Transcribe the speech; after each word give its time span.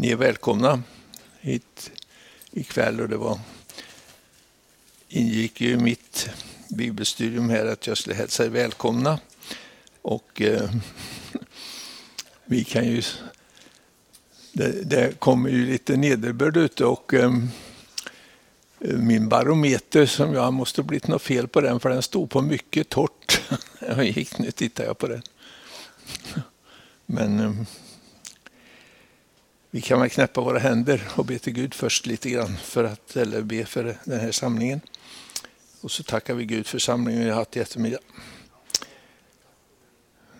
Ni 0.00 0.10
är 0.10 0.16
välkomna 0.16 0.82
hit 1.40 1.90
ikväll 2.50 3.00
och 3.00 3.08
det 3.08 3.16
var, 3.16 3.40
ingick 5.08 5.60
ju 5.60 5.70
i 5.70 5.76
mitt 5.76 6.30
bibelstudium 6.68 7.50
här 7.50 7.66
att 7.66 7.86
jag 7.86 7.98
skulle 7.98 8.16
hälsa 8.16 8.44
er 8.44 8.48
välkomna. 8.48 9.18
Och 10.02 10.42
eh, 10.42 10.70
vi 12.44 12.64
kan 12.64 12.84
ju... 12.84 13.02
Det, 14.52 14.82
det 14.82 15.20
kommer 15.20 15.50
ju 15.50 15.66
lite 15.66 15.96
nederbörd 15.96 16.56
ute 16.56 16.84
och 16.84 17.14
eh, 17.14 17.32
min 18.78 19.28
barometer 19.28 20.06
som 20.06 20.34
jag 20.34 20.52
måste 20.52 20.82
blivit 20.82 21.08
något 21.08 21.22
fel 21.22 21.48
på 21.48 21.60
den 21.60 21.80
för 21.80 21.90
den 21.90 22.02
stod 22.02 22.30
på 22.30 22.42
mycket 22.42 22.88
torrt. 22.88 23.40
Jag 23.80 24.04
gick, 24.04 24.38
nu 24.38 24.50
tittar 24.50 24.84
jag 24.84 24.98
på 24.98 25.08
den. 25.08 25.22
Men 27.06 27.40
eh, 27.40 27.52
vi 29.70 29.80
kan 29.80 30.00
väl 30.00 30.10
knäppa 30.10 30.40
våra 30.40 30.58
händer 30.58 31.08
och 31.16 31.24
be 31.24 31.38
till 31.38 31.52
Gud 31.52 31.74
först 31.74 32.06
lite 32.06 32.30
grann 32.30 32.56
för 32.56 32.84
att, 32.84 33.16
eller 33.16 33.42
be 33.42 33.64
för 33.64 33.96
den 34.04 34.20
här 34.20 34.32
samlingen. 34.32 34.80
Och 35.80 35.90
så 35.90 36.02
tackar 36.02 36.34
vi 36.34 36.44
Gud 36.44 36.66
för 36.66 36.78
samlingen 36.78 37.22
vi 37.22 37.28
har 37.28 37.36
haft 37.36 37.56
i 37.56 37.60
eftermiddag. 37.60 37.98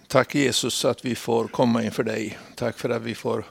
Tack 0.06 0.34
Jesus 0.34 0.84
att 0.84 1.04
vi 1.04 1.14
får 1.14 1.48
komma 1.48 1.82
inför 1.82 2.02
dig. 2.02 2.38
Tack 2.54 2.78
för 2.78 2.90
att 2.90 3.02
vi 3.02 3.14
får 3.14 3.44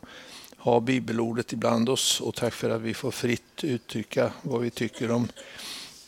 ha 0.57 0.79
bibelordet 0.79 1.53
ibland 1.53 1.89
oss 1.89 2.21
och 2.21 2.35
tack 2.35 2.53
för 2.53 2.69
att 2.69 2.81
vi 2.81 2.93
får 2.93 3.11
fritt 3.11 3.63
uttrycka 3.63 4.33
vad 4.41 4.61
vi 4.61 4.69
tycker 4.69 5.11
om 5.11 5.27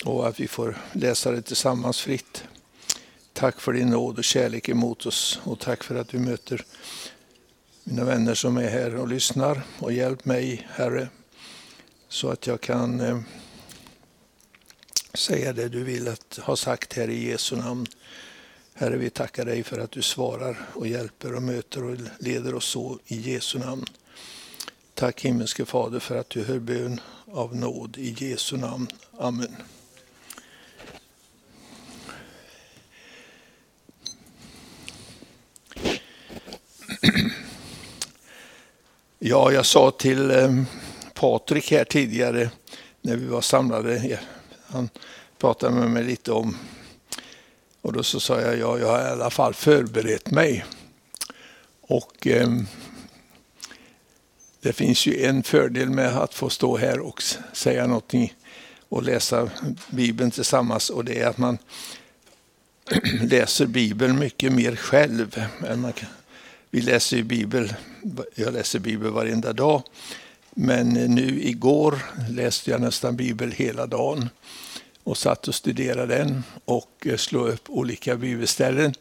och 0.05 0.27
att 0.27 0.39
vi 0.39 0.47
får 0.47 0.77
läsa 0.91 1.31
det 1.31 1.41
tillsammans 1.41 2.01
fritt. 2.01 2.43
Tack 3.33 3.61
för 3.61 3.73
din 3.73 3.89
nåd 3.89 4.17
och 4.17 4.23
kärlek 4.23 4.69
emot 4.69 5.05
oss 5.05 5.39
och 5.43 5.59
tack 5.59 5.83
för 5.83 5.95
att 5.95 6.07
du 6.07 6.19
möter 6.19 6.65
mina 7.83 8.03
vänner 8.03 8.33
som 8.33 8.57
är 8.57 8.69
här 8.69 8.95
och 8.95 9.07
lyssnar 9.07 9.61
och 9.79 9.93
hjälp 9.93 10.25
mig 10.25 10.67
Herre 10.71 11.07
så 12.09 12.29
att 12.29 12.47
jag 12.47 12.61
kan 12.61 12.99
eh, 12.99 13.19
säga 15.13 15.53
det 15.53 15.69
du 15.69 15.83
vill 15.83 16.07
att 16.07 16.39
ha 16.43 16.55
sagt 16.55 16.93
här 16.93 17.09
i 17.09 17.29
Jesu 17.29 17.55
namn. 17.55 17.85
Herre, 18.73 18.97
vi 18.97 19.09
tackar 19.09 19.45
dig 19.45 19.63
för 19.63 19.79
att 19.79 19.91
du 19.91 20.01
svarar 20.01 20.57
och 20.73 20.87
hjälper 20.87 21.35
och 21.35 21.43
möter 21.43 21.83
och 21.83 21.97
leder 22.19 22.55
oss 22.55 22.65
så 22.65 22.99
i 23.05 23.15
Jesu 23.15 23.59
namn. 23.59 23.85
Tack 24.93 25.21
himmelske 25.21 25.65
Fader 25.65 25.99
för 25.99 26.15
att 26.15 26.29
du 26.29 26.43
hör 26.43 26.59
bön 26.59 27.01
av 27.25 27.55
nåd 27.55 27.97
i 27.97 28.15
Jesu 28.17 28.57
namn. 28.57 28.87
Amen. 29.17 29.55
Ja, 39.23 39.51
jag 39.51 39.65
sa 39.65 39.91
till 39.91 40.31
ehm, 40.31 40.65
Patrik 41.13 41.71
här 41.71 41.83
tidigare 41.83 42.49
när 43.01 43.15
vi 43.15 43.25
var 43.25 43.41
samlade, 43.41 44.19
han 44.67 44.89
pratade 45.37 45.75
med 45.75 45.89
mig 45.89 46.03
lite 46.03 46.31
om, 46.31 46.57
och 47.81 47.93
då 47.93 48.03
så 48.03 48.19
sa 48.19 48.41
jag, 48.41 48.57
ja, 48.57 48.79
jag 48.79 48.87
har 48.87 48.99
i 48.99 49.11
alla 49.11 49.29
fall 49.29 49.53
förberett 49.53 50.31
mig. 50.31 50.65
Och 51.81 52.27
eh, 52.27 52.49
det 54.61 54.73
finns 54.73 55.05
ju 55.05 55.25
en 55.25 55.43
fördel 55.43 55.89
med 55.89 56.17
att 56.17 56.33
få 56.33 56.49
stå 56.49 56.77
här 56.77 56.99
och 56.99 57.23
säga 57.53 57.87
någonting 57.87 58.33
och 58.89 59.03
läsa 59.03 59.49
Bibeln 59.89 60.31
tillsammans 60.31 60.89
och 60.89 61.05
det 61.05 61.19
är 61.19 61.27
att 61.27 61.37
man 61.37 61.57
läser 63.21 63.65
Bibeln 63.65 64.19
mycket 64.19 64.53
mer 64.53 64.75
själv. 64.75 65.43
Än 65.67 65.81
man 65.81 65.93
kan. 65.93 66.09
Vi 66.73 66.81
läser 66.81 67.17
ju 67.17 67.23
Bibel, 67.23 67.73
jag 68.35 68.53
läser 68.53 68.79
Bibel 68.79 69.11
varenda 69.11 69.53
dag, 69.53 69.83
men 70.51 70.89
nu 70.89 71.41
igår 71.41 71.99
läste 72.29 72.71
jag 72.71 72.81
nästan 72.81 73.15
Bibel 73.15 73.51
hela 73.51 73.85
dagen 73.85 74.29
och 75.03 75.17
satt 75.17 75.47
och 75.47 75.55
studerade 75.55 76.15
den 76.15 76.43
och 76.65 77.07
slog 77.17 77.47
upp 77.47 77.69
olika 77.69 78.15
bibelställen. 78.15 78.93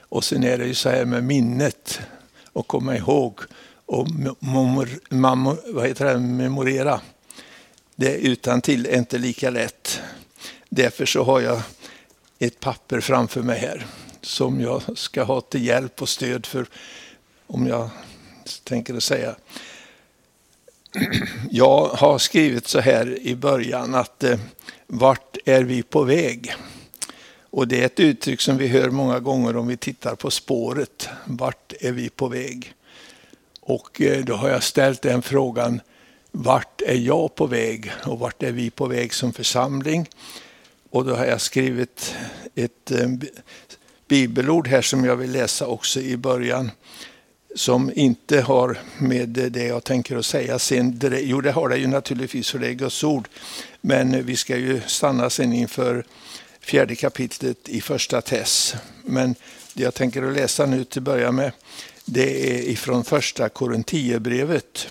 Och 0.00 0.24
sen 0.24 0.44
är 0.44 0.58
det 0.58 0.66
ju 0.66 0.74
så 0.74 0.88
här 0.88 1.04
med 1.04 1.24
minnet 1.24 2.00
och 2.52 2.66
komma 2.66 2.96
ihåg 2.96 3.40
och 3.86 4.08
vad 5.66 5.86
heter 5.86 6.04
det, 6.04 6.18
memorera. 6.18 7.00
Det 7.96 8.16
utan 8.16 8.60
till 8.60 8.86
är 8.86 8.98
inte 8.98 9.18
lika 9.18 9.50
lätt. 9.50 10.00
Därför 10.68 11.06
så 11.06 11.24
har 11.24 11.40
jag 11.40 11.62
ett 12.38 12.60
papper 12.60 13.00
framför 13.00 13.42
mig 13.42 13.58
här 13.58 13.86
som 14.20 14.60
jag 14.60 14.82
ska 14.98 15.22
ha 15.22 15.40
till 15.40 15.66
hjälp 15.66 16.02
och 16.02 16.08
stöd 16.08 16.46
för 16.46 16.66
om 17.46 17.66
jag 17.66 17.90
tänker 18.64 19.00
säga. 19.00 19.36
Jag 21.50 21.86
har 21.86 22.18
skrivit 22.18 22.68
så 22.68 22.80
här 22.80 23.18
i 23.18 23.36
början 23.36 23.94
att 23.94 24.24
eh, 24.24 24.38
vart 24.86 25.36
är 25.44 25.62
vi 25.62 25.82
på 25.82 26.02
väg? 26.02 26.54
Och 27.50 27.68
det 27.68 27.80
är 27.80 27.86
ett 27.86 28.00
uttryck 28.00 28.40
som 28.40 28.56
vi 28.56 28.68
hör 28.68 28.90
många 28.90 29.20
gånger 29.20 29.56
om 29.56 29.66
vi 29.66 29.76
tittar 29.76 30.14
på 30.14 30.30
spåret. 30.30 31.08
Vart 31.24 31.72
är 31.80 31.92
vi 31.92 32.08
på 32.08 32.28
väg? 32.28 32.74
Och 33.60 34.00
eh, 34.00 34.24
då 34.24 34.34
har 34.34 34.48
jag 34.48 34.62
ställt 34.62 35.02
den 35.02 35.22
frågan, 35.22 35.80
vart 36.30 36.82
är 36.82 36.94
jag 36.96 37.34
på 37.34 37.46
väg 37.46 37.92
och 38.04 38.18
vart 38.18 38.42
är 38.42 38.52
vi 38.52 38.70
på 38.70 38.86
väg 38.86 39.14
som 39.14 39.32
församling? 39.32 40.08
Och 40.90 41.04
då 41.04 41.14
har 41.14 41.24
jag 41.24 41.40
skrivit 41.40 42.14
ett 42.54 42.90
eh, 42.90 43.08
bibelord 44.08 44.68
här 44.68 44.82
som 44.82 45.04
jag 45.04 45.16
vill 45.16 45.32
läsa 45.32 45.66
också 45.66 46.00
i 46.00 46.16
början 46.16 46.70
som 47.56 47.92
inte 47.94 48.40
har 48.40 48.78
med 48.98 49.28
det 49.28 49.64
jag 49.64 49.84
tänker 49.84 50.16
att 50.16 50.26
säga 50.26 50.58
sen. 50.58 51.00
Jo, 51.22 51.40
det 51.40 51.52
har 51.52 51.68
det 51.68 51.76
ju 51.76 51.86
naturligtvis 51.86 52.50
för 52.50 52.58
det 52.58 52.68
är 52.68 52.72
Guds 52.72 53.04
ord. 53.04 53.28
Men 53.80 54.26
vi 54.26 54.36
ska 54.36 54.56
ju 54.56 54.80
stanna 54.86 55.30
sen 55.30 55.52
inför 55.52 56.04
fjärde 56.60 56.94
kapitlet 56.94 57.68
i 57.68 57.80
första 57.80 58.20
Tess. 58.20 58.74
Men 59.04 59.34
det 59.74 59.82
jag 59.82 59.94
tänker 59.94 60.22
att 60.22 60.36
läsa 60.36 60.66
nu 60.66 60.84
till 60.84 61.00
att 61.00 61.04
börja 61.04 61.32
med, 61.32 61.52
det 62.04 62.50
är 62.50 62.68
ifrån 62.68 63.04
första 63.04 63.48
Korinthierbrevet. 63.48 64.88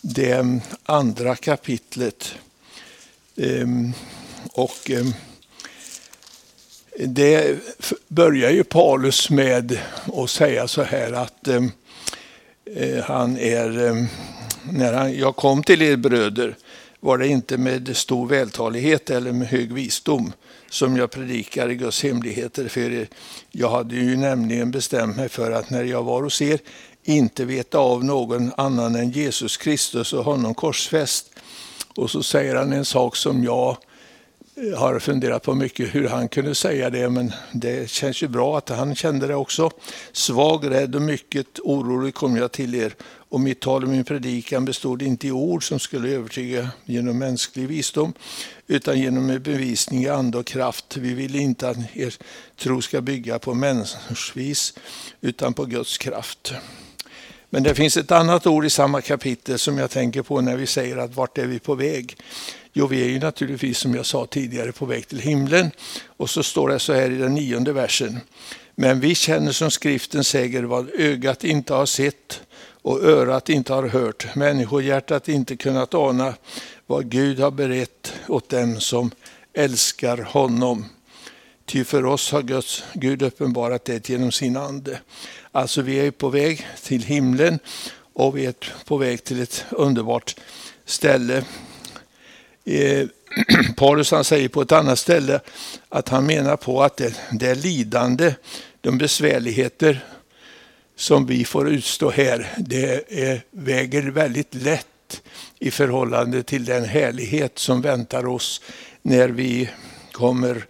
Det 0.00 0.60
andra 0.84 1.36
kapitlet. 1.36 2.34
Ehm, 3.36 3.92
och 4.52 4.90
ehm, 4.90 5.12
det 6.98 7.58
börjar 8.08 8.50
ju 8.50 8.64
Paulus 8.64 9.30
med 9.30 9.78
att 10.14 10.30
säga 10.30 10.68
så 10.68 10.82
här 10.82 11.12
att 11.12 11.48
ehm, 11.48 11.70
Eh, 12.64 13.04
han 13.04 13.38
är, 13.38 13.86
eh, 13.86 14.04
när 14.72 14.92
han, 14.92 15.14
jag 15.18 15.36
kom 15.36 15.62
till 15.62 15.82
er 15.82 15.96
bröder 15.96 16.56
var 17.00 17.18
det 17.18 17.28
inte 17.28 17.58
med 17.58 17.96
stor 17.96 18.28
vältalighet 18.28 19.10
eller 19.10 19.32
med 19.32 19.48
hög 19.48 19.72
visdom 19.72 20.32
som 20.70 20.96
jag 20.96 21.10
predikade 21.10 21.74
Guds 21.74 22.02
hemligheter 22.02 22.68
för 22.68 22.92
er. 22.92 23.08
Jag 23.50 23.70
hade 23.70 23.94
ju 23.94 24.16
nämligen 24.16 24.70
bestämt 24.70 25.16
mig 25.16 25.28
för 25.28 25.50
att 25.50 25.70
när 25.70 25.84
jag 25.84 26.02
var 26.02 26.22
hos 26.22 26.42
er 26.42 26.60
inte 27.04 27.44
veta 27.44 27.78
av 27.78 28.04
någon 28.04 28.52
annan 28.56 28.96
än 28.96 29.10
Jesus 29.10 29.56
Kristus 29.56 30.12
och 30.12 30.24
honom 30.24 30.54
korsfäst. 30.54 31.30
Och 31.96 32.10
så 32.10 32.22
säger 32.22 32.54
han 32.54 32.72
en 32.72 32.84
sak 32.84 33.16
som 33.16 33.44
jag 33.44 33.76
har 34.76 34.98
funderat 34.98 35.42
på 35.42 35.54
mycket 35.54 35.94
hur 35.94 36.08
han 36.08 36.28
kunde 36.28 36.54
säga 36.54 36.90
det, 36.90 37.10
men 37.10 37.32
det 37.52 37.90
känns 37.90 38.22
ju 38.22 38.28
bra 38.28 38.58
att 38.58 38.68
han 38.68 38.94
kände 38.94 39.26
det 39.26 39.34
också. 39.34 39.70
Svag, 40.12 40.70
rädd 40.70 40.94
och 40.94 41.02
mycket 41.02 41.58
orolig 41.58 42.14
kom 42.14 42.36
jag 42.36 42.52
till 42.52 42.74
er 42.74 42.94
och 43.04 43.40
mitt 43.40 43.60
tal 43.60 43.82
och 43.82 43.88
min 43.88 44.04
predikan 44.04 44.64
bestod 44.64 45.02
inte 45.02 45.26
i 45.26 45.30
ord 45.30 45.68
som 45.68 45.78
skulle 45.78 46.08
övertyga 46.08 46.68
genom 46.84 47.18
mänsklig 47.18 47.68
visdom, 47.68 48.12
utan 48.66 49.00
genom 49.00 49.30
en 49.30 49.42
bevisning 49.42 50.02
i 50.02 50.08
ande 50.08 50.38
och 50.38 50.46
kraft. 50.46 50.96
Vi 50.96 51.14
vill 51.14 51.36
inte 51.36 51.68
att 51.68 51.76
er 51.92 52.14
tro 52.56 52.82
ska 52.82 53.00
bygga 53.00 53.38
på 53.38 53.54
människors 53.54 54.34
utan 55.20 55.54
på 55.54 55.64
Guds 55.64 55.98
kraft. 55.98 56.52
Men 57.50 57.62
det 57.62 57.74
finns 57.74 57.96
ett 57.96 58.10
annat 58.10 58.46
ord 58.46 58.64
i 58.64 58.70
samma 58.70 59.00
kapitel 59.00 59.58
som 59.58 59.78
jag 59.78 59.90
tänker 59.90 60.22
på 60.22 60.40
när 60.40 60.56
vi 60.56 60.66
säger 60.66 60.96
att 60.96 61.14
vart 61.14 61.38
är 61.38 61.46
vi 61.46 61.58
på 61.58 61.74
väg? 61.74 62.16
Jo, 62.72 62.86
vi 62.86 63.02
är 63.02 63.08
ju 63.08 63.18
naturligtvis 63.18 63.78
som 63.78 63.94
jag 63.94 64.06
sa 64.06 64.26
tidigare 64.26 64.72
på 64.72 64.86
väg 64.86 65.08
till 65.08 65.20
himlen. 65.20 65.70
Och 66.06 66.30
så 66.30 66.42
står 66.42 66.68
det 66.68 66.78
så 66.78 66.92
här 66.92 67.10
i 67.10 67.16
den 67.16 67.34
nionde 67.34 67.72
versen. 67.72 68.20
Men 68.74 69.00
vi 69.00 69.14
känner 69.14 69.52
som 69.52 69.70
skriften 69.70 70.24
säger 70.24 70.62
vad 70.62 70.90
ögat 70.94 71.44
inte 71.44 71.74
har 71.74 71.86
sett 71.86 72.40
och 72.82 73.04
örat 73.04 73.48
inte 73.48 73.72
har 73.72 73.88
hört, 73.88 74.34
människohjärtat 74.34 75.28
inte 75.28 75.56
kunnat 75.56 75.94
ana 75.94 76.34
vad 76.86 77.10
Gud 77.10 77.40
har 77.40 77.50
berett 77.50 78.12
åt 78.28 78.48
dem 78.48 78.80
som 78.80 79.10
älskar 79.52 80.18
honom. 80.18 80.84
Ty 81.66 81.84
för 81.84 82.06
oss 82.06 82.32
har 82.32 82.42
Guds, 82.42 82.84
Gud 82.94 83.22
uppenbarat 83.22 83.84
det 83.84 84.08
genom 84.08 84.32
sin 84.32 84.56
ande. 84.56 85.00
Alltså 85.52 85.82
vi 85.82 86.06
är 86.06 86.10
på 86.10 86.28
väg 86.28 86.66
till 86.82 87.02
himlen 87.02 87.58
och 88.12 88.36
vi 88.36 88.46
är 88.46 88.54
på 88.84 88.96
väg 88.96 89.24
till 89.24 89.42
ett 89.42 89.64
underbart 89.70 90.36
ställe. 90.84 91.44
Eh, 92.64 93.06
Paulus 93.76 94.10
han 94.10 94.24
säger 94.24 94.48
på 94.48 94.62
ett 94.62 94.72
annat 94.72 94.98
ställe 94.98 95.40
att 95.88 96.08
han 96.08 96.26
menar 96.26 96.56
på 96.56 96.82
att 96.82 96.96
det, 96.96 97.14
det 97.30 97.46
är 97.46 97.54
lidande, 97.54 98.34
de 98.80 98.98
besvärligheter 98.98 100.04
som 100.96 101.26
vi 101.26 101.44
får 101.44 101.68
utstå 101.68 102.10
här, 102.10 102.48
det 102.58 103.04
är, 103.22 103.44
väger 103.50 104.02
väldigt 104.02 104.54
lätt 104.54 105.22
i 105.58 105.70
förhållande 105.70 106.42
till 106.42 106.64
den 106.64 106.84
härlighet 106.84 107.58
som 107.58 107.80
väntar 107.80 108.26
oss 108.26 108.62
när 109.02 109.28
vi 109.28 109.70
kommer 110.12 110.66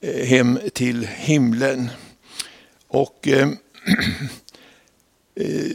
eh, 0.00 0.26
hem 0.26 0.58
till 0.72 1.06
himlen. 1.06 1.90
Och 2.88 3.28
eh, 3.28 3.48
eh 5.34 5.72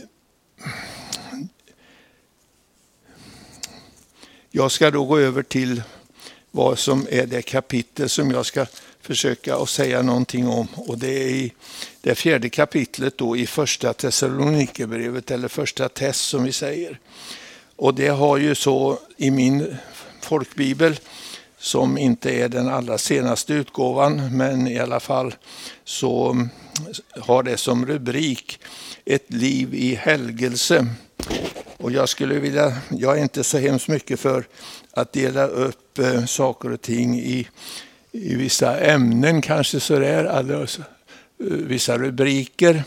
Jag 4.56 4.72
ska 4.72 4.92
då 4.92 5.06
gå 5.06 5.18
över 5.18 5.44
till 5.44 5.84
vad 6.52 6.80
som 6.80 7.08
är 7.12 7.26
det 7.26 7.42
kapitel 7.42 8.10
som 8.10 8.32
jag 8.32 8.46
ska 8.46 8.66
försöka 9.02 9.56
att 9.56 9.70
säga 9.70 10.02
någonting 10.02 10.48
om. 10.48 10.68
Och 10.76 10.98
det 10.98 11.24
är 11.24 11.28
i 11.28 11.54
det 12.02 12.16
fjärde 12.16 12.50
kapitlet 12.50 13.18
då 13.18 13.38
i 13.38 13.48
första 13.48 13.94
Thessalonikerbrevet 13.94 15.32
eller 15.32 15.48
första 15.48 15.90
Tess 15.90 16.20
som 16.20 16.44
vi 16.44 16.52
säger. 16.52 17.00
Och 17.76 17.94
det 17.96 18.08
har 18.08 18.38
ju 18.38 18.56
så 18.56 19.00
i 19.18 19.32
min 19.32 19.76
folkbibel 20.22 21.00
som 21.58 21.98
inte 21.98 22.32
är 22.32 22.50
den 22.50 22.70
allra 22.70 22.98
senaste 22.98 23.54
utgåvan, 23.54 24.38
men 24.38 24.68
i 24.68 24.80
alla 24.80 25.00
fall 25.00 25.36
så 25.84 26.48
har 27.20 27.44
det 27.44 27.58
som 27.58 27.86
rubrik 27.86 28.60
Ett 29.06 29.34
liv 29.34 29.74
i 29.74 29.96
helgelse. 29.96 30.88
Och 31.84 31.92
jag 31.92 32.10
skulle 32.10 32.40
vilja, 32.40 32.78
jag 32.90 33.18
är 33.18 33.22
inte 33.22 33.44
så 33.44 33.58
hemskt 33.58 33.88
mycket 33.88 34.20
för 34.20 34.48
att 34.92 35.14
dela 35.14 35.48
upp 35.48 36.00
eh, 36.00 36.26
saker 36.26 36.72
och 36.72 36.82
ting 36.82 37.20
i, 37.20 37.48
i 38.12 38.36
vissa 38.36 38.80
ämnen 38.80 39.42
kanske 39.42 39.80
sådär, 39.80 40.26
alltså, 40.26 40.82
vissa 41.48 41.98
rubriker. 41.98 42.84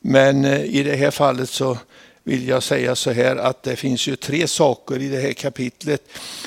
Men 0.00 0.44
eh, 0.44 0.64
i 0.64 0.82
det 0.82 0.96
här 0.96 1.10
fallet 1.10 1.50
så 1.50 1.78
vill 2.24 2.48
jag 2.48 2.62
säga 2.62 2.96
så 2.96 3.10
här 3.10 3.36
att 3.36 3.62
det 3.62 3.76
finns 3.76 4.06
ju 4.06 4.16
tre 4.16 4.48
saker 4.48 4.98
i 4.98 5.08
det 5.08 5.20
här 5.20 5.32
kapitlet 5.32 6.02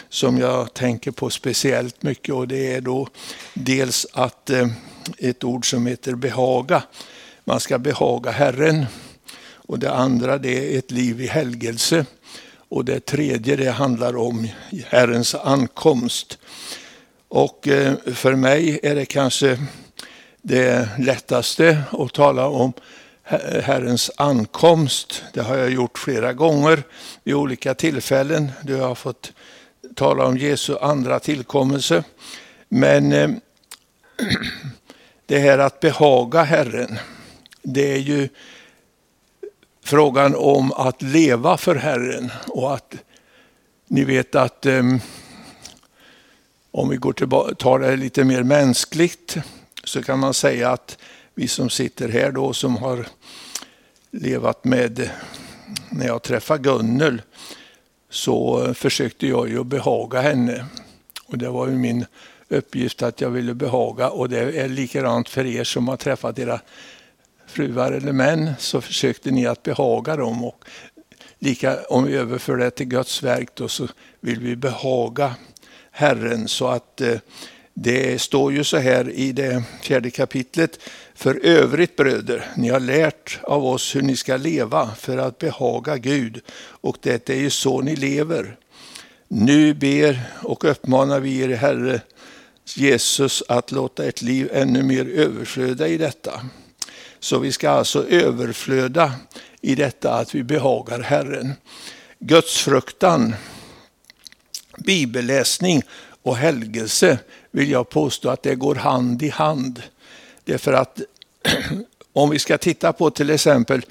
som 0.09 0.37
jag 0.37 0.73
tänker 0.73 1.11
på 1.11 1.29
speciellt 1.29 2.03
mycket 2.03 2.35
och 2.35 2.47
det 2.47 2.73
är 2.73 2.81
då 2.81 3.07
dels 3.53 4.07
att 4.13 4.49
eh, 4.49 4.67
ett 5.17 5.43
ord 5.43 5.69
som 5.69 5.87
heter 5.87 6.15
behaga. 6.15 6.83
Man 7.43 7.59
ska 7.59 7.79
behaga 7.79 8.31
Herren. 8.31 8.85
Och 9.71 9.79
det 9.79 9.91
andra 9.91 10.37
det 10.37 10.75
är 10.75 10.79
ett 10.79 10.91
liv 10.91 11.21
i 11.21 11.27
helgelse. 11.27 12.05
Och 12.69 12.85
det 12.85 13.05
tredje 13.05 13.55
det 13.55 13.71
handlar 13.71 14.17
om 14.17 14.47
Herrens 14.87 15.35
ankomst. 15.35 16.37
Och 17.27 17.67
eh, 17.67 17.93
för 18.13 18.35
mig 18.35 18.79
är 18.83 18.95
det 18.95 19.05
kanske 19.05 19.59
det 20.41 20.89
lättaste 20.99 21.83
att 21.91 22.13
tala 22.13 22.47
om 22.47 22.73
Herrens 23.63 24.11
ankomst. 24.17 25.23
Det 25.33 25.41
har 25.41 25.57
jag 25.57 25.69
gjort 25.69 25.97
flera 25.97 26.33
gånger 26.33 26.83
vid 27.23 27.35
olika 27.35 27.73
tillfällen. 27.73 28.51
Då 28.63 28.73
jag 28.73 28.87
har 28.87 28.95
fått 28.95 29.33
tala 29.95 30.25
om 30.25 30.37
Jesu 30.37 30.77
andra 30.81 31.19
tillkommelse. 31.19 32.03
Men 32.69 33.11
eh, 33.11 33.29
det 35.25 35.39
här 35.39 35.57
att 35.57 35.79
behaga 35.79 36.43
Herren, 36.43 36.99
det 37.63 37.93
är 37.93 37.99
ju 37.99 38.29
frågan 39.91 40.35
om 40.35 40.71
att 40.71 41.01
leva 41.01 41.57
för 41.57 41.75
Herren 41.75 42.31
och 42.47 42.73
att 42.73 42.95
ni 43.87 44.03
vet 44.03 44.35
att 44.35 44.65
ehm, 44.65 44.99
om 46.71 46.89
vi 46.89 46.97
går 46.97 47.13
tillbaka, 47.13 47.55
tar 47.55 47.79
det 47.79 47.95
lite 47.95 48.23
mer 48.23 48.43
mänskligt 48.43 49.37
så 49.83 50.03
kan 50.03 50.19
man 50.19 50.33
säga 50.33 50.69
att 50.69 50.97
vi 51.35 51.47
som 51.47 51.69
sitter 51.69 52.09
här 52.09 52.31
då 52.31 52.53
som 52.53 52.77
har 52.77 53.07
levat 54.11 54.63
med, 54.63 55.09
när 55.89 56.07
jag 56.07 56.21
träffade 56.21 56.63
Gunnel 56.63 57.21
så 58.09 58.73
försökte 58.73 59.27
jag 59.27 59.49
ju 59.49 59.63
behaga 59.63 60.21
henne. 60.21 60.65
Och 61.25 61.37
det 61.37 61.49
var 61.49 61.67
ju 61.67 61.75
min 61.75 62.05
uppgift 62.49 63.01
att 63.01 63.21
jag 63.21 63.29
ville 63.29 63.53
behaga 63.53 64.09
och 64.09 64.29
det 64.29 64.39
är 64.39 64.69
likadant 64.69 65.29
för 65.29 65.45
er 65.45 65.63
som 65.63 65.87
har 65.87 65.97
träffat 65.97 66.39
era 66.39 66.61
fruar 67.51 67.91
eller 67.91 68.11
män 68.11 68.51
så 68.59 68.81
försökte 68.81 69.31
ni 69.31 69.47
att 69.47 69.63
behaga 69.63 70.15
dem. 70.15 70.43
Och 70.43 70.65
lika, 71.39 71.79
om 71.89 72.05
vi 72.05 72.15
överför 72.15 72.57
det 72.57 72.71
till 72.71 72.87
Guds 72.87 73.23
verk 73.23 73.49
då 73.53 73.67
så 73.67 73.87
vill 74.19 74.39
vi 74.39 74.55
behaga 74.55 75.35
Herren 75.91 76.47
så 76.47 76.67
att 76.67 77.01
eh, 77.01 77.17
det 77.73 78.21
står 78.21 78.53
ju 78.53 78.63
så 78.63 78.77
här 78.77 79.09
i 79.09 79.31
det 79.31 79.63
fjärde 79.81 80.09
kapitlet. 80.09 80.79
För 81.15 81.45
övrigt 81.45 81.95
bröder, 81.95 82.45
ni 82.55 82.69
har 82.69 82.79
lärt 82.79 83.39
av 83.43 83.65
oss 83.65 83.95
hur 83.95 84.01
ni 84.01 84.15
ska 84.15 84.37
leva 84.37 84.95
för 84.95 85.17
att 85.17 85.37
behaga 85.37 85.97
Gud 85.97 86.41
och 86.57 86.97
det 87.01 87.29
är 87.29 87.39
ju 87.39 87.49
så 87.49 87.81
ni 87.81 87.95
lever. 87.95 88.57
Nu 89.27 89.73
ber 89.73 90.21
och 90.43 90.65
uppmanar 90.65 91.19
vi 91.19 91.41
er 91.41 91.49
Herre 91.49 92.01
Jesus 92.75 93.43
att 93.47 93.71
låta 93.71 94.05
ert 94.05 94.21
liv 94.21 94.49
ännu 94.53 94.83
mer 94.83 95.05
överflöda 95.05 95.87
i 95.87 95.97
detta. 95.97 96.41
Så 97.23 97.39
vi 97.39 97.51
ska 97.51 97.69
alltså 97.69 98.07
överflöda 98.07 99.13
i 99.61 99.75
detta 99.75 100.13
att 100.13 100.35
vi 100.35 100.43
behagar 100.43 100.99
Herren. 100.99 101.53
Gudsfruktan, 102.19 103.35
bibelläsning 104.77 105.83
och 106.21 106.37
helgelse 106.37 107.19
vill 107.51 107.71
jag 107.71 107.89
påstå 107.89 108.29
att 108.29 108.43
det 108.43 108.55
går 108.55 108.75
hand 108.75 109.23
i 109.23 109.29
hand. 109.29 109.83
Därför 110.43 110.73
att 110.73 111.01
om 112.13 112.29
vi 112.29 112.39
ska 112.39 112.57
titta 112.57 112.93
på 112.93 113.09
till 113.09 113.29
exempel 113.29 113.81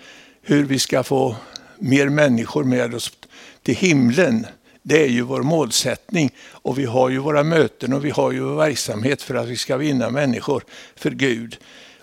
hur 0.43 0.65
vi 0.65 0.79
ska 0.79 1.03
få 1.03 1.37
mer 1.79 2.09
människor 2.09 2.65
med 2.65 2.95
oss 2.95 3.13
till 3.63 3.77
himlen. 3.77 4.47
Det 4.83 5.05
är 5.05 5.09
ju 5.09 5.23
vår 5.23 5.43
målsättning 5.43 6.31
och 6.51 6.79
vi 6.79 6.85
har 6.85 7.09
ju 7.09 7.19
våra 7.19 7.43
möten 7.43 7.93
och 7.93 8.05
vi 8.05 8.11
har 8.11 8.33
ju 8.33 8.41
vår 8.41 8.57
verksamhet 8.57 9.23
för 9.23 9.35
att 9.35 9.49
vi 9.49 9.57
ska 9.57 9.77
vinna 9.77 10.11
människor 10.11 10.65
för 10.97 11.11
Gud. 11.11 11.59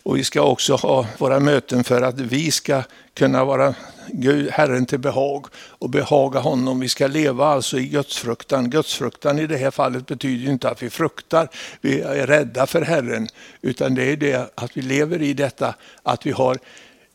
Och 0.07 0.17
vi 0.17 0.23
ska 0.23 0.41
också 0.41 0.75
ha 0.75 1.07
våra 1.17 1.39
möten 1.39 1.83
för 1.83 2.01
att 2.01 2.19
vi 2.19 2.51
ska 2.51 2.83
kunna 3.13 3.45
vara 3.45 3.75
Gud, 4.07 4.49
Herren 4.51 4.85
till 4.85 4.99
behag 4.99 5.45
och 5.55 5.89
behaga 5.89 6.39
honom. 6.39 6.79
Vi 6.79 6.89
ska 6.89 7.07
leva 7.07 7.47
alltså 7.47 7.79
i 7.79 7.87
gudsfruktan. 7.87 8.69
Gudsfruktan 8.69 9.39
i 9.39 9.47
det 9.47 9.57
här 9.57 9.71
fallet 9.71 10.05
betyder 10.05 10.51
inte 10.51 10.69
att 10.69 10.83
vi 10.83 10.89
fruktar, 10.89 11.49
vi 11.81 12.01
är 12.01 12.27
rädda 12.27 12.67
för 12.67 12.81
Herren, 12.81 13.27
utan 13.61 13.95
det 13.95 14.11
är 14.11 14.17
det 14.17 14.51
att 14.55 14.77
vi 14.77 14.81
lever 14.81 15.21
i 15.21 15.33
detta, 15.33 15.75
att 16.03 16.25
vi 16.25 16.31
har 16.31 16.57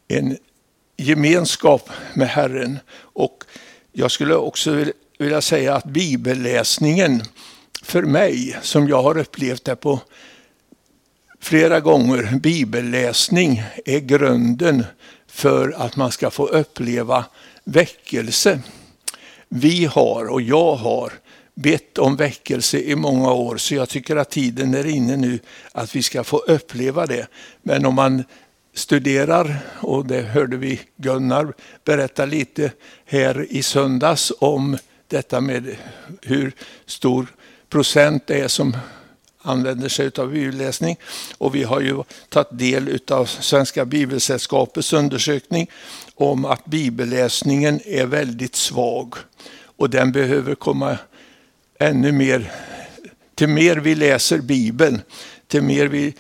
en 0.09 0.37
gemenskap 0.97 1.91
med 2.15 2.29
Herren. 2.29 2.79
Och 2.99 3.45
jag 3.93 4.11
skulle 4.11 4.35
också 4.35 4.85
vilja 5.19 5.41
säga 5.41 5.75
att 5.75 5.85
bibelläsningen 5.85 7.23
för 7.83 8.03
mig, 8.03 8.59
som 8.63 8.89
jag 8.89 9.03
har 9.03 9.19
upplevt 9.19 9.65
det 9.65 9.77
på 9.77 10.01
flera 11.43 11.81
gånger, 11.81 12.39
bibelläsning 12.41 13.63
är 13.85 13.99
grunden 13.99 14.85
för 15.27 15.75
att 15.77 15.97
man 15.97 16.13
ska 16.13 16.31
få 16.31 16.47
uppleva 16.47 17.25
väckelse. 17.65 18.61
Vi 19.49 19.85
har, 19.85 20.27
och 20.31 20.43
jag 20.43 20.75
har, 20.75 21.13
bett 21.55 21.99
om 21.99 22.17
väckelse 22.17 22.79
i 22.79 22.97
många 22.97 23.33
år, 23.33 23.57
så 23.57 23.75
jag 23.75 23.89
tycker 23.89 24.17
att 24.17 24.31
tiden 24.31 24.75
är 24.75 24.87
inne 24.87 25.17
nu 25.17 25.39
att 25.73 25.97
vi 25.97 26.03
ska 26.03 26.25
få 26.25 26.39
uppleva 26.39 27.07
det. 27.07 27.27
Men 27.63 27.87
om 27.87 27.95
man 27.95 28.25
studerar, 28.75 29.59
och 29.81 30.07
det 30.07 30.23
hörde 30.23 30.57
vi 30.57 30.81
Gunnar 30.97 31.53
berätta 31.85 32.25
lite 32.25 32.73
här 33.05 33.47
i 33.51 33.63
söndags 33.63 34.33
om 34.39 34.79
detta 35.09 35.41
med 35.41 35.77
hur 36.23 36.53
stor 36.87 37.27
procent 37.69 38.27
det 38.27 38.41
är 38.41 38.49
som 38.49 38.77
använder 39.43 39.89
sig 39.89 40.11
av 40.19 40.31
bibelläsning. 40.31 40.97
Och 41.39 41.55
vi 41.55 41.63
har 41.63 41.81
ju 41.81 42.03
tagit 42.29 42.59
del 42.59 42.99
av 43.11 43.27
Svenska 43.27 43.85
Bibelsällskapets 43.85 44.93
undersökning 44.93 45.71
om 46.15 46.45
att 46.45 46.65
bibelläsningen 46.65 47.81
är 47.85 48.07
väldigt 48.07 48.57
svag. 48.57 49.15
Och 49.77 49.91
den 49.91 50.13
behöver 50.13 50.55
komma 50.55 50.99
ännu 51.79 52.13
mer, 52.13 52.53
till 53.35 53.49
mer 53.49 53.77
vi 53.77 53.95
läser 53.95 54.39
Bibeln, 54.39 55.03
till 55.49 55.63
mer 55.63 55.87
vi 55.87 56.15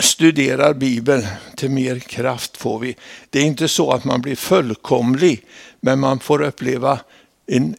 studerar 0.00 0.74
Bibeln, 0.74 1.26
till 1.56 1.70
mer 1.70 1.98
kraft 1.98 2.56
får 2.56 2.78
vi. 2.78 2.96
Det 3.30 3.38
är 3.38 3.44
inte 3.44 3.68
så 3.68 3.90
att 3.90 4.04
man 4.04 4.22
blir 4.22 4.36
fullkomlig, 4.36 5.44
men 5.80 6.00
man 6.00 6.20
får 6.20 6.42
uppleva 6.42 7.00
en 7.46 7.76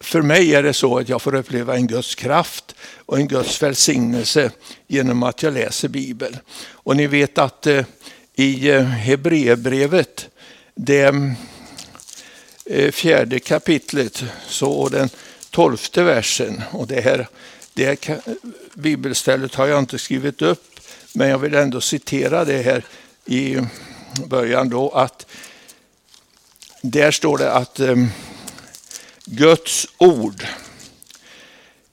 för 0.00 0.22
mig 0.22 0.54
är 0.54 0.62
det 0.62 0.72
så 0.72 0.98
att 0.98 1.08
jag 1.08 1.22
får 1.22 1.34
uppleva 1.34 1.76
en 1.76 1.86
Guds 1.86 2.14
kraft 2.14 2.74
och 3.06 3.18
en 3.18 3.28
Guds 3.28 3.62
välsignelse 3.62 4.50
genom 4.86 5.22
att 5.22 5.42
jag 5.42 5.54
läser 5.54 5.88
Bibeln. 5.88 6.36
Och 6.70 6.96
ni 6.96 7.06
vet 7.06 7.38
att 7.38 7.66
eh, 7.66 7.84
i 8.34 8.70
eh, 8.70 8.82
Hebreerbrevet, 8.82 10.28
det 10.74 11.34
eh, 12.64 12.90
fjärde 12.92 13.40
kapitlet, 13.40 14.24
så 14.48 14.88
den 14.88 15.08
tolfte 15.50 16.02
versen, 16.02 16.62
och 16.70 16.86
det 16.86 17.00
här 17.00 17.26
det 17.74 18.08
bibelstället 18.74 19.54
har 19.54 19.66
jag 19.66 19.78
inte 19.78 19.98
skrivit 19.98 20.42
upp, 20.42 20.80
men 21.14 21.28
jag 21.28 21.38
vill 21.38 21.54
ändå 21.54 21.80
citera 21.80 22.44
det 22.44 22.62
här 22.62 22.84
i 23.24 23.58
början 24.26 24.68
då 24.68 24.90
att 24.90 25.26
där 26.82 27.10
står 27.10 27.38
det 27.38 27.52
att 27.52 27.80
eh, 27.80 27.96
Guds 29.30 29.86
ord 29.98 30.46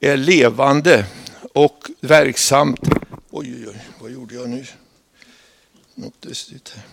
är 0.00 0.16
levande 0.16 1.06
och 1.52 1.90
verksamt. 2.00 2.80
Oj, 3.30 3.54
oj, 3.54 3.68
oj, 3.68 3.80
vad 4.00 4.10
gjorde 4.10 4.34
jag 4.34 4.48
nu? 4.48 4.66
Något 5.94 6.24
lustigt 6.24 6.76
här. 6.76 6.84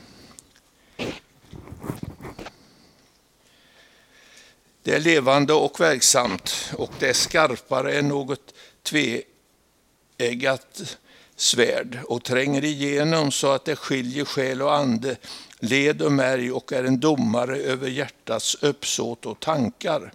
Det 4.84 4.96
är 4.96 5.00
levande 5.00 5.54
och 5.54 5.80
verksamt 5.80 6.72
och 6.78 6.92
det 7.00 7.10
är 7.10 7.14
skarpare 7.14 7.98
än 7.98 8.08
något 8.08 8.54
tveeggat 8.84 10.98
svärd 11.36 12.00
och 12.08 12.24
tränger 12.24 12.64
igenom 12.64 13.32
så 13.32 13.52
att 13.52 13.66
det 13.66 13.76
skiljer 13.76 14.26
själ 14.26 14.62
och 14.62 14.76
ande, 14.76 15.16
led 15.60 16.02
och 16.02 16.12
märg 16.12 16.52
och 16.52 16.74
är 16.74 16.84
en 16.84 17.00
domare 17.00 17.58
över 17.58 17.90
hjärtats 17.90 18.56
uppsåt 18.62 19.26
och 19.26 19.40
tankar. 19.40 20.14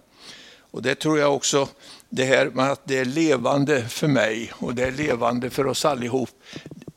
Och 0.71 0.81
det 0.81 0.95
tror 0.95 1.19
jag 1.19 1.35
också, 1.35 1.67
det 2.09 2.25
här 2.25 2.45
med 2.45 2.71
att 2.71 2.81
det 2.83 2.97
är 2.97 3.05
levande 3.05 3.87
för 3.87 4.07
mig 4.07 4.51
och 4.55 4.75
det 4.75 4.83
är 4.83 4.91
levande 4.91 5.49
för 5.49 5.67
oss 5.67 5.85
allihop, 5.85 6.29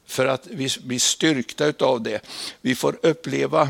för 0.06 0.26
att 0.26 0.46
vi 0.46 0.68
blir 0.82 0.98
styrkta 0.98 1.72
av 1.78 2.02
det. 2.02 2.20
Vi 2.60 2.74
får 2.74 2.98
uppleva 3.02 3.68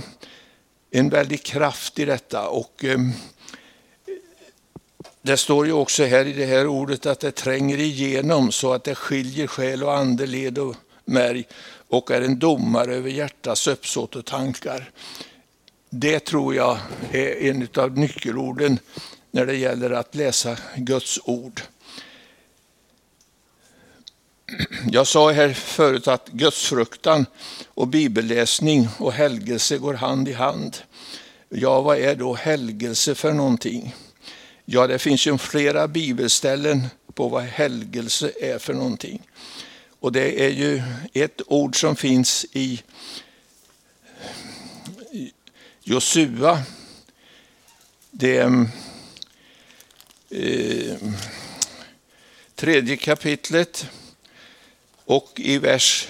en 0.91 1.09
väldig 1.09 1.43
kraft 1.43 1.99
i 1.99 2.05
detta 2.05 2.49
och 2.49 2.85
eh, 2.85 2.99
det 5.23 5.37
står 5.37 5.67
ju 5.67 5.73
också 5.73 6.05
här 6.05 6.25
i 6.25 6.33
det 6.33 6.47
här 6.47 6.67
ordet 6.67 7.07
att 7.07 7.21
det 7.21 7.31
tränger 7.31 7.79
igenom 7.79 8.53
så 8.53 8.73
att 8.73 8.85
det 8.85 8.95
skiljer 8.95 9.47
själ 9.47 9.83
och 9.83 9.97
ande, 9.97 10.27
led 10.27 10.59
och 10.59 10.77
märg 11.05 11.45
och 11.89 12.11
är 12.11 12.23
en 12.23 12.39
domare 12.39 12.95
över 12.95 13.11
hjärtats 13.11 13.67
uppsåt 13.67 14.17
och 14.17 14.25
tankar. 14.25 14.91
Det 15.91 16.21
tror 16.21 16.55
jag 16.55 16.79
är 17.11 17.51
en 17.51 17.69
av 17.77 17.99
nyckelorden 17.99 18.79
när 19.35 19.47
det 19.47 19.57
gäller 19.57 19.91
att 19.91 20.15
läsa 20.15 20.57
Guds 20.77 21.21
ord. 21.25 21.63
Jag 24.91 25.07
sa 25.07 25.31
här 25.31 25.53
förut 25.53 26.09
att 26.09 26.29
gudsfruktan 26.29 27.27
och 27.67 27.89
bibelläsning 27.89 28.89
och 28.99 29.13
helgelse 29.13 29.79
går 29.79 29.95
hand 29.95 30.29
i 30.29 30.33
hand. 30.33 30.77
Ja, 31.49 31.81
vad 31.81 31.99
är 31.99 32.15
då 32.15 32.35
helgelse 32.35 33.15
för 33.15 33.33
någonting? 33.33 33.95
Ja, 34.65 34.87
det 34.87 34.99
finns 34.99 35.27
ju 35.27 35.39
flera 35.39 35.89
bibelställen 35.89 36.87
på 37.15 37.29
vad 37.29 37.43
helgelse 37.43 38.33
är 38.41 38.59
för 38.59 38.75
någonting. 38.75 39.23
Och 40.01 40.13
det 40.13 40.45
är 40.45 40.51
ju 40.51 40.83
ett 41.13 41.43
ord 41.47 41.81
som 41.81 41.97
finns 41.97 42.47
i 42.53 42.83
Josua. 45.83 46.63
Det 48.11 48.67
eh, 50.33 50.97
tredje 52.55 52.97
kapitlet 52.97 53.87
och 55.05 55.33
i 55.37 55.59
vers 55.59 56.09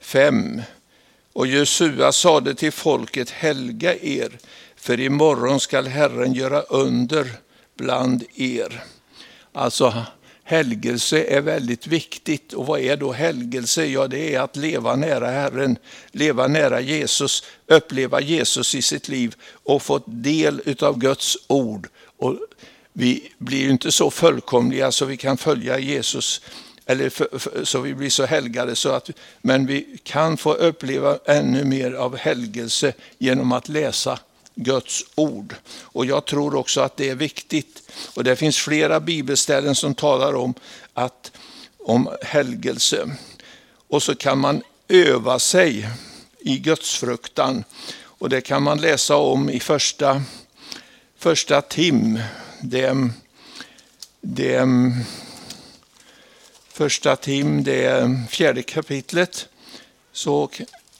5. 0.00 0.62
Och 1.32 1.46
Josua 1.46 2.12
sade 2.12 2.54
till 2.54 2.72
folket, 2.72 3.30
helga 3.30 3.96
er, 3.96 4.38
för 4.76 5.00
imorgon 5.00 5.60
skall 5.60 5.86
Herren 5.86 6.32
göra 6.32 6.60
under 6.60 7.32
bland 7.76 8.24
er. 8.34 8.84
Alltså 9.52 10.04
helgelse 10.44 11.24
är 11.24 11.40
väldigt 11.40 11.86
viktigt. 11.86 12.52
Och 12.52 12.66
vad 12.66 12.80
är 12.80 12.96
då 12.96 13.12
helgelse? 13.12 13.86
Ja, 13.86 14.08
det 14.08 14.34
är 14.34 14.40
att 14.40 14.56
leva 14.56 14.96
nära 14.96 15.30
Herren, 15.30 15.78
leva 16.10 16.46
nära 16.46 16.80
Jesus, 16.80 17.44
uppleva 17.66 18.20
Jesus 18.20 18.74
i 18.74 18.82
sitt 18.82 19.08
liv 19.08 19.34
och 19.52 19.82
få 19.82 20.00
del 20.06 20.76
av 20.80 20.98
Guds 20.98 21.36
ord. 21.46 21.88
Och 22.16 22.36
vi 22.98 23.32
blir 23.38 23.70
inte 23.70 23.92
så 23.92 24.10
fullkomliga 24.10 24.92
så 24.92 25.04
vi 25.04 25.16
kan 25.16 25.36
följa 25.36 25.78
Jesus 25.78 26.40
eller 26.86 27.10
för, 27.10 27.38
för, 27.38 27.64
så 27.64 27.80
vi 27.80 27.94
blir 27.94 28.10
så 28.10 28.26
helgade. 28.26 28.76
Så 28.76 28.88
att, 28.88 29.10
men 29.42 29.66
vi 29.66 29.98
kan 30.02 30.36
få 30.36 30.52
uppleva 30.52 31.18
ännu 31.24 31.64
mer 31.64 31.92
av 31.92 32.16
helgelse 32.16 32.92
genom 33.18 33.52
att 33.52 33.68
läsa 33.68 34.18
Guds 34.54 35.04
ord. 35.14 35.54
Och 35.82 36.06
jag 36.06 36.24
tror 36.24 36.54
också 36.54 36.80
att 36.80 36.96
det 36.96 37.08
är 37.08 37.14
viktigt. 37.14 37.82
Och 38.14 38.24
det 38.24 38.36
finns 38.36 38.58
flera 38.58 39.00
bibelställen 39.00 39.74
som 39.74 39.94
talar 39.94 40.34
om, 40.34 40.54
att, 40.94 41.32
om 41.78 42.08
helgelse. 42.22 43.10
Och 43.88 44.02
så 44.02 44.14
kan 44.14 44.38
man 44.38 44.62
öva 44.88 45.38
sig 45.38 45.88
i 46.40 46.58
gudsfruktan. 46.58 47.64
Och 48.00 48.28
det 48.28 48.40
kan 48.40 48.62
man 48.62 48.80
läsa 48.80 49.16
om 49.16 49.50
i 49.50 49.60
första, 49.60 50.22
första 51.18 51.62
Tim. 51.62 52.18
Det, 52.60 53.10
det, 54.20 54.66
första 56.68 57.16
Tim, 57.16 57.64
det 57.64 58.10
fjärde 58.30 58.62
kapitlet. 58.62 59.48
Så 60.12 60.50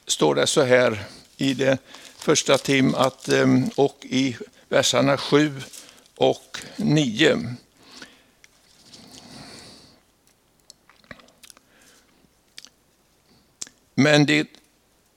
står 0.07 0.35
det 0.35 0.47
så 0.47 0.62
här 0.62 1.05
i 1.37 1.55
det 1.55 1.79
första 2.19 2.59
tim 2.59 2.95
att, 2.95 3.29
ehm, 3.29 3.71
och 3.77 3.99
i 4.03 4.37
verserna 4.69 5.17
7 5.17 5.62
och 6.17 6.59
9. 6.77 7.57
Men 13.95 14.27
det 14.27 14.49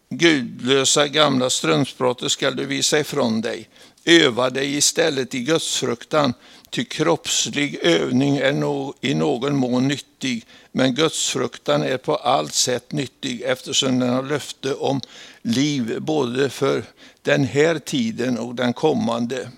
gudlösa 0.10 1.07
gamla 1.07 1.50
strömsbrottet 1.50 2.31
skall 2.31 2.55
du 2.55 2.65
visa 2.65 3.00
ifrån 3.00 3.41
dig. 3.41 3.69
Öva 4.05 4.50
dig 4.50 4.75
istället 4.75 5.36
i 5.36 5.39
gudsfruktan, 5.39 6.34
ty 6.70 6.86
kroppslig 6.86 7.79
övning 7.81 8.38
är 8.38 8.53
no 8.53 8.93
i 9.01 9.13
någon 9.13 9.55
mån 9.55 9.88
nyttig, 9.88 10.46
men 10.72 10.96
gudsfruktan 10.96 11.84
är 11.84 11.98
på 11.98 12.15
allt 12.15 12.53
sätt 12.53 12.91
nyttig 12.91 13.41
eftersom 13.41 14.00
den 14.00 14.10
har 14.10 14.24
löfte 14.24 14.74
om 14.74 15.01
liv 15.41 15.98
både 16.01 16.50
för 16.50 16.84
den 17.22 17.43
här 17.43 17.79
tiden 17.79 18.38
och 18.38 18.55
den 18.55 18.74
kommande. 18.74 19.50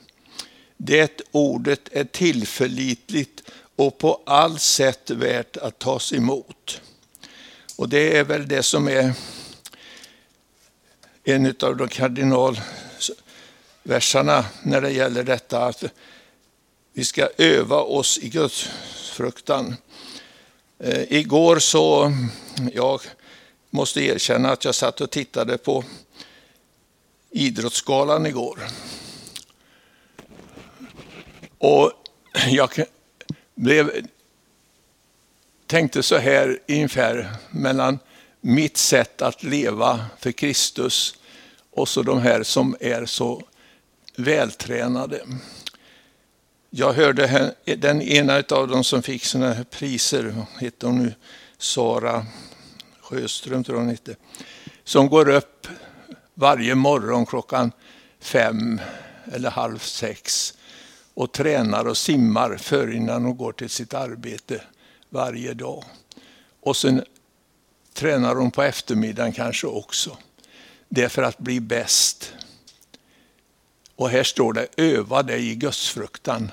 Det 0.77 1.21
ordet 1.31 1.89
är 1.91 2.03
tillförlitligt 2.03 3.43
och 3.75 3.97
på 3.97 4.21
allt 4.25 4.61
sätt 4.61 5.09
värt 5.09 5.57
att 5.57 5.79
tas 5.79 6.13
emot. 6.13 6.81
Och 7.75 7.89
det 7.89 8.17
är 8.17 8.23
väl 8.23 8.47
det 8.47 8.63
som 8.63 8.87
är 8.87 9.13
en 11.23 11.55
av 11.61 11.77
de 11.77 11.87
kardinal 11.87 12.59
versarna 13.83 14.45
när 14.63 14.81
det 14.81 14.91
gäller 14.91 15.23
detta 15.23 15.65
att 15.65 15.83
vi 16.93 17.05
ska 17.05 17.29
öva 17.37 17.77
oss 17.77 18.17
i 18.17 18.29
Guds 18.29 18.69
fruktan. 19.13 19.75
Eh, 20.79 21.13
igår 21.13 21.59
så, 21.59 22.13
jag 22.73 23.01
måste 23.69 24.01
erkänna 24.01 24.51
att 24.51 24.65
jag 24.65 24.75
satt 24.75 25.01
och 25.01 25.11
tittade 25.11 25.57
på 25.57 25.83
Idrottsgalan 27.31 28.25
igår. 28.25 28.59
Och 31.57 31.91
jag 32.49 32.69
blev, 33.55 34.05
tänkte 35.67 36.03
så 36.03 36.17
här 36.17 36.59
ungefär 36.67 37.35
mellan 37.49 37.99
mitt 38.41 38.77
sätt 38.77 39.21
att 39.21 39.43
leva 39.43 40.05
för 40.19 40.31
Kristus 40.31 41.15
och 41.71 41.89
så 41.89 42.01
de 42.01 42.21
här 42.21 42.43
som 42.43 42.75
är 42.79 43.05
så 43.05 43.41
vältränade. 44.17 45.21
Jag 46.69 46.93
hörde 46.93 47.55
den 47.77 48.01
ena 48.01 48.43
av 48.51 48.67
dem 48.67 48.83
som 48.83 49.03
fick 49.03 49.25
sådana 49.25 49.53
här 49.53 49.63
priser, 49.63 50.45
heter 50.59 50.87
hon 50.87 51.03
nu 51.03 51.13
Sara 51.57 52.25
Sjöström 53.01 53.63
tror 53.63 53.77
hon 53.77 53.89
hette, 53.89 54.15
som 54.83 55.09
går 55.09 55.29
upp 55.29 55.67
varje 56.33 56.75
morgon 56.75 57.25
klockan 57.25 57.71
fem 58.19 58.81
eller 59.33 59.49
halv 59.49 59.77
sex 59.79 60.53
och 61.13 61.31
tränar 61.31 61.87
och 61.87 61.97
simmar 61.97 62.57
för 62.57 62.93
innan 62.93 63.25
hon 63.25 63.37
går 63.37 63.51
till 63.51 63.69
sitt 63.69 63.93
arbete 63.93 64.61
varje 65.09 65.53
dag. 65.53 65.83
Och 66.61 66.77
sen 66.77 67.03
tränar 67.93 68.35
hon 68.35 68.51
på 68.51 68.63
eftermiddagen 68.63 69.31
kanske 69.31 69.67
också. 69.67 70.17
Det 70.89 71.03
är 71.03 71.09
för 71.09 71.23
att 71.23 71.37
bli 71.37 71.59
bäst. 71.59 72.33
Och 73.95 74.09
här 74.09 74.23
står 74.23 74.53
det, 74.53 74.67
öva 74.77 75.23
dig 75.23 75.49
i 75.49 75.55
gudsfruktan 75.55 76.51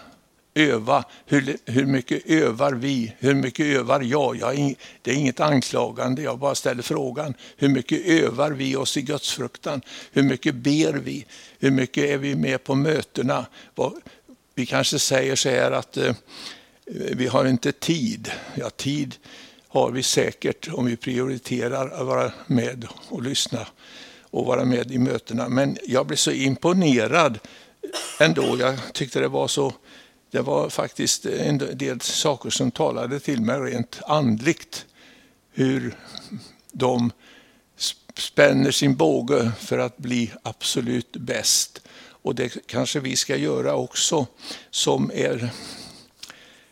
öva. 0.55 1.05
Hur, 1.27 1.57
hur 1.67 1.87
mycket 1.87 2.27
övar 2.27 2.73
vi? 2.73 3.13
Hur 3.19 3.35
mycket 3.35 3.67
övar 3.67 4.01
jag? 4.01 4.37
jag 4.37 4.55
ing, 4.55 4.77
det 5.03 5.11
är 5.11 5.15
inget 5.15 5.41
anklagande, 5.41 6.23
jag 6.23 6.39
bara 6.39 6.55
ställer 6.55 6.83
frågan. 6.83 7.35
Hur 7.57 7.69
mycket 7.69 8.07
övar 8.07 8.51
vi 8.51 8.77
oss 8.77 8.97
i 8.97 9.03
gudsfruktan? 9.03 9.81
Hur 10.13 10.23
mycket 10.23 10.55
ber 10.55 10.93
vi? 10.93 11.27
Hur 11.59 11.71
mycket 11.71 12.05
är 12.05 12.19
vi 12.19 12.35
med 12.35 12.65
på 12.65 12.75
mötena? 12.75 13.47
Vi 14.55 14.67
kanske 14.67 14.99
säger 14.99 15.37
så 15.37 15.49
här 15.49 15.71
att 15.71 15.97
eh, 15.97 16.15
vi 17.13 17.27
har 17.27 17.45
inte 17.45 17.73
tid. 17.73 18.31
Ja, 18.55 18.71
tid 18.71 19.17
har 19.69 19.91
vi 19.91 20.03
säkert 20.03 20.69
om 20.73 20.87
vi 20.87 20.97
prioriterar 20.97 21.89
att 21.91 22.07
vara 22.07 22.33
med 22.47 22.87
och 23.09 23.23
lyssna 23.23 23.67
och 24.31 24.47
vara 24.47 24.65
med 24.65 24.93
i 24.93 24.99
mötena. 24.99 25.49
Men 25.49 25.79
jag 25.87 26.07
blev 26.07 26.17
så 26.17 26.31
imponerad 26.31 27.39
ändå. 28.21 28.57
Jag 28.59 28.79
tyckte 28.93 29.21
det 29.21 29.29
var 29.29 29.49
så 29.49 29.73
det 30.31 30.41
var 30.41 30.71
faktiskt 30.71 31.27
en 31.27 31.59
del 31.59 32.01
saker 32.01 32.51
som 32.51 32.71
talade 32.71 33.21
till 33.21 33.41
mig 33.41 33.61
rent 33.61 34.01
andligt. 34.07 34.87
Hur 35.53 35.97
de 36.73 37.13
spänner 38.17 38.71
sin 38.71 38.97
båge 38.97 39.53
för 39.59 39.79
att 39.79 39.97
bli 39.97 40.33
absolut 40.43 41.17
bäst. 41.17 41.83
Och 42.23 42.35
det 42.35 42.67
kanske 42.67 43.01
vi 43.01 43.17
ska 43.17 43.37
göra 43.37 43.75
också 43.75 44.27
som 44.71 45.11
är 45.15 45.51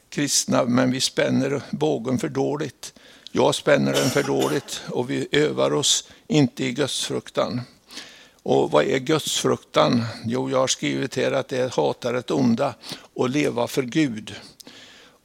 kristna, 0.09 0.65
men 0.65 0.91
vi 0.91 1.00
spänner 1.00 1.62
bågen 1.71 2.19
för 2.19 2.29
dåligt. 2.29 2.95
Jag 3.33 3.55
spänner 3.55 3.93
den 3.93 4.11
för 4.11 4.23
dåligt 4.23 4.81
och 4.91 5.11
vi 5.11 5.29
övar 5.33 5.73
oss 5.73 6.05
inte 6.27 6.65
i 6.65 6.73
gudsfruktan. 6.73 7.61
Och 8.43 8.71
vad 8.71 8.85
är 8.85 8.99
gudsfruktan? 8.99 10.05
Jo, 10.25 10.51
jag 10.51 10.59
har 10.59 10.67
skrivit 10.67 11.17
här 11.17 11.33
att 11.33 11.49
det 11.49 11.59
är 11.59 11.69
hata 11.69 12.13
det 12.13 12.31
onda 12.31 12.75
och 13.15 13.31
leva 13.31 13.67
för 13.67 13.83
Gud. 13.83 14.35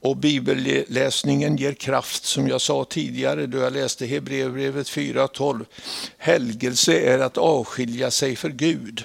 Och 0.00 0.16
bibelläsningen 0.16 1.56
ger 1.56 1.72
kraft, 1.72 2.24
som 2.24 2.48
jag 2.48 2.60
sa 2.60 2.84
tidigare 2.84 3.46
då 3.46 3.58
jag 3.58 3.72
läste 3.72 4.06
Hebreerbrevet 4.06 4.86
4.12. 4.86 5.64
Helgelse 6.18 7.00
är 7.00 7.18
att 7.18 7.38
avskilja 7.38 8.10
sig 8.10 8.36
för 8.36 8.50
Gud. 8.50 9.04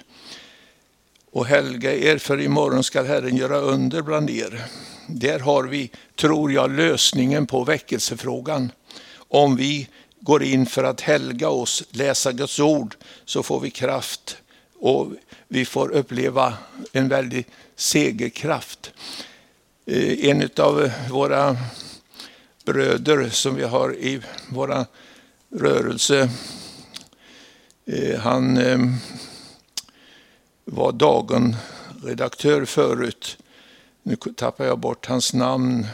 Och 1.32 1.46
helga 1.46 1.94
er, 1.94 2.18
för 2.18 2.42
imorgon 2.42 2.84
skall 2.84 3.06
Herren 3.06 3.38
göra 3.38 3.58
under 3.58 4.02
bland 4.02 4.30
er. 4.30 4.66
Där 5.08 5.40
har 5.40 5.64
vi, 5.64 5.92
tror 6.16 6.52
jag, 6.52 6.72
lösningen 6.72 7.48
på 7.48 7.64
väckelsefrågan. 7.64 8.72
Om 9.30 9.56
vi 9.56 9.88
går 10.20 10.44
in 10.44 10.66
för 10.66 10.84
att 10.84 11.02
helga 11.02 11.50
oss, 11.50 11.84
läsa 11.92 12.32
Guds 12.32 12.60
ord, 12.60 12.96
så 13.26 13.44
får 13.44 13.60
vi 13.60 13.70
kraft 13.70 14.38
och 14.80 15.08
vi 15.48 15.66
får 15.66 15.90
uppleva 15.90 16.54
en 16.92 17.08
väldig 17.08 17.46
segerkraft. 17.76 18.92
Eh, 19.86 20.30
en 20.30 20.50
av 20.58 20.92
våra 21.10 21.58
bröder 22.66 23.30
som 23.30 23.56
vi 23.56 23.64
har 23.64 23.96
i 23.96 24.22
vår 24.50 24.86
rörelse, 25.56 26.30
eh, 27.86 28.20
han 28.20 28.58
eh, 28.58 28.80
var 30.66 30.92
Dagen-redaktör 30.92 32.66
förut. 32.66 33.38
Nu 34.04 34.16
tappar 34.16 34.66
jag 34.66 34.80
bort 34.80 35.06
hans 35.06 35.34
namn. 35.34 35.88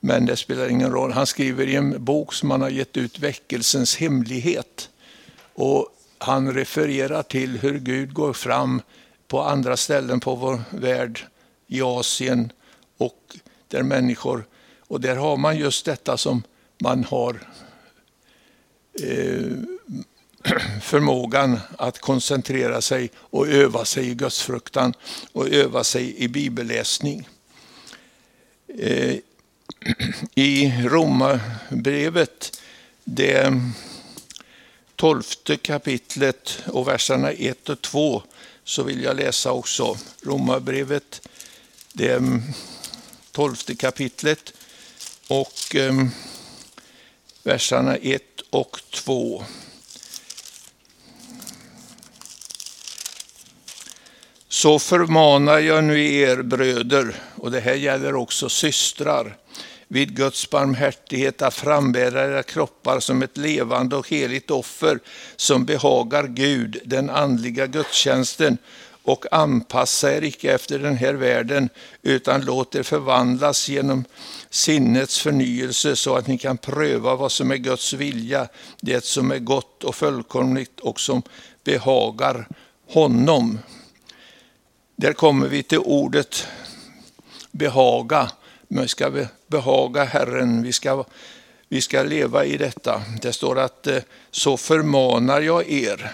Men 0.00 0.26
det 0.26 0.36
spelar 0.36 0.68
ingen 0.68 0.92
roll. 0.92 1.12
Han 1.12 1.26
skriver 1.26 1.66
i 1.66 1.74
en 1.74 2.04
bok 2.04 2.34
som 2.34 2.50
han 2.50 2.60
har 2.60 2.70
gett 2.70 2.96
ut, 2.96 3.18
Väckelsens 3.18 3.96
hemlighet. 3.96 4.90
Och 5.54 5.88
han 6.18 6.54
refererar 6.54 7.22
till 7.22 7.58
hur 7.58 7.78
Gud 7.78 8.12
går 8.12 8.32
fram 8.32 8.82
på 9.28 9.42
andra 9.42 9.76
ställen 9.76 10.20
på 10.20 10.34
vår 10.34 10.62
värld, 10.70 11.26
i 11.66 11.82
Asien 11.82 12.52
och 12.98 13.36
där 13.68 13.82
människor, 13.82 14.46
och 14.80 15.00
där 15.00 15.16
har 15.16 15.36
man 15.36 15.58
just 15.58 15.84
detta 15.84 16.16
som 16.16 16.42
man 16.78 17.04
har 17.04 17.40
eh, 19.02 19.52
förmågan 20.82 21.60
att 21.78 21.98
koncentrera 21.98 22.80
sig 22.80 23.10
och 23.16 23.48
öva 23.48 23.84
sig 23.84 24.10
i 24.10 24.14
gudsfruktan 24.14 24.94
och 25.32 25.48
öva 25.48 25.84
sig 25.84 26.16
i 26.16 26.28
bibelläsning. 26.28 27.28
Eh, 28.78 29.16
i 30.34 30.72
Romarbrevet, 30.84 32.60
det 33.04 33.60
tolfte 34.96 35.56
kapitlet 35.56 36.58
och 36.66 36.88
verserna 36.88 37.30
1 37.30 37.68
och 37.68 37.82
2, 37.82 38.22
så 38.64 38.82
vill 38.82 39.02
jag 39.02 39.16
läsa 39.16 39.52
också 39.52 39.96
Romarbrevet, 40.22 41.28
det 41.92 42.22
tolfte 43.32 43.74
kapitlet 43.74 44.52
och 45.28 45.74
ehm, 45.74 46.10
verserna 47.42 47.96
1 47.96 48.22
och 48.50 48.80
2. 48.90 49.44
Så 54.48 54.78
förmanar 54.78 55.58
jag 55.58 55.84
nu 55.84 56.14
er 56.14 56.42
bröder, 56.42 57.14
och 57.34 57.50
det 57.50 57.60
här 57.60 57.74
gäller 57.74 58.14
också 58.14 58.48
systrar, 58.48 59.36
vid 59.88 60.16
Guds 60.16 60.50
barmhärtighet 60.50 61.42
att 61.42 61.54
frambära 61.54 62.24
era 62.24 62.42
kroppar 62.42 63.00
som 63.00 63.22
ett 63.22 63.36
levande 63.36 63.96
och 63.96 64.08
heligt 64.08 64.50
offer 64.50 64.98
som 65.36 65.64
behagar 65.64 66.26
Gud, 66.26 66.80
den 66.84 67.10
andliga 67.10 67.66
gudstjänsten, 67.66 68.58
och 69.02 69.32
anpassa 69.32 70.16
er 70.16 70.24
icke 70.24 70.52
efter 70.52 70.78
den 70.78 70.96
här 70.96 71.14
världen, 71.14 71.68
utan 72.02 72.44
låt 72.44 72.74
er 72.74 72.82
förvandlas 72.82 73.68
genom 73.68 74.04
sinnets 74.50 75.20
förnyelse 75.20 75.96
så 75.96 76.16
att 76.16 76.26
ni 76.26 76.38
kan 76.38 76.58
pröva 76.58 77.16
vad 77.16 77.32
som 77.32 77.50
är 77.50 77.56
Guds 77.56 77.92
vilja, 77.92 78.48
det 78.80 79.04
som 79.04 79.30
är 79.30 79.38
gott 79.38 79.84
och 79.84 79.94
fullkomligt 79.94 80.80
och 80.80 81.00
som 81.00 81.22
behagar 81.64 82.48
honom. 82.88 83.58
Där 84.96 85.12
kommer 85.12 85.48
vi 85.48 85.62
till 85.62 85.78
ordet 85.78 86.46
behaga. 87.52 88.30
Vi 88.68 88.88
ska 88.88 89.26
behaga 89.46 90.04
Herren, 90.04 90.62
vi 90.62 90.72
ska, 90.72 91.04
vi 91.68 91.80
ska 91.80 92.02
leva 92.02 92.44
i 92.44 92.56
detta. 92.56 93.02
Det 93.22 93.32
står 93.32 93.58
att 93.58 93.86
eh, 93.86 94.02
så 94.30 94.56
förmanar 94.56 95.40
jag 95.40 95.70
er 95.70 96.12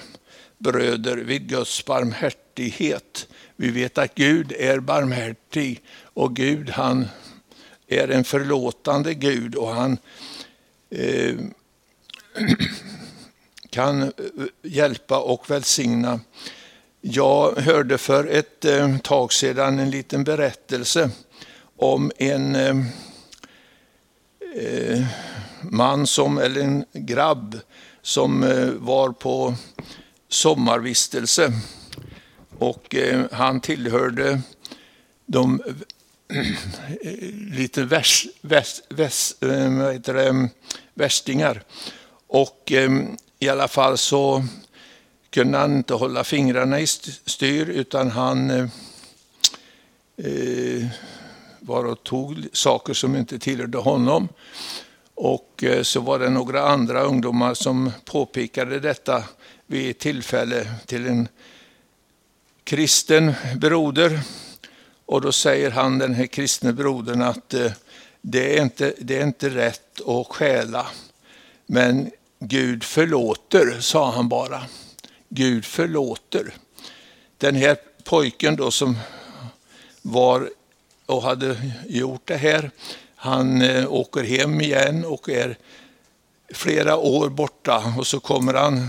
bröder 0.58 1.16
vid 1.16 1.48
Guds 1.48 1.84
barmhärtighet. 1.84 3.28
Vi 3.56 3.70
vet 3.70 3.98
att 3.98 4.14
Gud 4.14 4.52
är 4.52 4.80
barmhärtig 4.80 5.82
och 6.02 6.36
Gud 6.36 6.70
han 6.70 7.08
är 7.86 8.08
en 8.08 8.24
förlåtande 8.24 9.14
Gud 9.14 9.54
och 9.54 9.74
han 9.74 9.98
eh, 10.90 11.34
kan 13.70 14.02
eh, 14.02 14.10
hjälpa 14.62 15.18
och 15.18 15.50
välsigna. 15.50 16.20
Jag 17.00 17.56
hörde 17.56 17.98
för 17.98 18.26
ett 18.26 18.64
eh, 18.64 18.98
tag 18.98 19.32
sedan 19.32 19.78
en 19.78 19.90
liten 19.90 20.24
berättelse 20.24 21.10
om 21.76 22.12
en 22.16 22.56
eh, 22.56 22.76
eh, 24.54 25.04
man 25.62 26.06
som, 26.06 26.38
eller 26.38 26.60
en 26.60 26.84
grabb 26.92 27.58
som 28.02 28.42
eh, 28.42 28.68
var 28.68 29.12
på 29.12 29.54
sommarvistelse. 30.28 31.52
Och 32.58 32.94
eh, 32.94 33.24
han 33.32 33.60
tillhörde 33.60 34.40
de 35.26 35.62
eh, 36.28 36.46
lite 37.50 37.84
värs, 37.84 38.26
värs, 38.40 38.80
värs, 38.88 39.42
eh, 39.42 39.78
vad 39.78 39.92
heter 39.92 40.14
det, 40.14 40.48
värstingar. 40.94 41.62
Och 42.26 42.72
i 43.38 43.48
alla 43.48 43.68
fall 43.68 43.98
så 43.98 44.44
kunde 45.30 45.58
han 45.58 45.76
inte 45.76 45.94
hålla 45.94 46.24
fingrarna 46.24 46.80
i 46.80 46.86
styr 46.86 47.68
utan 47.68 48.10
han 48.10 48.50
eh, 48.50 48.66
var 51.66 51.84
och 51.84 52.02
tog 52.02 52.46
saker 52.52 52.94
som 52.94 53.16
inte 53.16 53.38
tillhörde 53.38 53.78
honom. 53.78 54.28
Och 55.14 55.64
eh, 55.64 55.82
så 55.82 56.00
var 56.00 56.18
det 56.18 56.30
några 56.30 56.68
andra 56.68 57.02
ungdomar 57.02 57.54
som 57.54 57.90
påpekade 58.04 58.80
detta 58.80 59.24
vid 59.66 59.90
ett 59.90 59.98
tillfälle 59.98 60.70
till 60.86 61.06
en 61.06 61.28
kristen 62.64 63.32
broder. 63.56 64.20
Och 65.06 65.20
då 65.20 65.32
säger 65.32 65.70
han, 65.70 65.98
den 65.98 66.14
här 66.14 66.26
kristne 66.26 66.72
brodern, 66.72 67.22
att 67.22 67.54
eh, 67.54 67.72
det, 68.22 68.58
är 68.58 68.62
inte, 68.62 68.94
det 68.98 69.18
är 69.18 69.26
inte 69.26 69.48
rätt 69.50 70.00
att 70.08 70.26
stjäla. 70.26 70.86
Men 71.66 72.10
Gud 72.38 72.84
förlåter, 72.84 73.80
sa 73.80 74.10
han 74.10 74.28
bara. 74.28 74.62
Gud 75.28 75.64
förlåter. 75.64 76.54
Den 77.38 77.54
här 77.54 77.76
pojken 78.04 78.56
då 78.56 78.70
som 78.70 78.98
var 80.02 80.50
och 81.06 81.22
hade 81.22 81.56
gjort 81.88 82.22
det 82.24 82.36
här, 82.36 82.70
han 83.16 83.62
eh, 83.62 83.92
åker 83.92 84.22
hem 84.22 84.60
igen 84.60 85.04
och 85.04 85.28
är 85.28 85.56
flera 86.54 86.96
år 86.96 87.28
borta 87.28 87.94
och 87.98 88.06
så 88.06 88.20
kommer 88.20 88.54
han 88.54 88.88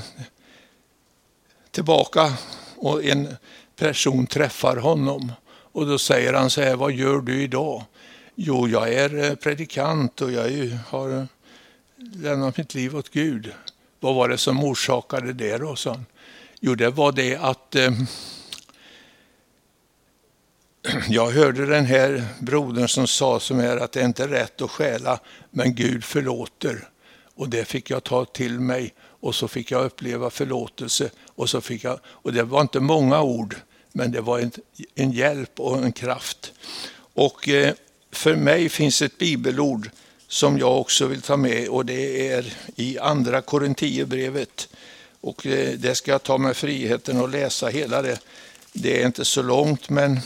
tillbaka 1.71 2.33
och 2.75 3.03
en 3.03 3.35
person 3.75 4.27
träffar 4.27 4.77
honom 4.77 5.31
och 5.47 5.87
då 5.87 5.97
säger 5.97 6.33
han 6.33 6.49
så 6.49 6.61
här, 6.61 6.75
vad 6.75 6.91
gör 6.91 7.19
du 7.19 7.43
idag? 7.43 7.83
Jo, 8.35 8.67
jag 8.67 8.93
är 8.93 9.23
eh, 9.23 9.35
predikant 9.35 10.21
och 10.21 10.31
jag 10.31 10.69
har 10.87 11.17
eh, 11.17 11.25
lämnat 11.97 12.57
mitt 12.57 12.73
liv 12.73 12.95
åt 12.95 13.09
Gud. 13.09 13.53
Vad 13.99 14.15
var 14.15 14.29
det 14.29 14.37
som 14.37 14.63
orsakade 14.63 15.33
det 15.33 15.57
då? 15.57 15.75
Så 15.75 15.99
Jo, 16.59 16.75
det 16.75 16.89
var 16.89 17.11
det 17.11 17.35
att 17.35 17.75
eh, 17.75 17.91
jag 21.09 21.31
hörde 21.31 21.65
den 21.65 21.85
här 21.85 22.25
brodern 22.39 22.87
som 22.87 23.07
sa 23.07 23.39
som 23.39 23.59
är 23.59 23.77
att 23.77 23.91
det 23.91 24.01
är 24.01 24.05
inte 24.05 24.27
rätt 24.27 24.61
att 24.61 24.71
stjäla, 24.71 25.19
men 25.51 25.75
Gud 25.75 26.03
förlåter. 26.03 26.89
Och 27.35 27.49
det 27.49 27.65
fick 27.65 27.89
jag 27.89 28.03
ta 28.03 28.25
till 28.25 28.59
mig 28.59 28.93
och 28.99 29.35
så 29.35 29.47
fick 29.47 29.71
jag 29.71 29.85
uppleva 29.85 30.29
förlåtelse. 30.29 31.09
Och, 31.27 31.49
så 31.49 31.61
fick 31.61 31.83
jag, 31.83 31.99
och 32.05 32.33
det 32.33 32.43
var 32.43 32.61
inte 32.61 32.79
många 32.79 33.21
ord, 33.21 33.55
men 33.91 34.11
det 34.11 34.21
var 34.21 34.39
en, 34.39 34.51
en 34.95 35.11
hjälp 35.11 35.59
och 35.59 35.77
en 35.77 35.91
kraft. 35.91 36.53
Och 37.13 37.49
eh, 37.49 37.73
för 38.11 38.35
mig 38.35 38.69
finns 38.69 39.01
ett 39.01 39.17
bibelord 39.17 39.89
som 40.27 40.57
jag 40.57 40.79
också 40.79 41.07
vill 41.07 41.21
ta 41.21 41.37
med 41.37 41.67
och 41.67 41.85
det 41.85 42.29
är 42.29 42.53
i 42.75 42.99
andra 42.99 43.41
Korinthierbrevet. 43.41 44.69
Och 45.21 45.45
eh, 45.45 45.73
det 45.73 45.95
ska 45.95 46.11
jag 46.11 46.23
ta 46.23 46.37
mig 46.37 46.53
friheten 46.53 47.23
att 47.23 47.31
läsa 47.31 47.67
hela 47.67 48.01
det. 48.01 48.19
Det 48.73 49.01
är 49.01 49.05
inte 49.05 49.25
så 49.25 49.41
långt 49.41 49.89
men 49.89 50.19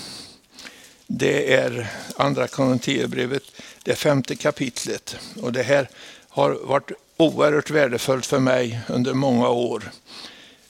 det 1.12 1.54
är 1.54 1.88
andra 2.16 2.48
Korinthierbrevet, 2.48 3.44
det 3.84 3.96
femte 3.96 4.36
kapitlet. 4.36 5.16
Och 5.42 5.52
det 5.54 5.64
här 5.64 5.90
har 6.30 6.52
varit 6.64 6.92
oerhört 7.18 7.70
värdefullt 7.70 8.26
för 8.26 8.40
mig 8.40 8.80
under 8.88 9.14
många 9.14 9.50
år. 9.50 9.92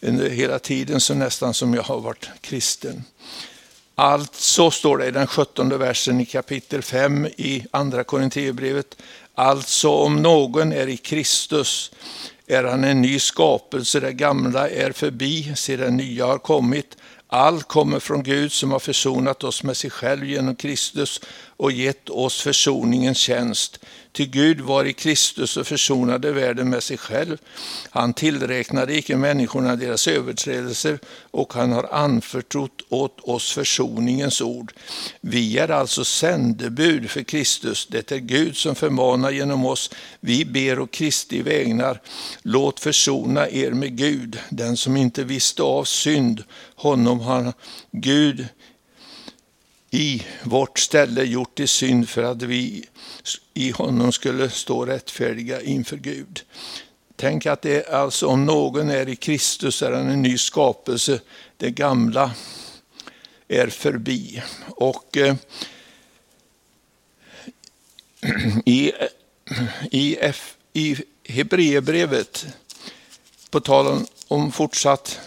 Under 0.01 0.29
hela 0.29 0.59
tiden 0.59 0.99
så 0.99 1.13
nästan 1.13 1.53
som 1.53 1.73
jag 1.73 1.83
har 1.83 1.99
varit 1.99 2.29
kristen. 2.41 3.03
Alltså 3.95 4.71
står 4.71 4.97
det 4.97 5.07
i 5.07 5.11
den 5.11 5.27
sjuttonde 5.27 5.77
versen 5.77 6.19
i 6.19 6.25
kapitel 6.25 6.81
5 6.81 7.25
i 7.25 7.65
andra 7.71 8.03
Korinthierbrevet. 8.03 8.97
Alltså 9.35 9.89
om 9.89 10.21
någon 10.21 10.73
är 10.73 10.87
i 10.87 10.97
Kristus 10.97 11.91
är 12.47 12.63
han 12.63 12.83
en 12.83 13.01
ny 13.01 13.19
skapelse, 13.19 13.99
det 13.99 14.13
gamla 14.13 14.69
är 14.69 14.91
förbi, 14.91 15.53
se 15.55 15.77
det 15.77 15.89
nya 15.89 16.25
har 16.25 16.37
kommit. 16.37 16.97
Allt 17.31 17.67
kommer 17.67 17.99
från 17.99 18.23
Gud 18.23 18.51
som 18.51 18.71
har 18.71 18.79
försonat 18.79 19.43
oss 19.43 19.63
med 19.63 19.77
sig 19.77 19.89
själv 19.89 20.25
genom 20.25 20.55
Kristus 20.55 21.21
och 21.57 21.71
gett 21.71 22.09
oss 22.09 22.41
försoningens 22.41 23.17
tjänst. 23.17 23.79
Till 24.11 24.29
Gud 24.29 24.61
var 24.61 24.85
i 24.85 24.93
Kristus 24.93 25.57
och 25.57 25.67
försonade 25.67 26.31
världen 26.31 26.69
med 26.69 26.83
sig 26.83 26.97
själv. 26.97 27.37
Han 27.89 28.13
tillräknade 28.13 28.97
icke 28.97 29.17
människorna 29.17 29.75
deras 29.75 30.07
överträdelser 30.07 30.99
och 31.31 31.53
han 31.53 31.71
har 31.71 31.93
anförtrott 31.93 32.81
åt 32.89 33.19
oss 33.19 33.51
försoningens 33.51 34.41
ord. 34.41 34.73
Vi 35.21 35.57
är 35.57 35.71
alltså 35.71 36.05
sändebud 36.05 37.09
för 37.09 37.23
Kristus. 37.23 37.87
Det 37.87 38.11
är 38.11 38.17
Gud 38.17 38.57
som 38.57 38.75
förmanar 38.75 39.31
genom 39.31 39.65
oss. 39.65 39.91
Vi 40.19 40.45
ber 40.45 40.79
och 40.79 40.91
Kristi 40.91 41.41
vägnar. 41.41 42.01
Låt 42.41 42.79
försona 42.79 43.49
er 43.49 43.71
med 43.71 43.97
Gud. 43.97 44.39
Den 44.49 44.77
som 44.77 44.97
inte 44.97 45.23
visste 45.23 45.63
av 45.63 45.83
synd, 45.83 46.43
honom 46.75 47.19
har 47.19 47.53
Gud 47.91 48.47
i 49.91 50.23
vårt 50.43 50.79
ställe 50.79 51.23
gjort 51.23 51.55
till 51.55 51.67
synd 51.67 52.09
för 52.09 52.23
att 52.23 52.41
vi 52.41 52.85
i 53.53 53.71
honom 53.71 54.11
skulle 54.11 54.49
stå 54.49 54.85
rättfärdiga 54.85 55.61
inför 55.61 55.97
Gud. 55.97 56.41
Tänk 57.15 57.45
att 57.45 57.61
det 57.61 57.87
är 57.87 57.95
alltså 57.95 58.27
om 58.27 58.45
någon 58.45 58.89
är 58.89 59.09
i 59.09 59.15
Kristus 59.15 59.81
är 59.81 59.91
han 59.91 60.09
en 60.09 60.21
ny 60.21 60.37
skapelse. 60.37 61.19
Det 61.57 61.71
gamla 61.71 62.31
är 63.47 63.67
förbi. 63.67 64.43
Och 64.67 65.17
eh, 65.17 65.35
i, 68.65 68.91
i, 69.91 70.17
F, 70.21 70.55
i 70.73 70.95
Hebreerbrevet, 71.23 72.45
på 73.49 73.59
tal 73.59 73.87
om, 73.87 74.05
om 74.27 74.51
fortsatt, 74.51 75.19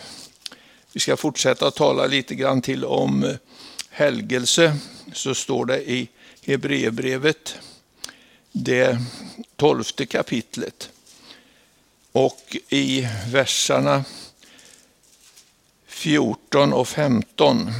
vi 0.92 1.01
ska 1.01 1.16
fortsätta 1.16 1.66
att 1.66 1.77
tala 1.77 2.07
lite 2.07 2.35
grann 2.35 2.62
till 2.62 2.85
om 2.85 3.25
eh, 3.25 3.37
helgelse 3.92 4.72
så 5.12 5.35
står 5.35 5.64
det 5.66 5.90
i 5.90 6.09
Hebreerbrevet, 6.42 7.59
det 8.52 8.98
tolfte 9.57 10.07
kapitlet. 10.07 10.90
Och 12.12 12.57
i 12.68 13.09
verserna 13.31 14.05
14 15.87 16.72
och 16.72 16.88
15 16.88 17.72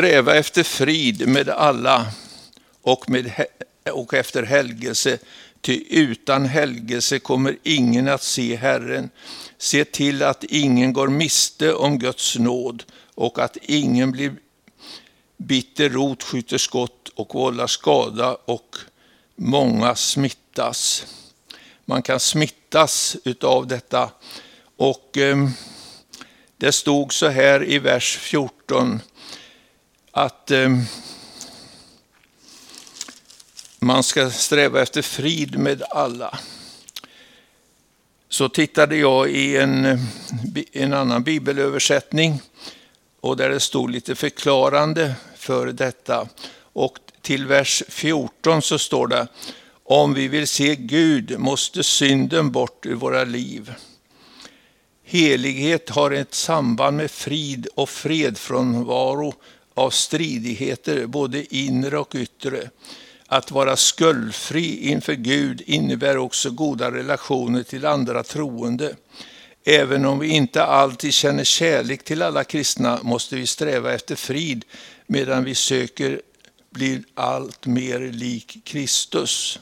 Sträva 0.00 0.34
efter 0.34 0.62
frid 0.62 1.28
med 1.28 1.48
alla 1.48 2.06
och, 2.82 3.10
med, 3.10 3.46
och 3.92 4.14
efter 4.14 4.42
helgelse, 4.42 5.18
ty 5.60 5.84
utan 5.90 6.46
helgelse 6.46 7.18
kommer 7.18 7.56
ingen 7.62 8.08
att 8.08 8.22
se 8.22 8.56
Herren. 8.56 9.10
Se 9.58 9.84
till 9.84 10.22
att 10.22 10.44
ingen 10.44 10.92
går 10.92 11.08
miste 11.08 11.74
om 11.74 11.98
Guds 11.98 12.38
nåd 12.38 12.84
och 13.14 13.38
att 13.38 13.56
ingen 13.62 14.12
blir 14.12 14.32
bitter 15.36 15.88
rot, 15.88 16.22
skjuter 16.22 16.58
skott 16.58 17.08
och 17.14 17.34
vållar 17.34 17.66
skada 17.66 18.36
och 18.44 18.76
många 19.36 19.94
smittas. 19.94 21.06
Man 21.84 22.02
kan 22.02 22.20
smittas 22.20 23.16
utav 23.24 23.66
detta. 23.66 24.10
Och 24.76 25.18
eh, 25.18 25.48
det 26.56 26.72
stod 26.72 27.12
så 27.12 27.28
här 27.28 27.68
i 27.68 27.78
vers 27.78 28.18
14 28.20 29.00
att 30.12 30.50
eh, 30.50 30.68
man 33.78 34.02
ska 34.02 34.30
sträva 34.30 34.82
efter 34.82 35.02
frid 35.02 35.58
med 35.58 35.82
alla. 35.90 36.38
Så 38.28 38.48
tittade 38.48 38.96
jag 38.96 39.30
i 39.30 39.56
en, 39.56 39.98
en 40.72 40.92
annan 40.92 41.22
bibelöversättning 41.22 42.40
och 43.20 43.36
där 43.36 43.50
det 43.50 43.60
stod 43.60 43.90
lite 43.90 44.14
förklarande 44.14 45.14
för 45.36 45.66
detta. 45.66 46.28
Och 46.72 46.98
till 47.22 47.46
vers 47.46 47.82
14 47.88 48.62
så 48.62 48.78
står 48.78 49.06
det 49.06 49.26
om 49.84 50.14
vi 50.14 50.28
vill 50.28 50.48
se 50.48 50.76
Gud 50.76 51.38
måste 51.38 51.82
synden 51.82 52.50
bort 52.50 52.86
ur 52.86 52.94
våra 52.94 53.24
liv. 53.24 53.74
Helighet 55.04 55.90
har 55.90 56.10
ett 56.10 56.34
samband 56.34 56.96
med 56.96 57.10
frid 57.10 57.68
och 57.74 57.88
fredfrånvaro 57.88 59.34
av 59.74 59.90
stridigheter, 59.90 61.06
både 61.06 61.56
inre 61.56 61.98
och 61.98 62.14
yttre. 62.14 62.70
Att 63.26 63.50
vara 63.50 63.76
skuldfri 63.76 64.88
inför 64.88 65.14
Gud 65.14 65.62
innebär 65.66 66.16
också 66.16 66.50
goda 66.50 66.90
relationer 66.90 67.62
till 67.62 67.86
andra 67.86 68.22
troende. 68.22 68.96
Även 69.64 70.06
om 70.06 70.18
vi 70.18 70.28
inte 70.28 70.64
alltid 70.64 71.14
känner 71.14 71.44
kärlek 71.44 72.04
till 72.04 72.22
alla 72.22 72.44
kristna 72.44 72.98
måste 73.02 73.36
vi 73.36 73.46
sträva 73.46 73.92
efter 73.92 74.16
frid 74.16 74.64
medan 75.06 75.44
vi 75.44 75.54
söker 75.54 76.20
bli 76.70 77.02
allt 77.14 77.66
mer 77.66 78.00
lik 78.00 78.58
Kristus. 78.64 79.58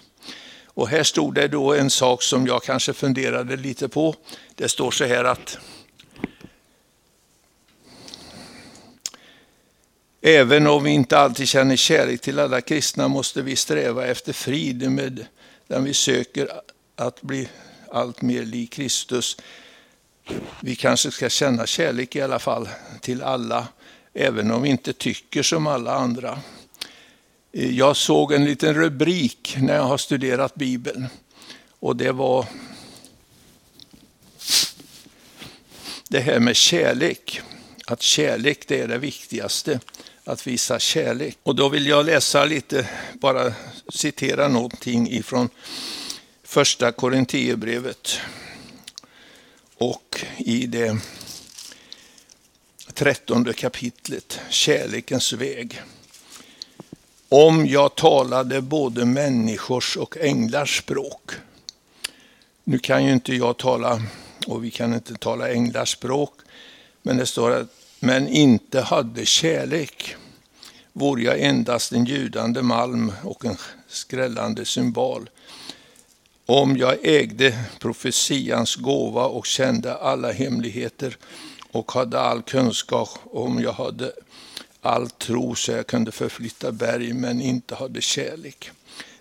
Och 0.64 0.88
här 0.88 1.02
stod 1.02 1.34
det 1.34 1.48
då 1.48 1.74
en 1.74 1.90
sak 1.90 2.22
som 2.22 2.46
jag 2.46 2.62
kanske 2.62 2.92
funderade 2.92 3.56
lite 3.56 3.88
på. 3.88 4.14
Det 4.54 4.68
står 4.68 4.90
så 4.90 5.04
här 5.04 5.24
att 5.24 5.58
Även 10.28 10.66
om 10.66 10.84
vi 10.84 10.90
inte 10.90 11.18
alltid 11.18 11.48
känner 11.48 11.76
kärlek 11.76 12.20
till 12.20 12.38
alla 12.38 12.60
kristna 12.60 13.08
måste 13.08 13.42
vi 13.42 13.56
sträva 13.56 14.06
efter 14.06 14.32
frid 14.32 14.90
med 14.90 15.26
den 15.66 15.84
vi 15.84 15.94
söker 15.94 16.48
att 16.96 17.22
bli 17.22 17.48
allt 17.90 18.22
mer 18.22 18.42
lik 18.42 18.72
Kristus. 18.72 19.36
Vi 20.60 20.76
kanske 20.76 21.10
ska 21.10 21.28
känna 21.28 21.66
kärlek 21.66 22.16
i 22.16 22.20
alla 22.20 22.38
fall 22.38 22.68
till 23.00 23.22
alla, 23.22 23.68
även 24.14 24.50
om 24.50 24.62
vi 24.62 24.68
inte 24.68 24.92
tycker 24.92 25.42
som 25.42 25.66
alla 25.66 25.94
andra. 25.94 26.38
Jag 27.52 27.96
såg 27.96 28.32
en 28.32 28.44
liten 28.44 28.74
rubrik 28.74 29.56
när 29.58 29.74
jag 29.74 29.84
har 29.84 29.98
studerat 29.98 30.54
Bibeln 30.54 31.06
och 31.80 31.96
det 31.96 32.12
var 32.12 32.46
det 36.08 36.20
här 36.20 36.40
med 36.40 36.56
kärlek. 36.56 37.40
Att 37.86 38.02
kärlek 38.02 38.68
det 38.68 38.80
är 38.80 38.88
det 38.88 38.98
viktigaste 38.98 39.80
att 40.28 40.46
visa 40.46 40.78
kärlek. 40.78 41.38
Och 41.42 41.54
då 41.54 41.68
vill 41.68 41.86
jag 41.86 42.06
läsa 42.06 42.44
lite, 42.44 42.88
bara 43.14 43.52
citera 43.88 44.48
någonting 44.48 45.10
ifrån 45.10 45.48
första 46.42 46.92
Korinthierbrevet. 46.92 48.20
Och 49.74 50.24
i 50.38 50.66
det 50.66 50.98
trettonde 52.94 53.52
kapitlet, 53.52 54.40
kärlekens 54.50 55.32
väg. 55.32 55.82
Om 57.28 57.66
jag 57.66 57.94
talade 57.94 58.60
både 58.60 59.04
människors 59.04 59.96
och 59.96 60.16
änglars 60.16 60.78
språk. 60.78 61.30
Nu 62.64 62.78
kan 62.78 63.04
ju 63.04 63.12
inte 63.12 63.34
jag 63.34 63.56
tala, 63.56 64.02
och 64.46 64.64
vi 64.64 64.70
kan 64.70 64.94
inte 64.94 65.14
tala 65.14 65.48
änglars 65.48 65.92
språk, 65.92 66.34
men 67.02 67.16
det 67.16 67.26
står 67.26 67.50
att 67.50 67.77
men 68.00 68.28
inte 68.28 68.80
hade 68.80 69.26
kärlek, 69.26 70.16
vore 70.92 71.22
jag 71.22 71.40
endast 71.40 71.92
en 71.92 72.04
ljudande 72.04 72.62
malm 72.62 73.12
och 73.22 73.44
en 73.44 73.56
skrällande 73.88 74.64
symbol. 74.64 75.30
om 76.46 76.76
jag 76.76 76.96
ägde 77.02 77.64
profetians 77.78 78.76
gåva 78.76 79.26
och 79.26 79.46
kände 79.46 79.94
alla 79.94 80.32
hemligheter 80.32 81.16
och 81.72 81.92
hade 81.92 82.20
all 82.20 82.42
kunskap, 82.42 83.08
om 83.24 83.62
jag 83.62 83.72
hade 83.72 84.12
all 84.80 85.11
tro 85.11 85.54
så 85.54 85.72
jag 85.72 85.87
kunde 85.87 86.12
förflytta 86.12 86.72
berg 86.72 87.12
men 87.12 87.40
inte 87.40 87.74
hade 87.74 88.00
kärlek. 88.00 88.70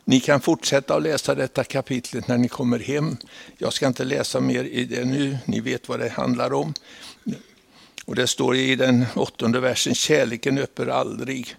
Ni 0.03 0.19
kan 0.19 0.41
fortsätta 0.41 0.95
att 0.95 1.03
läsa 1.03 1.35
detta 1.35 1.63
kapitlet 1.63 2.27
när 2.27 2.37
ni 2.37 2.47
kommer 2.47 2.79
hem. 2.79 3.17
Jag 3.57 3.73
ska 3.73 3.87
inte 3.87 4.03
läsa 4.03 4.39
mer 4.39 4.63
i 4.63 4.85
det 4.85 5.05
nu, 5.05 5.37
ni 5.45 5.59
vet 5.59 5.89
vad 5.89 5.99
det 5.99 6.09
handlar 6.09 6.53
om. 6.53 6.73
Och 8.07 8.15
det 8.15 8.27
står 8.27 8.55
i 8.55 8.75
den 8.75 9.05
åttonde 9.15 9.59
versen, 9.59 9.95
kärleken 9.95 10.57
upphör 10.57 10.87
aldrig. 10.87 11.55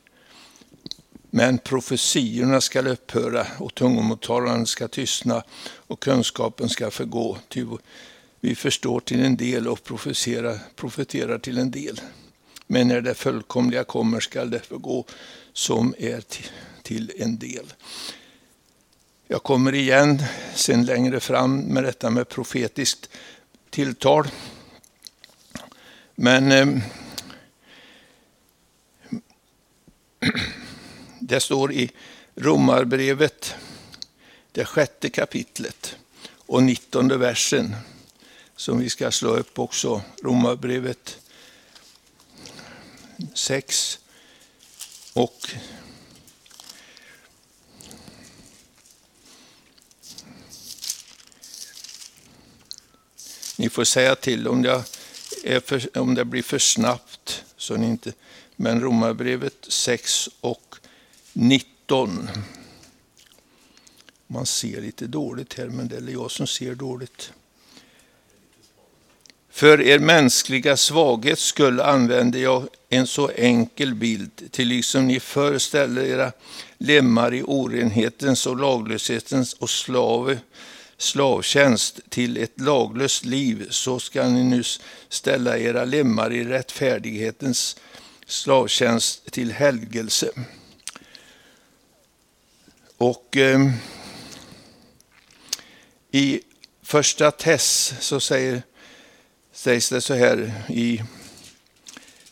Men 1.30 1.58
profetiorna 1.58 2.60
ska 2.60 2.82
upphöra 2.82 3.46
och 3.58 3.74
tungomottalandet 3.74 4.68
ska 4.68 4.88
tystna 4.88 5.42
och 5.76 6.00
kunskapen 6.00 6.68
ska 6.68 6.90
förgå. 6.90 7.38
Ty 7.48 7.66
vi 8.40 8.54
förstår 8.54 9.00
till 9.00 9.24
en 9.24 9.36
del 9.36 9.68
och 9.68 9.84
profeterar, 9.84 10.58
profeterar 10.76 11.38
till 11.38 11.58
en 11.58 11.70
del. 11.70 12.00
Men 12.66 12.88
när 12.88 13.00
det 13.00 13.14
fullkomliga 13.14 13.84
kommer 13.84 14.20
skall 14.20 14.50
det 14.50 14.60
förgå 14.60 15.04
som 15.52 15.94
är 15.98 16.22
till 16.82 17.12
en 17.18 17.38
del. 17.38 17.72
Jag 19.26 19.42
kommer 19.42 19.74
igen 19.74 20.22
sen 20.54 20.86
längre 20.86 21.20
fram 21.20 21.60
med 21.60 21.84
detta 21.84 22.10
med 22.10 22.28
profetiskt 22.28 23.10
tilltal. 23.70 24.28
Men 26.20 26.52
eh, 26.52 26.66
det 31.20 31.40
står 31.40 31.72
i 31.72 31.90
Romarbrevet, 32.34 33.54
det 34.52 34.64
sjätte 34.64 35.10
kapitlet 35.10 35.96
och 36.30 36.62
nittonde 36.62 37.16
versen, 37.16 37.76
som 38.56 38.78
vi 38.78 38.90
ska 38.90 39.10
slå 39.10 39.36
upp 39.36 39.58
också, 39.58 40.02
Romarbrevet 40.22 41.18
6 43.34 43.98
och 45.12 45.50
Ni 53.56 53.68
får 53.68 53.84
säga 53.84 54.14
till 54.14 54.48
om, 54.48 54.64
jag 54.64 54.84
för, 55.64 55.98
om 55.98 56.14
det 56.14 56.24
blir 56.24 56.42
för 56.42 56.58
snabbt. 56.58 57.44
Så 57.56 57.76
ni 57.76 57.86
inte, 57.86 58.12
men 58.56 58.80
Romarbrevet 58.80 59.66
6 59.68 60.28
och 60.40 60.74
19. 61.32 62.28
Man 64.26 64.46
ser 64.46 64.80
lite 64.80 65.06
dåligt 65.06 65.54
här, 65.54 65.66
men 65.66 65.88
det 65.88 65.96
är 65.96 66.12
jag 66.12 66.30
som 66.30 66.46
ser 66.46 66.74
dåligt. 66.74 67.32
För 69.50 69.80
er 69.80 69.98
mänskliga 69.98 70.76
svaghet 70.76 71.38
skulle 71.38 71.84
använder 71.84 72.38
jag 72.38 72.68
en 72.88 73.06
så 73.06 73.28
enkel 73.28 73.94
bild 73.94 74.50
till 74.50 74.68
liksom 74.68 75.06
ni 75.06 75.20
föreställer 75.20 76.02
era 76.02 76.32
lemmar 76.78 77.34
i 77.34 77.42
orenhetens 77.42 78.46
och 78.46 78.56
laglöshetens 78.56 79.52
och 79.52 79.70
slave, 79.70 80.38
slavtjänst 80.98 82.00
till 82.08 82.36
ett 82.36 82.60
laglöst 82.60 83.24
liv, 83.24 83.66
så 83.70 84.00
ska 84.00 84.28
ni 84.28 84.44
nu 84.44 84.62
ställa 85.08 85.58
era 85.58 85.84
lemmar 85.84 86.32
i 86.32 86.44
rättfärdighetens 86.44 87.76
slavtjänst 88.26 89.30
till 89.30 89.52
helgelse. 89.52 90.30
Och 92.96 93.36
eh, 93.36 93.70
i 96.10 96.40
första 96.82 97.30
Tess 97.30 97.94
så 98.00 98.20
säger, 98.20 98.62
sägs 99.52 99.88
det 99.88 100.00
så 100.00 100.14
här 100.14 100.62
i 100.68 101.02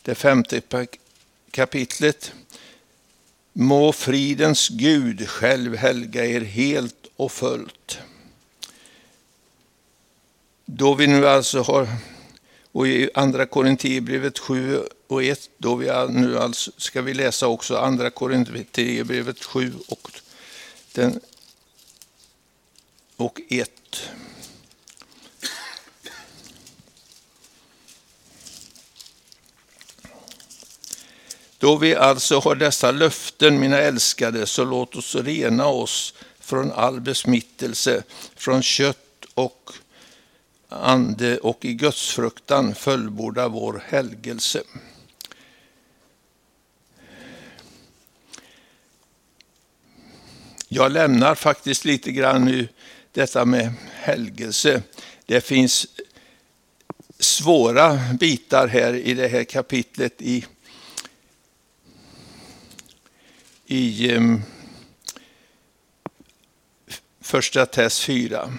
det 0.01 0.15
femte 0.15 0.61
kapitlet. 1.51 2.33
Må 3.53 3.91
fridens 3.91 4.69
Gud 4.69 5.29
själv 5.29 5.75
helga 5.75 6.25
er 6.25 6.41
helt 6.41 7.07
och 7.15 7.31
fullt. 7.31 7.99
Då 10.69 10.93
vi 10.93 11.07
nu 11.07 11.27
alltså 11.27 11.61
har, 11.61 11.87
och 12.71 12.87
i 12.87 13.09
andra 13.13 13.45
Korinthierbrevet 13.45 14.39
7 14.39 14.83
och 15.07 15.23
1, 15.23 15.49
då 15.57 15.75
vi 15.75 15.85
nu 16.09 16.39
alltså 16.39 16.71
ska 16.77 17.01
vi 17.01 17.13
läsa 17.13 17.47
också 17.47 17.77
andra 17.77 18.09
Korinthierbrevet 18.09 19.43
7 19.43 19.73
och, 19.87 20.11
den, 20.93 21.19
och 23.15 23.41
1. 23.49 23.71
Då 31.57 31.75
vi 31.77 31.95
alltså 31.95 32.39
har 32.39 32.55
dessa 32.55 32.91
löften, 32.91 33.59
mina 33.59 33.77
älskade, 33.77 34.45
så 34.45 34.65
låt 34.65 34.95
oss 34.95 35.15
rena 35.15 35.65
oss 35.65 36.13
från 36.39 36.71
all 36.71 37.01
besmittelse, 37.01 38.03
från 38.35 38.63
kött 38.63 39.25
och 39.33 39.73
ande 40.69 41.37
och 41.37 41.65
i 41.65 41.73
gudsfruktan 41.73 42.75
fullborda 42.75 43.47
vår 43.47 43.83
helgelse. 43.87 44.63
Jag 50.67 50.91
lämnar 50.91 51.35
faktiskt 51.35 51.85
lite 51.85 52.11
grann 52.11 52.45
nu 52.45 52.67
detta 53.11 53.45
med 53.45 53.73
helgelse. 53.91 54.83
Det 55.25 55.41
finns 55.41 55.87
svåra 57.19 57.99
bitar 58.19 58.67
här 58.67 58.93
i 58.93 59.13
det 59.13 59.27
här 59.27 59.43
kapitlet 59.43 60.21
i, 60.21 60.45
i 63.65 64.15
um, 64.15 64.41
första 67.21 67.65
test 67.65 68.03
4. 68.03 68.53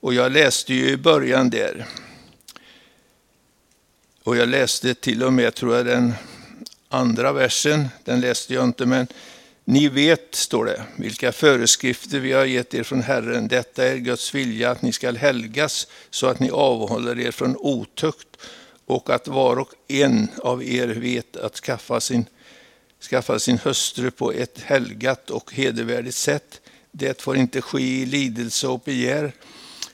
Och 0.00 0.14
jag 0.14 0.32
läste 0.32 0.74
ju 0.74 0.88
i 0.88 0.96
början 0.96 1.50
där. 1.50 1.86
Och 4.22 4.36
jag 4.36 4.48
läste 4.48 4.94
till 4.94 5.22
och 5.22 5.32
med, 5.32 5.54
tror 5.54 5.76
jag, 5.76 5.86
den 5.86 6.14
andra 6.88 7.32
versen. 7.32 7.88
Den 8.04 8.20
läste 8.20 8.54
jag 8.54 8.64
inte, 8.64 8.86
men 8.86 9.06
ni 9.64 9.88
vet, 9.88 10.34
står 10.34 10.64
det, 10.64 10.82
vilka 10.96 11.32
föreskrifter 11.32 12.18
vi 12.18 12.32
har 12.32 12.44
gett 12.44 12.74
er 12.74 12.82
från 12.82 13.02
Herren. 13.02 13.48
Detta 13.48 13.84
är 13.84 13.96
Guds 13.96 14.34
vilja, 14.34 14.70
att 14.70 14.82
ni 14.82 14.92
skall 14.92 15.16
helgas 15.16 15.86
så 16.10 16.26
att 16.26 16.40
ni 16.40 16.50
avhåller 16.50 17.20
er 17.20 17.30
från 17.30 17.56
otukt 17.56 18.36
och 18.86 19.10
att 19.10 19.28
var 19.28 19.58
och 19.58 19.74
en 19.88 20.28
av 20.42 20.64
er 20.64 20.88
vet 20.88 21.36
att 21.36 21.56
skaffa 21.56 22.00
sin, 22.00 22.24
skaffa 23.10 23.38
sin 23.38 23.58
hustru 23.58 24.10
på 24.10 24.32
ett 24.32 24.60
helgat 24.60 25.30
och 25.30 25.54
hedervärdigt 25.54 26.16
sätt. 26.16 26.60
Det 26.90 27.22
får 27.22 27.36
inte 27.36 27.60
ske 27.60 27.80
i 27.80 28.06
lidelse 28.06 28.68
och 28.68 28.80
begär 28.84 29.32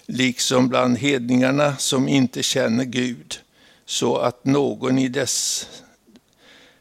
liksom 0.06 0.68
bland 0.68 0.98
hedningarna 0.98 1.76
som 1.76 2.08
inte 2.08 2.42
känner 2.42 2.84
Gud, 2.84 3.40
så 3.86 4.16
att 4.16 4.44
någon 4.44 4.98
i 4.98 5.08
dess, 5.08 5.66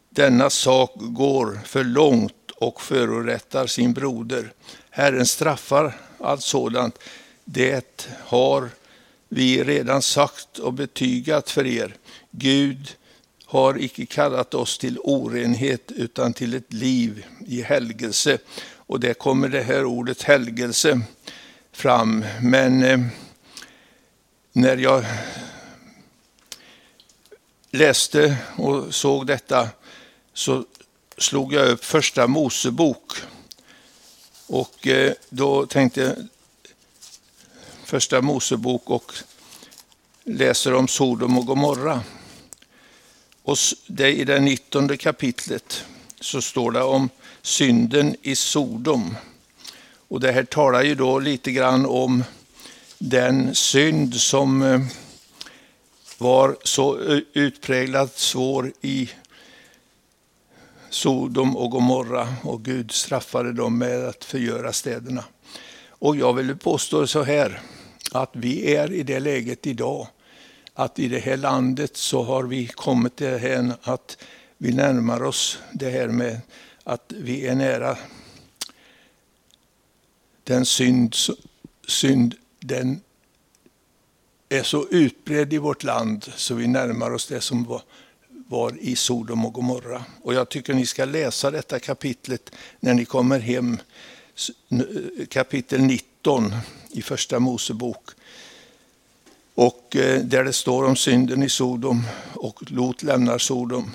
denna 0.10 0.50
sak 0.50 0.92
går 0.96 1.60
för 1.66 1.84
långt 1.84 2.52
och 2.56 2.82
förorättar 2.82 3.68
sin 3.68 3.94
broder. 3.94 4.54
Herren 4.90 5.26
straffar 5.26 5.98
allt 6.20 6.44
sådant. 6.44 7.00
Det 7.46 8.08
har 8.20 8.70
vi 9.30 9.64
redan 9.64 10.02
sagt 10.02 10.60
och 10.60 10.74
betygat 10.74 11.50
för 11.50 11.66
er. 11.66 11.96
Gud 12.32 12.96
har 13.46 13.82
icke 13.82 14.06
kallat 14.06 14.54
oss 14.54 14.78
till 14.78 15.00
orenhet 15.00 15.92
utan 15.92 16.34
till 16.34 16.54
ett 16.54 16.74
liv 16.74 17.26
i 17.48 17.62
helgelse. 17.62 18.38
Och 18.76 19.00
det 19.00 19.14
kommer 19.14 19.48
det 19.48 19.62
här 19.62 19.86
ordet 19.86 20.24
helgelse 20.24 21.02
fram. 21.74 22.26
Men 22.42 22.84
eh, 22.84 23.00
när 24.52 24.78
jag 24.78 25.06
läste 27.72 28.38
och 28.58 28.96
såg 28.96 29.28
detta 29.28 29.70
så 30.34 30.66
slog 31.18 31.54
jag 31.54 31.70
upp 31.70 31.86
första 31.86 32.28
Mosebok. 32.28 33.12
Och 34.48 34.88
eh, 34.88 35.14
då 35.30 35.66
tänkte 35.66 36.02
jag 36.02 36.16
första 37.84 38.22
Mosebok 38.22 38.90
och 38.90 39.14
läser 40.24 40.74
om 40.74 40.88
Sodom 40.88 41.38
och 41.38 41.46
Gomorra. 41.46 42.02
Och 43.44 43.58
det 43.88 44.12
i 44.12 44.24
det 44.24 44.40
19 44.40 44.98
kapitlet 44.98 45.86
så 46.20 46.42
står 46.42 46.72
det 46.72 46.84
om 46.84 47.10
synden 47.42 48.16
i 48.22 48.36
Sodom. 48.36 49.16
Och 50.14 50.20
det 50.20 50.32
här 50.32 50.44
talar 50.44 50.84
ju 50.84 50.96
då 50.96 51.20
lite 51.20 51.52
grann 51.52 51.86
om 51.86 52.24
den 52.98 53.56
synd 53.56 54.16
som 54.16 54.62
eh, 54.62 54.82
var 56.18 56.58
så 56.64 57.00
eh, 57.00 57.20
utpräglat 57.34 58.18
svår 58.18 58.72
i 58.82 59.10
Sodom 60.90 61.58
och 61.58 61.72
Gomorra 61.72 62.28
och 62.44 62.64
Gud 62.64 62.92
straffade 62.92 63.54
dem 63.54 63.78
med 63.78 64.08
att 64.08 64.24
förgöra 64.24 64.74
städerna. 64.74 65.24
Och 65.90 66.16
jag 66.16 66.34
vill 66.34 66.58
påstå 66.58 67.08
så 67.08 67.24
här, 67.24 67.62
att 68.12 68.32
vi 68.34 68.76
är 68.76 68.92
i 68.92 69.04
det 69.04 69.20
läget 69.20 69.68
idag, 69.68 70.08
att 70.74 71.00
i 71.00 71.08
det 71.08 71.20
här 71.20 71.38
landet 71.38 71.98
så 71.98 72.24
har 72.24 72.44
vi 72.44 72.68
kommit 72.68 73.16
till 73.16 73.28
det 73.28 73.38
här 73.38 73.74
att 73.84 74.18
vi 74.58 74.72
närmar 74.74 75.24
oss 75.24 75.60
det 75.72 75.90
här 75.90 76.08
med 76.08 76.40
att 76.84 77.04
vi 77.08 77.48
är 77.48 77.56
nära 77.56 77.98
den 80.44 80.66
synd, 80.66 81.16
synd 81.88 82.36
den 82.60 83.02
är 84.50 84.64
så 84.64 84.88
utbredd 84.88 85.54
i 85.54 85.58
vårt 85.58 85.84
land 85.84 86.32
så 86.36 86.56
vi 86.56 86.68
närmar 86.68 87.12
oss 87.12 87.28
det 87.28 87.42
som 87.42 87.64
var, 87.64 87.82
var 88.30 88.78
i 88.80 88.96
Sodom 88.96 89.46
och 89.46 89.54
Gomorra. 89.54 90.06
Och 90.22 90.34
jag 90.34 90.50
tycker 90.50 90.74
ni 90.74 90.86
ska 90.86 91.06
läsa 91.06 91.52
detta 91.52 91.80
kapitlet 91.80 92.52
när 92.80 92.94
ni 92.94 93.06
kommer 93.06 93.40
hem. 93.40 93.78
Kapitel 95.30 95.82
19 95.82 96.54
i 96.92 97.02
Första 97.02 97.40
Mosebok. 97.40 98.10
Och 99.56 99.96
eh, 99.96 100.22
där 100.22 100.44
det 100.44 100.54
står 100.54 100.84
om 100.84 100.96
synden 100.96 101.44
i 101.44 101.50
Sodom 101.50 102.04
och 102.34 102.72
Lot 102.72 103.04
lämnar 103.04 103.38
Sodom 103.38 103.92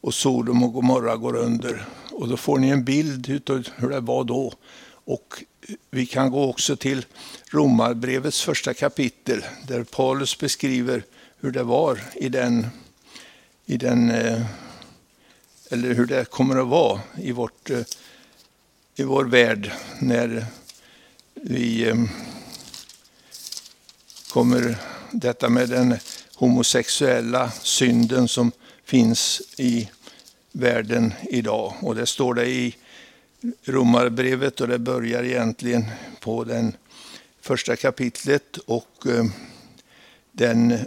och 0.00 0.14
Sodom 0.14 0.62
och 0.62 0.72
Gomorra 0.72 1.16
går 1.16 1.36
under. 1.36 1.86
Och 2.10 2.28
då 2.28 2.36
får 2.36 2.58
ni 2.58 2.68
en 2.68 2.84
bild 2.84 3.50
av 3.50 3.68
hur 3.76 3.88
det 3.88 4.00
var 4.00 4.24
då. 4.24 4.52
Och 5.04 5.44
vi 5.90 6.06
kan 6.06 6.30
gå 6.30 6.50
också 6.50 6.76
till 6.76 7.06
Romarbrevets 7.50 8.42
första 8.42 8.74
kapitel 8.74 9.44
där 9.66 9.84
Paulus 9.84 10.38
beskriver 10.38 11.04
hur 11.40 11.50
det 11.50 11.62
var 11.62 12.00
i 12.14 12.28
den, 12.28 12.66
i 13.66 13.76
den 13.76 14.10
eh, 14.10 14.46
eller 15.70 15.94
hur 15.94 16.06
det 16.06 16.30
kommer 16.30 16.56
att 16.56 16.68
vara 16.68 17.00
i, 17.18 17.32
vårt, 17.32 17.70
eh, 17.70 17.80
i 18.96 19.02
vår 19.02 19.24
värld 19.24 19.72
när 20.00 20.46
vi 21.34 21.88
eh, 21.88 21.96
kommer, 24.28 24.76
detta 25.10 25.48
med 25.48 25.68
den 25.68 25.96
homosexuella 26.34 27.50
synden 27.50 28.28
som 28.28 28.52
finns 28.84 29.42
i 29.56 29.90
världen 30.52 31.12
idag. 31.22 31.74
Och 31.80 31.94
det 31.94 32.06
står 32.06 32.34
det 32.34 32.46
i 32.46 32.76
Romarbrevet 33.64 34.60
och 34.60 34.68
det 34.68 34.78
börjar 34.78 35.22
egentligen 35.22 35.84
på 36.20 36.44
den 36.44 36.76
första 37.40 37.76
kapitlet 37.76 38.56
och 38.56 39.06
eh, 39.06 39.24
den 40.32 40.78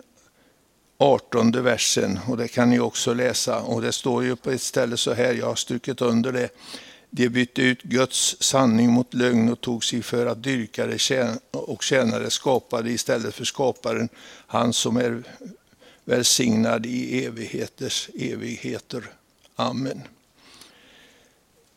artonde 0.97 1.61
versen. 1.61 2.19
Och 2.27 2.37
det 2.37 2.47
kan 2.47 2.69
ni 2.69 2.79
också 2.79 3.13
läsa. 3.13 3.61
Och 3.61 3.81
det 3.81 3.91
står 3.91 4.23
ju 4.23 4.35
på 4.35 4.51
ett 4.51 4.61
ställe 4.61 4.97
så 4.97 5.13
här, 5.13 5.33
jag 5.33 5.45
har 5.45 5.55
strukit 5.55 6.01
under 6.01 6.31
det. 6.31 6.49
De 7.09 7.29
bytte 7.29 7.61
ut 7.61 7.81
Guds 7.81 8.41
sanning 8.41 8.91
mot 8.91 9.13
lögn 9.13 9.49
och 9.49 9.61
tog 9.61 9.83
sig 9.83 10.01
för 10.01 10.25
att 10.25 10.43
dyrkare 10.43 11.37
och 11.51 11.83
tjänare 11.83 12.29
skapade 12.29 12.89
istället 12.89 13.35
för 13.35 13.45
skaparen, 13.45 14.09
han 14.47 14.73
som 14.73 14.97
är 14.97 15.23
välsignad 16.05 16.85
i 16.85 17.25
evigheters 17.25 18.09
evigheter. 18.15 19.03
Amen. 19.55 20.01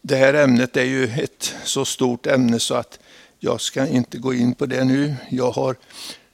Det 0.02 0.16
här 0.16 0.34
ämnet 0.34 0.76
är 0.76 0.84
ju 0.84 1.04
ett 1.04 1.54
så 1.64 1.84
stort 1.84 2.26
ämne 2.26 2.60
så 2.60 2.74
att 2.74 2.98
jag 3.38 3.60
ska 3.60 3.86
inte 3.86 4.18
gå 4.18 4.34
in 4.34 4.54
på 4.54 4.66
det 4.66 4.84
nu. 4.84 5.14
Jag 5.30 5.50
har 5.50 5.76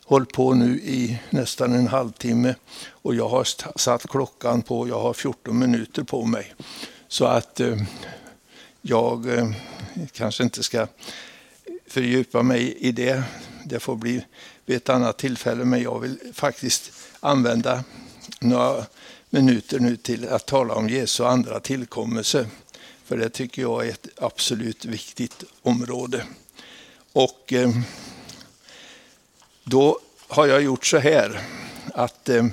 hållit 0.05 0.33
på 0.33 0.55
nu 0.55 0.81
i 0.81 1.19
nästan 1.31 1.73
en 1.73 1.87
halvtimme 1.87 2.55
och 2.89 3.15
jag 3.15 3.29
har 3.29 3.45
satt 3.79 4.09
klockan 4.09 4.63
på, 4.63 4.89
jag 4.89 5.01
har 5.01 5.13
14 5.13 5.59
minuter 5.59 6.03
på 6.03 6.25
mig. 6.25 6.55
Så 7.09 7.25
att 7.25 7.61
eh, 7.61 7.77
jag 8.83 9.39
eh, 9.39 9.51
kanske 10.13 10.43
inte 10.43 10.63
ska 10.63 10.87
fördjupa 11.87 12.43
mig 12.43 12.77
i 12.79 12.93
det. 12.93 13.23
Det 13.65 13.81
får 13.81 13.97
bli 13.97 14.25
vid 14.65 14.77
ett 14.77 14.89
annat 14.89 15.17
tillfälle, 15.17 15.65
men 15.65 15.83
jag 15.83 16.01
vill 16.01 16.19
faktiskt 16.33 16.93
använda 17.21 17.85
några 18.41 18.85
minuter 19.31 19.81
nu 19.81 19.97
till 19.97 20.29
att 20.29 20.47
tala 20.47 20.75
om 20.75 20.89
Jesu 20.89 21.25
andra 21.25 21.61
tillkommelse. 21.61 22.47
För 23.07 23.17
det 23.17 23.29
tycker 23.29 23.63
jag 23.63 23.87
är 23.87 23.91
ett 23.91 24.09
absolut 24.17 24.85
viktigt 24.85 25.45
område. 25.63 26.25
Och 27.13 27.53
eh, 27.53 27.71
då 29.65 30.01
har 30.29 30.47
jag 30.47 30.63
gjort 30.63 30.87
så 30.87 30.99
här 30.99 31.41
att 31.95 32.29
eh, 32.29 32.47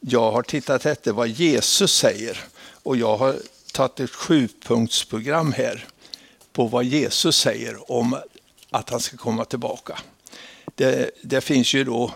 jag 0.00 0.32
har 0.32 0.42
tittat 0.42 0.86
efter 0.86 1.12
vad 1.12 1.28
Jesus 1.28 1.94
säger. 1.94 2.44
Och 2.82 2.96
jag 2.96 3.16
har 3.16 3.36
tagit 3.72 4.00
ett 4.00 4.10
sjupunktsprogram 4.10 5.52
här 5.52 5.86
på 6.52 6.66
vad 6.66 6.84
Jesus 6.84 7.36
säger 7.38 7.92
om 7.92 8.18
att 8.70 8.90
han 8.90 9.00
ska 9.00 9.16
komma 9.16 9.44
tillbaka. 9.44 9.98
Det, 10.74 11.10
det 11.22 11.40
finns 11.40 11.74
ju 11.74 11.84
då 11.84 12.12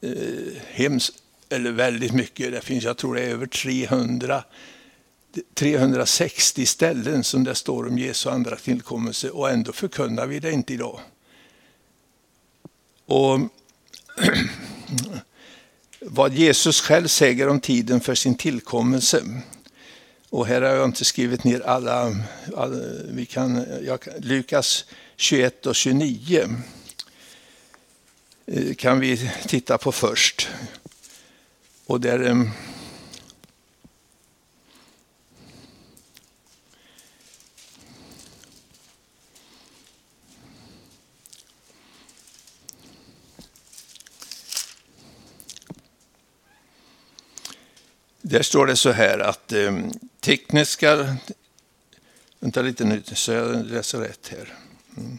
eh, 0.00 0.62
hems, 0.66 1.12
eller 1.48 1.70
väldigt 1.70 2.12
mycket, 2.12 2.52
det 2.52 2.60
finns, 2.60 2.84
jag 2.84 2.96
tror 2.96 3.14
det 3.14 3.22
är 3.22 3.28
över 3.28 3.46
300 3.46 4.44
360 5.54 6.66
ställen 6.66 7.24
som 7.24 7.44
det 7.44 7.54
står 7.54 7.86
om 7.86 7.98
Jesu 7.98 8.30
andra 8.30 8.56
tillkommelse 8.56 9.30
och 9.30 9.50
ändå 9.50 9.72
förkunnar 9.72 10.26
vi 10.26 10.40
det 10.40 10.52
inte 10.52 10.74
idag. 10.74 11.00
Och 13.06 13.40
vad 16.00 16.34
Jesus 16.34 16.80
själv 16.80 17.08
säger 17.08 17.48
om 17.48 17.60
tiden 17.60 18.00
för 18.00 18.14
sin 18.14 18.34
tillkommelse. 18.34 19.22
Och 20.30 20.46
här 20.46 20.62
har 20.62 20.68
jag 20.68 20.88
inte 20.88 21.04
skrivit 21.04 21.44
ner 21.44 21.60
alla, 21.60 22.16
alla 22.56 22.76
vi 23.08 23.26
kan, 23.26 23.66
jag, 23.82 24.08
Lukas 24.18 24.84
21 25.16 25.66
och 25.66 25.74
29 25.74 26.48
eh, 28.46 28.74
kan 28.74 29.00
vi 29.00 29.30
titta 29.46 29.78
på 29.78 29.92
först. 29.92 30.48
Och 31.86 32.00
där 32.00 32.30
eh, 32.30 32.44
Där 48.22 48.42
står 48.42 48.66
det 48.66 48.76
så 48.76 48.90
här 48.90 49.18
att 49.18 49.52
eh, 49.52 49.78
tekniska... 50.20 51.16
Vänta 52.40 52.62
lite 52.62 52.84
nu 52.84 53.02
så 53.04 53.32
jag 53.32 53.66
läser 53.66 53.98
rätt 53.98 54.28
här. 54.28 54.54
Mm. 54.96 55.18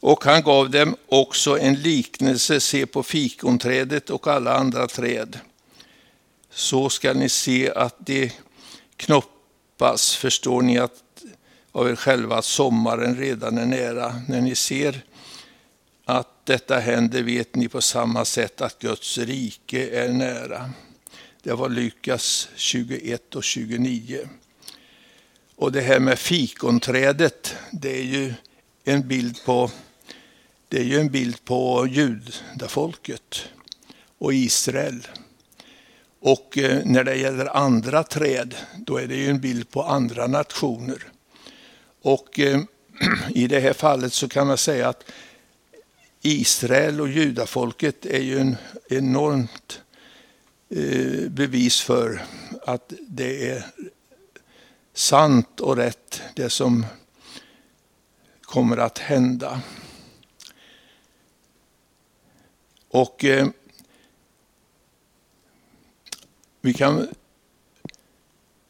Och 0.00 0.24
han 0.24 0.42
gav 0.42 0.70
dem 0.70 0.96
också 1.08 1.58
en 1.58 1.74
liknelse, 1.74 2.60
se 2.60 2.86
på 2.86 3.02
fikonträdet 3.02 4.10
och 4.10 4.26
alla 4.26 4.54
andra 4.54 4.86
träd. 4.86 5.38
Så 6.50 6.90
skall 6.90 7.16
ni 7.16 7.28
se 7.28 7.70
att 7.70 7.96
det 7.98 8.32
knoppas, 8.96 10.16
förstår 10.16 10.62
ni 10.62 10.78
att 10.78 11.04
av 11.72 11.88
er 11.90 11.96
själva 11.96 12.36
att 12.36 12.44
sommaren 12.44 13.16
redan 13.16 13.58
är 13.58 13.66
nära. 13.66 14.22
När 14.28 14.40
ni 14.40 14.54
ser 14.54 15.04
att 16.04 16.46
detta 16.46 16.78
händer 16.78 17.22
vet 17.22 17.54
ni 17.54 17.68
på 17.68 17.82
samma 17.82 18.24
sätt 18.24 18.60
att 18.60 18.78
Guds 18.78 19.18
rike 19.18 19.88
är 19.88 20.08
nära. 20.08 20.70
Det 21.44 21.54
var 21.54 21.68
Lukas 21.68 22.48
21 22.56 23.34
och 23.34 23.44
29. 23.44 24.28
Och 25.56 25.72
det 25.72 25.80
här 25.80 26.00
med 26.00 26.18
fikonträdet, 26.18 27.54
det 27.72 27.98
är 27.98 28.02
ju 28.02 28.34
en 28.84 29.08
bild 29.08 29.44
på, 29.44 29.70
det 30.68 30.78
är 30.78 30.84
ju 30.84 31.00
en 31.00 31.08
bild 31.08 31.44
på 31.44 31.86
judafolket 31.90 33.48
och 34.18 34.34
Israel. 34.34 35.06
Och 36.20 36.58
eh, 36.58 36.84
när 36.84 37.04
det 37.04 37.16
gäller 37.16 37.56
andra 37.56 38.02
träd, 38.02 38.54
då 38.78 38.96
är 38.96 39.06
det 39.06 39.16
ju 39.16 39.30
en 39.30 39.40
bild 39.40 39.70
på 39.70 39.82
andra 39.82 40.26
nationer. 40.26 41.02
Och 42.02 42.40
eh, 42.40 42.60
i 43.34 43.46
det 43.46 43.60
här 43.60 43.72
fallet 43.72 44.12
så 44.12 44.28
kan 44.28 44.46
man 44.46 44.58
säga 44.58 44.88
att 44.88 45.10
Israel 46.22 47.00
och 47.00 47.08
judafolket 47.08 48.06
är 48.06 48.22
ju 48.22 48.38
en 48.38 48.56
enormt 48.88 49.80
Eh, 50.76 51.28
bevis 51.30 51.80
för 51.80 52.22
att 52.66 52.92
det 53.00 53.50
är 53.50 53.66
sant 54.92 55.60
och 55.60 55.76
rätt 55.76 56.22
det 56.36 56.50
som 56.50 56.86
kommer 58.40 58.76
att 58.76 58.98
hända. 58.98 59.60
Och 62.88 63.24
eh, 63.24 63.46
vi 66.60 66.74
kan 66.74 67.08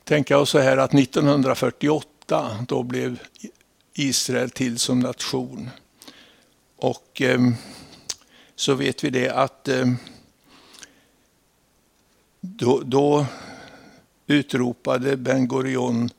tänka 0.04 0.38
oss 0.38 0.50
så 0.50 0.58
här 0.58 0.76
att 0.76 0.94
1948 0.94 2.64
då 2.68 2.82
blev 2.82 3.18
Israel 3.92 4.50
till 4.50 4.78
som 4.78 5.00
nation. 5.00 5.70
Och 6.76 7.22
eh, 7.22 7.40
så 8.54 8.74
vet 8.74 9.04
vi 9.04 9.10
det 9.10 9.30
att 9.30 9.68
eh, 9.68 9.86
då, 12.46 12.80
då 12.80 13.26
utropade 14.26 15.16
Ben 15.16 15.48
Gurion 15.48 16.10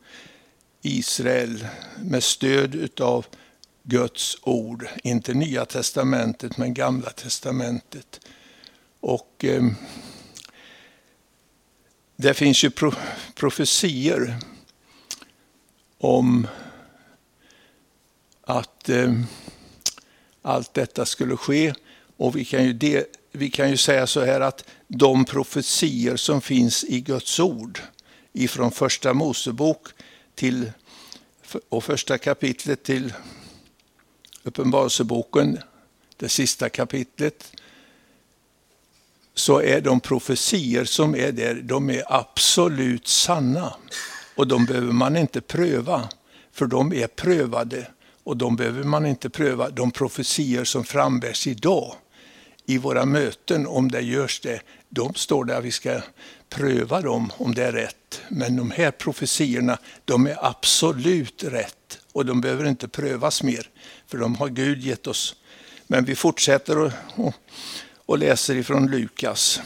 Israel 0.81 1.67
med 1.99 2.23
stöd 2.23 3.01
av 3.01 3.25
Guds 3.83 4.37
ord. 4.41 4.87
Inte 5.03 5.33
Nya 5.33 5.65
testamentet, 5.65 6.57
men 6.57 6.73
Gamla 6.73 7.09
testamentet. 7.09 8.19
Och 8.99 9.45
eh, 9.45 9.63
det 12.15 12.33
finns 12.33 12.63
ju 12.63 12.69
pro 12.69 12.91
profetier 13.35 14.39
om 15.97 16.47
att 18.41 18.89
eh, 18.89 19.13
allt 20.41 20.73
detta 20.73 21.05
skulle 21.05 21.37
ske. 21.37 21.73
Och 22.17 22.35
vi 22.35 22.45
kan, 22.45 22.63
ju 22.63 22.73
de, 22.73 23.05
vi 23.35 23.49
kan 23.49 23.69
ju 23.69 23.77
säga 23.77 24.07
så 24.07 24.25
här 24.25 24.41
att 24.41 24.63
de 24.87 25.25
profetier 25.25 26.15
som 26.15 26.41
finns 26.41 26.83
i 26.83 26.99
Guds 26.99 27.39
ord, 27.39 27.79
ifrån 28.33 28.71
första 28.71 29.13
Mosebok 29.13 29.87
till, 30.35 30.71
och 31.69 31.83
första 31.83 32.17
kapitlet 32.17 32.83
till 32.83 33.13
Uppenbarelseboken, 34.43 35.59
det 36.17 36.29
sista 36.29 36.69
kapitlet, 36.69 37.51
så 39.33 39.61
är 39.61 39.81
de 39.81 39.99
profetier 39.99 40.85
som 40.85 41.15
är 41.15 41.31
där, 41.31 41.55
de 41.55 41.89
är 41.89 42.03
absolut 42.07 43.07
sanna. 43.07 43.73
Och 44.35 44.47
de 44.47 44.65
behöver 44.65 44.91
man 44.91 45.17
inte 45.17 45.41
pröva, 45.41 46.09
för 46.51 46.65
de 46.65 46.93
är 46.93 47.07
prövade. 47.07 47.87
Och 48.23 48.37
de 48.37 48.55
behöver 48.55 48.83
man 48.83 49.05
inte 49.05 49.29
pröva. 49.29 49.69
De 49.69 49.91
profetier 49.91 50.63
som 50.63 50.83
frambärs 50.83 51.47
idag 51.47 51.95
i 52.65 52.77
våra 52.77 53.05
möten, 53.05 53.67
om 53.67 53.91
det 53.91 54.01
görs 54.01 54.39
det, 54.39 54.61
de 54.89 55.13
står 55.13 55.45
där 55.45 55.61
vi 55.61 55.71
ska 55.71 56.01
pröva 56.49 57.01
dem 57.01 57.31
om 57.37 57.55
det 57.55 57.63
är 57.63 57.71
rätt. 57.71 58.21
Men 58.29 58.55
de 58.55 58.71
här 58.71 58.91
profetiorna, 58.91 59.77
de 60.05 60.27
är 60.27 60.45
absolut 60.45 61.43
rätt 61.43 61.99
och 62.11 62.25
de 62.25 62.41
behöver 62.41 62.65
inte 62.65 62.87
prövas 62.87 63.43
mer, 63.43 63.69
för 64.07 64.17
de 64.17 64.35
har 64.35 64.49
Gud 64.49 64.83
gett 64.83 65.07
oss. 65.07 65.35
Men 65.87 66.05
vi 66.05 66.15
fortsätter 66.15 66.77
och, 66.77 66.91
och, 67.15 67.33
och 68.05 68.17
läser 68.17 68.55
ifrån 68.55 68.87
Lukas. 68.87 69.61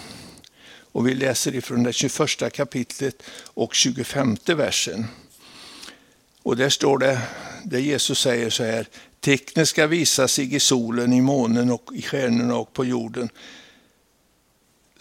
Och 0.92 1.08
vi 1.08 1.14
läser 1.14 1.56
ifrån 1.56 1.84
det 1.84 1.94
21 1.94 2.54
kapitlet 2.54 3.24
och 3.44 3.74
25 3.74 4.38
versen. 4.46 5.08
Och 6.44 6.58
där 6.58 6.70
står 6.70 6.98
det, 6.98 7.22
där 7.64 7.80
Jesus 7.80 8.20
säger 8.20 8.50
så 8.50 8.64
här, 8.64 8.88
Tecknen 9.20 9.66
ska 9.66 9.88
visa 9.88 10.28
sig 10.28 10.56
i 10.56 10.60
solen, 10.60 11.14
i 11.14 11.22
månen 11.22 11.72
och 11.72 11.90
i 11.94 12.02
stjärnorna 12.02 12.56
och 12.56 12.74
på 12.74 12.86
jorden. 12.86 13.30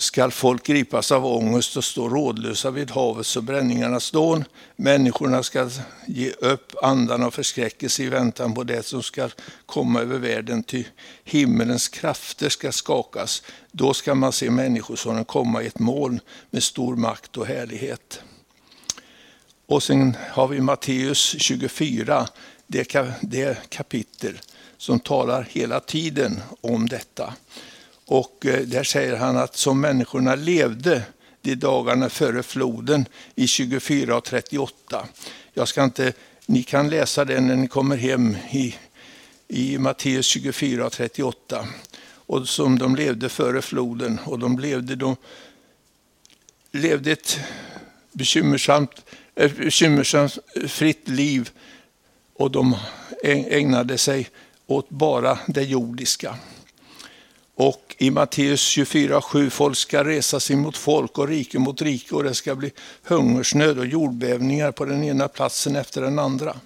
Skall 0.00 0.30
folk 0.30 0.66
gripas 0.66 1.12
av 1.12 1.26
ångest 1.26 1.76
och 1.76 1.84
stå 1.84 2.08
rådlösa 2.08 2.70
vid 2.70 2.90
havets 2.90 3.36
och 3.36 3.44
bränningarnas 3.44 4.10
dån. 4.10 4.44
Människorna 4.76 5.42
ska 5.42 5.70
ge 6.06 6.30
upp 6.30 6.72
andan 6.82 7.22
av 7.22 7.30
förskräckelse 7.30 8.02
i 8.02 8.08
väntan 8.08 8.54
på 8.54 8.64
det 8.64 8.86
som 8.86 9.02
ska 9.02 9.28
komma 9.66 10.00
över 10.00 10.18
världen, 10.18 10.62
ty 10.62 10.84
himmelens 11.24 11.88
krafter 11.88 12.48
ska 12.48 12.72
skakas. 12.72 13.42
Då 13.72 13.94
ska 13.94 14.14
man 14.14 14.32
se 14.32 14.50
Människosonen 14.50 15.24
komma 15.24 15.62
i 15.62 15.66
ett 15.66 15.78
moln 15.78 16.20
med 16.50 16.62
stor 16.62 16.96
makt 16.96 17.36
och 17.36 17.46
härlighet. 17.46 18.20
Och 19.66 19.82
sen 19.82 20.16
har 20.30 20.48
vi 20.48 20.60
Matteus 20.60 21.36
24, 21.38 22.28
det, 22.68 22.96
det 23.20 23.68
kapitel 23.68 24.40
som 24.76 25.00
talar 25.00 25.42
hela 25.50 25.80
tiden 25.80 26.40
om 26.60 26.88
detta. 26.88 27.34
Och 28.06 28.46
eh, 28.46 28.60
där 28.60 28.84
säger 28.84 29.16
han 29.16 29.36
att 29.36 29.56
som 29.56 29.80
människorna 29.80 30.34
levde 30.34 31.02
de 31.42 31.54
dagarna 31.54 32.08
före 32.08 32.42
floden 32.42 33.06
i 33.34 33.46
24 33.46 34.16
och 34.16 34.24
38. 34.24 35.08
Jag 35.52 35.68
ska 35.68 35.84
inte, 35.84 36.12
ni 36.46 36.62
kan 36.62 36.90
läsa 36.90 37.24
det 37.24 37.40
när 37.40 37.56
ni 37.56 37.68
kommer 37.68 37.96
hem 37.96 38.36
i, 38.50 38.74
i 39.48 39.78
Matteus 39.78 40.26
24 40.26 40.86
och 40.86 40.92
38. 40.92 41.68
Och 42.10 42.48
som 42.48 42.78
de 42.78 42.96
levde 42.96 43.28
före 43.28 43.62
floden 43.62 44.18
och 44.24 44.38
de 44.38 44.58
levde, 44.58 44.96
de 44.96 45.16
levde 46.72 47.12
ett 47.12 47.40
bekymmersamt 48.12 49.02
ett 49.38 49.56
bekymmersamt 49.56 50.38
fritt 50.66 51.08
liv 51.08 51.50
och 52.38 52.50
de 52.50 52.76
ägnade 53.22 53.98
sig 53.98 54.28
åt 54.66 54.88
bara 54.88 55.38
det 55.46 55.62
jordiska. 55.62 56.36
Och 57.54 57.96
i 57.98 58.10
Matteus 58.10 58.76
24.7, 58.76 59.50
folk 59.50 59.76
ska 59.76 60.04
resa 60.04 60.40
sig 60.40 60.56
mot 60.56 60.76
folk 60.76 61.18
och 61.18 61.28
rike 61.28 61.58
mot 61.58 61.82
rike 61.82 62.14
och 62.14 62.24
det 62.24 62.34
ska 62.34 62.54
bli 62.54 62.72
hungersnöd 63.02 63.78
och 63.78 63.86
jordbävningar 63.86 64.72
på 64.72 64.84
den 64.84 65.04
ena 65.04 65.28
platsen 65.28 65.76
efter 65.76 66.02
den 66.02 66.18
andra. 66.18 66.56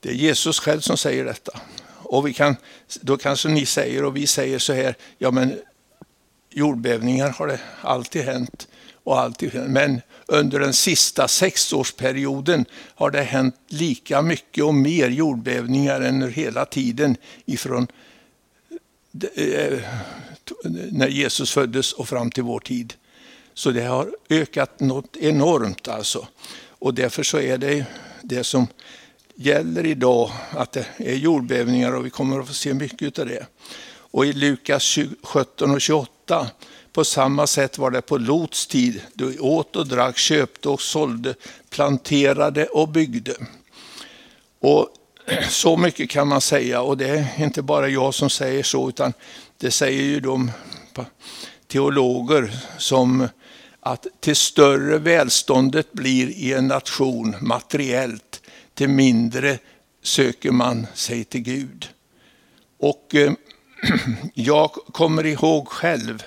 Det 0.00 0.08
är 0.08 0.14
Jesus 0.14 0.60
själv 0.60 0.80
som 0.80 0.96
säger 0.96 1.24
detta. 1.24 1.60
Och 1.86 2.26
vi 2.26 2.32
kan, 2.32 2.56
då 3.00 3.16
kanske 3.16 3.48
ni 3.48 3.66
säger 3.66 4.04
och 4.04 4.16
vi 4.16 4.26
säger 4.26 4.58
så 4.58 4.72
här, 4.72 4.94
ja 5.18 5.30
men 5.30 5.58
jordbävningar 6.50 7.28
har 7.28 7.46
det 7.46 7.60
alltid 7.82 8.22
hänt. 8.22 8.68
Och 9.04 9.20
alltid, 9.20 9.54
men 9.54 10.00
under 10.30 10.60
den 10.60 10.72
sista 10.72 11.28
sexårsperioden 11.28 12.64
har 12.94 13.10
det 13.10 13.22
hänt 13.22 13.56
lika 13.68 14.22
mycket 14.22 14.64
och 14.64 14.74
mer 14.74 15.08
jordbävningar 15.08 16.00
än 16.00 16.32
hela 16.32 16.64
tiden 16.64 17.16
ifrån 17.44 17.86
eh, 19.34 19.78
när 20.90 21.08
Jesus 21.08 21.52
föddes 21.52 21.92
och 21.92 22.08
fram 22.08 22.30
till 22.30 22.42
vår 22.42 22.60
tid. 22.60 22.94
Så 23.54 23.70
det 23.70 23.84
har 23.84 24.10
ökat 24.28 24.80
något 24.80 25.16
enormt 25.16 25.88
alltså. 25.88 26.26
Och 26.68 26.94
därför 26.94 27.22
så 27.22 27.38
är 27.38 27.58
det 27.58 27.86
det 28.22 28.44
som 28.44 28.66
gäller 29.34 29.86
idag, 29.86 30.30
att 30.50 30.72
det 30.72 30.86
är 30.96 31.14
jordbävningar 31.14 31.92
och 31.92 32.06
vi 32.06 32.10
kommer 32.10 32.40
att 32.40 32.46
få 32.46 32.54
se 32.54 32.74
mycket 32.74 33.18
av 33.18 33.26
det. 33.26 33.46
Och 33.90 34.26
i 34.26 34.32
Lukas 34.32 34.98
17 35.22 35.70
och 35.70 35.80
28 35.80 36.50
på 36.92 37.04
samma 37.04 37.46
sätt 37.46 37.78
var 37.78 37.90
det 37.90 38.00
på 38.00 38.18
Lots 38.18 38.66
tid. 38.66 39.02
Du 39.14 39.38
åt 39.38 39.76
och 39.76 39.86
drack, 39.86 40.18
köpte 40.18 40.68
och 40.68 40.82
sålde, 40.82 41.34
planterade 41.70 42.66
och 42.66 42.88
byggde. 42.88 43.34
Och 44.60 44.88
så 45.48 45.76
mycket 45.76 46.10
kan 46.10 46.28
man 46.28 46.40
säga 46.40 46.82
och 46.82 46.96
det 46.96 47.08
är 47.08 47.44
inte 47.44 47.62
bara 47.62 47.88
jag 47.88 48.14
som 48.14 48.30
säger 48.30 48.62
så 48.62 48.88
utan 48.88 49.12
det 49.58 49.70
säger 49.70 50.02
ju 50.02 50.20
de 50.20 50.50
teologer 51.66 52.56
som 52.78 53.28
att 53.80 54.06
till 54.20 54.36
större 54.36 54.98
välståndet 54.98 55.92
blir 55.92 56.30
i 56.30 56.52
en 56.52 56.66
nation 56.66 57.36
materiellt, 57.40 58.42
till 58.74 58.88
mindre 58.88 59.58
söker 60.02 60.50
man 60.50 60.86
sig 60.94 61.24
till 61.24 61.40
Gud. 61.40 61.88
Och 62.78 63.14
eh, 63.14 63.32
jag 64.34 64.70
kommer 64.72 65.26
ihåg 65.26 65.68
själv 65.68 66.22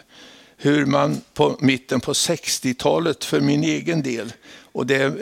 hur 0.64 0.86
man 0.86 1.22
på 1.34 1.58
mitten 1.60 2.00
på 2.00 2.14
60-talet 2.14 3.26
för 3.26 3.42
min 3.42 3.64
egen 3.64 4.02
del, 4.02 4.34
och 4.72 4.86
det, 4.86 5.14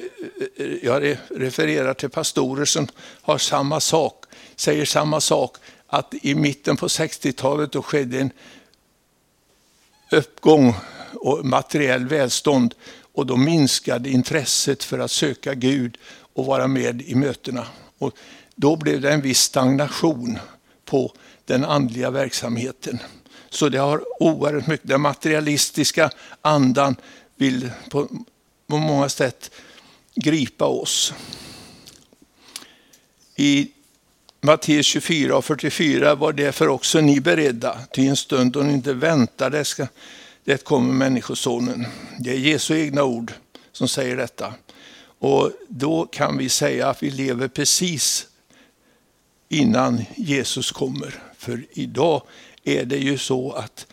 jag 0.82 1.18
refererar 1.30 1.94
till 1.94 2.10
pastorer 2.10 2.66
som 2.66 2.88
har 3.22 3.38
samma 3.38 3.80
sak, 3.80 4.26
säger 4.56 4.86
samma 4.86 5.22
sak, 5.22 5.58
att 5.88 6.14
i 6.22 6.36
mitten 6.36 6.78
på 6.78 6.88
60-talet 6.88 7.72
då 7.72 7.82
skedde 7.82 8.20
en 8.20 8.32
uppgång 10.12 10.76
och 11.14 11.46
materiell 11.46 12.08
välstånd 12.08 12.76
och 13.14 13.26
då 13.26 13.38
minskade 13.38 14.10
intresset 14.10 14.84
för 14.84 15.00
att 15.00 15.12
söka 15.12 15.54
Gud 15.54 15.98
och 16.34 16.46
vara 16.46 16.68
med 16.68 17.02
i 17.02 17.16
mötena. 17.16 17.68
Och 17.98 18.14
då 18.56 18.76
blev 18.76 19.02
det 19.02 19.12
en 19.12 19.22
viss 19.22 19.39
stagnation 19.39 20.39
på 20.86 21.14
den 21.46 21.66
andliga 21.66 22.12
verksamheten. 22.12 23.00
Så 23.52 23.70
det 23.70 23.78
har 23.78 24.04
oerhört 24.20 24.68
mycket, 24.68 24.88
den 24.88 25.02
materialistiska 25.02 26.12
andan 26.41 26.95
vill 27.36 27.72
på, 27.89 28.08
på 28.68 28.78
många 28.78 29.10
sätt 29.10 29.52
gripa 30.16 30.66
oss. 30.66 31.14
I 33.36 33.72
Matteus 34.41 34.86
24 34.86 35.38
och 35.38 35.45
44 35.45 36.16
var 36.16 36.34
därför 36.34 36.68
också 36.68 37.02
ni 37.02 37.22
beredda, 37.22 37.80
till 37.91 38.08
en 38.08 38.16
stund 38.16 38.52
då 38.52 38.60
ni 38.60 38.74
inte 38.74 38.93
väntade 38.93 39.66
ska, 39.66 39.88
det 40.43 40.64
kommer 40.64 40.93
Människosonen. 40.93 41.88
Det 42.20 42.30
är 42.30 42.38
Jesu 42.38 42.80
egna 42.80 43.04
ord 43.04 43.34
som 43.72 43.88
säger 43.88 44.18
detta. 44.18 44.54
Och 45.20 45.52
då 45.68 46.06
kan 46.06 46.38
vi 46.38 46.49
säga 46.49 46.88
att 46.88 47.04
vi 47.04 47.10
lever 47.10 47.47
precis 47.47 48.28
innan 49.49 50.06
Jesus 50.16 50.72
kommer. 50.72 51.24
För 51.38 51.66
idag 51.72 52.22
är 52.64 52.86
det 52.86 52.97
ju 52.97 53.18
så 53.18 53.51
att 53.51 53.88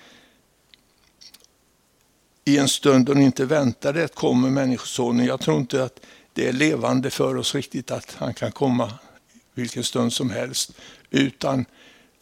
i 2.45 2.59
en 2.59 2.69
stund 2.69 3.07
då 3.07 3.13
ni 3.13 3.25
inte 3.25 3.45
väntar 3.45 3.93
det 3.93 4.15
kommer 4.15 4.51
Människosonen. 4.51 5.27
Jag 5.27 5.41
tror 5.41 5.59
inte 5.59 5.85
att 5.85 6.01
det 6.33 6.49
är 6.49 6.53
levande 6.53 7.11
för 7.11 7.37
oss 7.37 7.55
riktigt 7.55 7.91
att 7.91 8.15
han 8.19 8.35
kan 8.35 8.53
komma 8.53 8.93
vilken 9.55 9.85
stund 9.85 10.13
som 10.13 10.31
helst. 10.31 10.73
Utan 11.11 11.65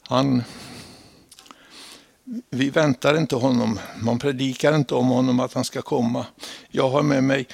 han, 0.00 0.42
vi 2.50 2.70
väntar 2.70 3.18
inte 3.18 3.36
honom, 3.36 3.78
man 4.00 4.18
predikar 4.18 4.76
inte 4.76 4.94
om 4.94 5.08
honom 5.08 5.40
att 5.40 5.52
han 5.52 5.64
ska 5.64 5.82
komma. 5.82 6.26
Jag 6.68 6.88
har 6.88 7.02
med 7.02 7.24
mig 7.24 7.46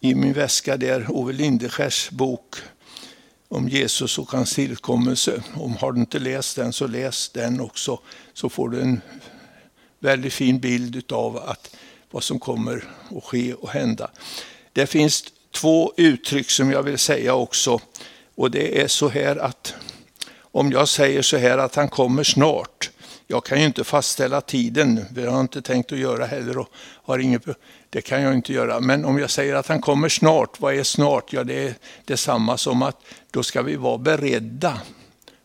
i 0.00 0.14
min 0.14 0.32
väska 0.32 0.76
där 0.76 1.06
Ove 1.10 1.32
Lindeskärs 1.32 2.10
bok 2.10 2.56
om 3.54 3.68
Jesus 3.68 4.18
och 4.18 4.30
hans 4.32 4.54
tillkommelse. 4.54 5.42
Om 5.54 5.76
har 5.76 5.92
du 5.92 6.00
inte 6.00 6.18
läst 6.18 6.56
den 6.56 6.72
så 6.72 6.86
läs 6.86 7.28
den 7.28 7.60
också, 7.60 8.00
så 8.32 8.48
får 8.48 8.68
du 8.68 8.80
en 8.80 9.00
väldigt 9.98 10.32
fin 10.32 10.60
bild 10.60 11.12
av 11.12 11.36
att 11.36 11.76
vad 12.10 12.22
som 12.22 12.38
kommer 12.38 12.84
att 13.16 13.24
ske 13.24 13.54
och 13.54 13.70
hända. 13.70 14.10
Det 14.72 14.86
finns 14.86 15.24
två 15.50 15.92
uttryck 15.96 16.50
som 16.50 16.70
jag 16.70 16.82
vill 16.82 16.98
säga 16.98 17.34
också. 17.34 17.80
Och 18.34 18.50
det 18.50 18.82
är 18.82 18.88
så 18.88 19.08
här 19.08 19.36
att 19.36 19.74
om 20.38 20.72
jag 20.72 20.88
säger 20.88 21.22
så 21.22 21.36
här 21.36 21.58
att 21.58 21.74
han 21.74 21.88
kommer 21.88 22.24
snart. 22.24 22.90
Jag 23.26 23.44
kan 23.44 23.60
ju 23.60 23.66
inte 23.66 23.84
fastställa 23.84 24.40
tiden, 24.40 25.04
det 25.10 25.20
har 25.20 25.28
jag 25.28 25.40
inte 25.40 25.62
tänkt 25.62 25.92
att 25.92 25.98
göra 25.98 26.26
heller. 26.26 26.58
Och 26.58 26.68
har 27.04 27.18
inget, 27.18 27.42
det 27.90 28.00
kan 28.00 28.22
jag 28.22 28.34
inte 28.34 28.52
göra. 28.52 28.80
Men 28.80 29.04
om 29.04 29.18
jag 29.18 29.30
säger 29.30 29.54
att 29.54 29.66
han 29.66 29.80
kommer 29.80 30.08
snart, 30.08 30.60
vad 30.60 30.74
är 30.74 30.82
snart? 30.82 31.32
Ja, 31.32 31.44
det 31.44 31.68
är 31.68 31.74
detsamma 32.04 32.56
som 32.56 32.82
att 32.82 33.00
då 33.30 33.42
ska 33.42 33.62
vi 33.62 33.76
vara 33.76 33.98
beredda 33.98 34.80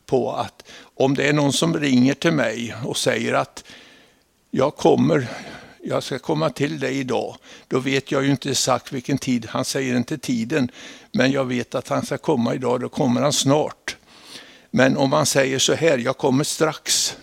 på 0.05 0.31
att 0.31 0.63
om 0.95 1.15
det 1.15 1.27
är 1.27 1.33
någon 1.33 1.53
som 1.53 1.77
ringer 1.77 2.13
till 2.13 2.31
mig 2.31 2.75
och 2.85 2.97
säger 2.97 3.33
att 3.33 3.63
jag 4.51 4.75
kommer, 4.75 5.27
jag 5.83 6.03
ska 6.03 6.19
komma 6.19 6.49
till 6.49 6.79
dig 6.79 6.99
idag. 6.99 7.35
Då 7.67 7.79
vet 7.79 8.11
jag 8.11 8.23
ju 8.23 8.31
inte 8.31 8.49
exakt 8.49 8.91
vilken 8.91 9.17
tid, 9.17 9.45
han 9.49 9.65
säger 9.65 9.95
inte 9.95 10.17
tiden, 10.17 10.71
men 11.11 11.31
jag 11.31 11.45
vet 11.45 11.75
att 11.75 11.87
han 11.87 12.05
ska 12.05 12.17
komma 12.17 12.55
idag, 12.55 12.81
då 12.81 12.89
kommer 12.89 13.21
han 13.21 13.33
snart. 13.33 13.97
Men 14.71 14.97
om 14.97 15.09
man 15.09 15.25
säger 15.25 15.59
så 15.59 15.73
här, 15.73 15.97
jag 15.97 16.17
kommer 16.17 16.43
strax, 16.43 17.15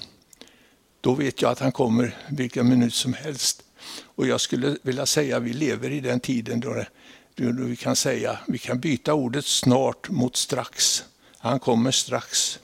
då 1.06 1.14
vet 1.14 1.42
jag 1.42 1.50
att 1.50 1.58
han 1.58 1.72
kommer 1.72 2.16
vilken 2.28 2.68
minut 2.68 2.94
som 2.94 3.14
helst. 3.14 3.62
Och 4.02 4.26
jag 4.26 4.40
skulle 4.40 4.76
vilja 4.82 5.06
säga 5.06 5.36
att 5.36 5.42
vi 5.42 5.52
lever 5.52 5.90
i 5.90 6.00
den 6.00 6.20
tiden 6.20 6.60
då, 6.60 6.84
då 7.34 7.64
vi 7.64 7.76
kan 7.76 7.96
säga, 7.96 8.38
vi 8.46 8.58
kan 8.58 8.80
byta 8.80 9.14
ordet 9.14 9.46
snart 9.46 10.10
mot 10.10 10.36
strax. 10.36 11.04
Han 11.38 11.60
kommer 11.60 11.90
strax. 11.90 12.58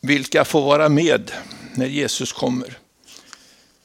Vilka 0.00 0.44
får 0.44 0.62
vara 0.62 0.88
med 0.88 1.32
när 1.74 1.86
Jesus 1.86 2.32
kommer? 2.32 2.78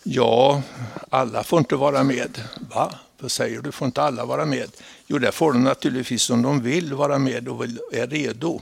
Ja, 0.04 0.62
alla 1.10 1.44
får 1.44 1.60
inte 1.60 1.76
vara 1.76 2.04
med. 2.04 2.42
Va? 2.70 2.96
Vad 3.22 3.32
säger 3.32 3.62
du? 3.62 3.72
Får 3.72 3.86
inte 3.86 4.02
alla 4.02 4.26
vara 4.26 4.46
med? 4.46 4.72
Jo, 5.12 5.18
det 5.18 5.32
får 5.32 5.54
de 5.54 5.64
naturligtvis 5.64 6.30
om 6.30 6.42
de 6.42 6.62
vill 6.62 6.94
vara 6.94 7.20
med 7.20 7.48
och 7.48 7.66
är 7.92 8.08
redo. 8.08 8.62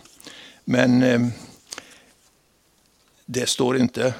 Men 0.66 1.04
eh, 1.04 1.28
det 3.26 3.50
står 3.50 3.78
inte 3.78 4.14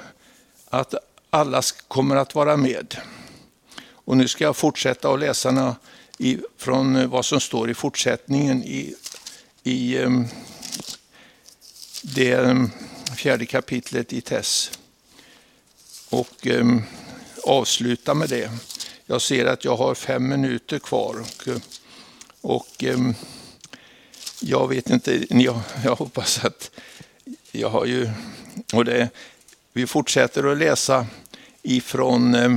att 0.68 0.94
alla 1.30 1.62
kommer 1.88 2.16
att 2.16 2.34
vara 2.34 2.56
med. 2.56 2.96
Och 3.80 4.16
nu 4.16 4.28
ska 4.28 4.44
jag 4.44 4.56
fortsätta 4.56 5.12
att 5.12 5.20
läsa 5.20 5.76
från 6.56 7.10
vad 7.10 7.24
som 7.24 7.40
står 7.40 7.70
i 7.70 7.74
fortsättningen 7.74 8.64
i, 8.64 8.94
i 9.62 9.96
eh, 9.96 10.10
det 12.02 12.32
eh, 12.32 12.64
fjärde 13.16 13.46
kapitlet 13.46 14.12
i 14.12 14.20
Tess. 14.20 14.78
Och 16.10 16.46
eh, 16.46 16.66
avsluta 17.44 18.14
med 18.14 18.28
det. 18.28 18.50
Jag 19.06 19.22
ser 19.22 19.46
att 19.46 19.64
jag 19.64 19.76
har 19.76 19.94
fem 19.94 20.28
minuter 20.28 20.78
kvar. 20.78 21.20
Och, 21.20 21.48
eh, 21.48 21.56
och 22.40 22.84
eh, 22.84 22.98
jag 24.40 24.68
vet 24.68 24.90
inte, 24.90 25.26
jag, 25.30 25.60
jag 25.84 25.94
hoppas 25.94 26.44
att 26.44 26.70
jag 27.52 27.68
har 27.70 27.86
ju... 27.86 28.10
Och 28.72 28.84
det, 28.84 29.08
vi 29.72 29.86
fortsätter 29.86 30.52
att 30.52 30.58
läsa 30.58 31.06
ifrån, 31.62 32.34
eh, 32.34 32.56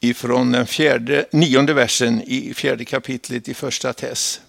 ifrån 0.00 0.52
den 0.52 0.66
fjärde, 0.66 1.26
nionde 1.32 1.74
versen 1.74 2.22
i 2.22 2.54
fjärde 2.54 2.84
kapitlet 2.84 3.48
i 3.48 3.54
första 3.54 3.92
Tess. 3.92 4.40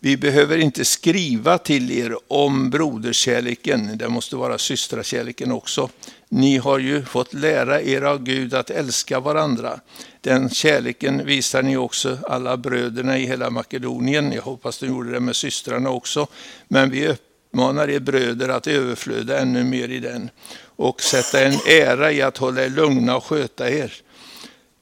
Vi 0.00 0.16
behöver 0.16 0.58
inte 0.58 0.84
skriva 0.84 1.58
till 1.58 1.90
er 1.90 2.16
om 2.28 2.70
broderskärleken, 2.70 3.98
det 3.98 4.08
måste 4.08 4.36
vara 4.36 4.58
systrakärleken 4.58 5.52
också. 5.52 5.90
Ni 6.28 6.56
har 6.56 6.78
ju 6.78 7.04
fått 7.04 7.34
lära 7.34 7.82
er 7.82 8.02
av 8.02 8.22
Gud 8.22 8.54
att 8.54 8.70
älska 8.70 9.20
varandra. 9.20 9.80
Den 10.26 10.50
kärleken 10.50 11.26
visar 11.26 11.62
ni 11.62 11.76
också 11.76 12.18
alla 12.28 12.56
bröderna 12.56 13.18
i 13.18 13.26
hela 13.26 13.50
Makedonien. 13.50 14.32
Jag 14.32 14.42
hoppas 14.42 14.78
de 14.78 14.86
gjorde 14.86 15.10
det 15.10 15.20
med 15.20 15.36
systrarna 15.36 15.90
också. 15.90 16.26
Men 16.68 16.90
vi 16.90 17.08
uppmanar 17.08 17.90
er 17.90 18.00
bröder 18.00 18.48
att 18.48 18.66
överflöda 18.66 19.38
ännu 19.38 19.64
mer 19.64 19.88
i 19.88 20.00
den 20.00 20.30
och 20.76 21.00
sätta 21.00 21.40
en 21.40 21.58
ära 21.66 22.12
i 22.12 22.22
att 22.22 22.36
hålla 22.36 22.64
er 22.64 22.68
lugna 22.68 23.16
och 23.16 23.24
sköta 23.24 23.70
er 23.70 23.92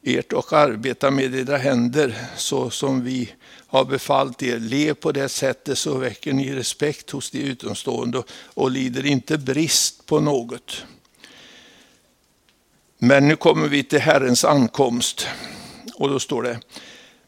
ert 0.03 0.32
och 0.32 0.53
arbeta 0.53 1.11
med 1.11 1.34
era 1.34 1.57
händer 1.57 2.14
så 2.36 2.70
som 2.70 3.05
vi 3.05 3.32
har 3.66 3.84
befallt 3.84 4.42
er. 4.42 4.59
Lev 4.59 4.95
på 4.95 5.12
det 5.12 5.28
sättet 5.28 5.78
så 5.78 5.99
väcker 5.99 6.32
ni 6.32 6.55
respekt 6.55 7.11
hos 7.11 7.30
de 7.30 7.38
utomstående 7.38 8.22
och 8.55 8.70
lider 8.70 9.07
inte 9.07 9.38
brist 9.38 10.07
på 10.07 10.20
något. 10.20 10.84
Men 13.05 13.29
nu 13.29 13.37
kommer 13.37 13.69
vi 13.69 13.83
till 13.83 14.01
Herrens 14.01 14.45
ankomst 14.45 15.27
och 15.95 16.09
då 16.09 16.21
står 16.21 16.43
det 16.43 16.61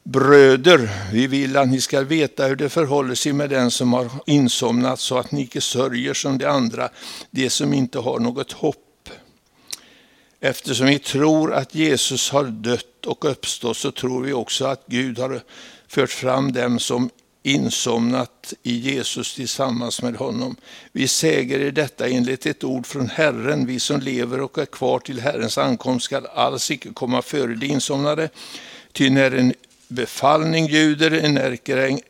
Bröder, 0.05 0.91
vi 1.13 1.27
vill 1.27 1.57
att 1.57 1.69
ni 1.69 1.81
ska 1.81 2.01
veta 2.01 2.47
hur 2.47 2.57
det 2.57 2.69
förhåller 2.69 3.15
sig 3.15 3.33
med 3.33 3.51
den 3.51 3.71
som 3.71 3.93
har 3.93 4.11
insomnat 4.27 5.01
så 5.01 5.19
att 5.19 5.33
ni 5.33 5.41
inte 5.41 5.61
sörjer 5.61 6.15
som 6.15 6.39
de 6.39 6.47
andra, 6.47 6.89
de 7.31 7.51
som 7.51 7.73
inte 7.73 7.99
har 7.99 8.19
något 8.19 8.53
hopp. 8.53 9.09
Eftersom 10.41 10.87
vi 10.87 10.99
tror 10.99 11.55
att 11.55 11.75
Jesus 11.75 12.31
har 12.31 12.45
dött 12.45 13.07
och 13.07 13.31
uppstått 13.31 13.77
så 13.77 13.91
tror 13.91 14.23
vi 14.23 14.33
också 14.33 14.67
att 14.67 14.85
Gud 14.87 15.19
har 15.19 15.41
fört 15.89 16.11
fram 16.11 16.53
dem 16.53 16.79
som 16.79 17.11
insomnat 17.47 18.55
i 18.63 18.77
Jesus 18.77 19.35
tillsammans 19.35 20.03
med 20.03 20.17
honom. 20.17 20.57
Vi 20.93 21.09
säger 21.09 21.73
detta 21.73 22.09
enligt 22.09 22.47
ett 22.47 22.65
ord 22.65 22.87
från 22.87 23.09
Herren, 23.09 23.67
vi 23.67 23.81
som 23.81 24.01
lever 24.01 24.41
och 24.41 24.59
är 24.59 24.67
kvar 24.67 24.99
till 24.99 25.21
Herrens 25.21 25.59
ankomst 25.59 26.05
skall 26.05 26.27
alls 26.27 26.71
icke 26.71 26.89
komma 26.93 27.23
före 27.23 27.55
de 27.55 27.67
insomnade. 27.67 28.29
Ty 28.93 29.11
när 29.11 29.31
en 29.31 29.55
befallning 29.89 30.67
ljuder, 30.67 31.11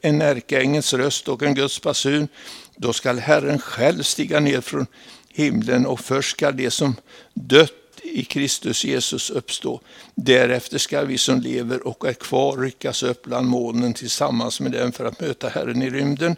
en 0.00 0.22
ärkeängens 0.22 0.94
röst 0.94 1.28
och 1.28 1.42
en 1.42 1.54
Guds 1.54 1.82
basun, 1.82 2.28
då 2.76 2.92
skall 2.92 3.18
Herren 3.18 3.58
själv 3.58 4.02
stiga 4.02 4.40
ner 4.40 4.60
från 4.60 4.86
himlen 5.28 5.86
och 5.86 6.00
först 6.00 6.30
skall 6.30 6.56
de 6.56 6.70
som 6.70 6.96
dött 7.34 7.85
i 8.16 8.24
Kristus 8.24 8.84
Jesus 8.84 9.30
uppstå. 9.30 9.80
Därefter 10.14 10.78
ska 10.78 11.04
vi 11.04 11.18
som 11.18 11.40
lever 11.40 11.86
och 11.86 12.08
är 12.08 12.12
kvar 12.12 12.56
ryckas 12.56 13.02
upp 13.02 13.24
bland 13.24 13.46
molnen 13.46 13.94
tillsammans 13.94 14.60
med 14.60 14.72
dem 14.72 14.92
för 14.92 15.04
att 15.04 15.20
möta 15.20 15.48
Herren 15.48 15.82
i 15.82 15.90
rymden. 15.90 16.36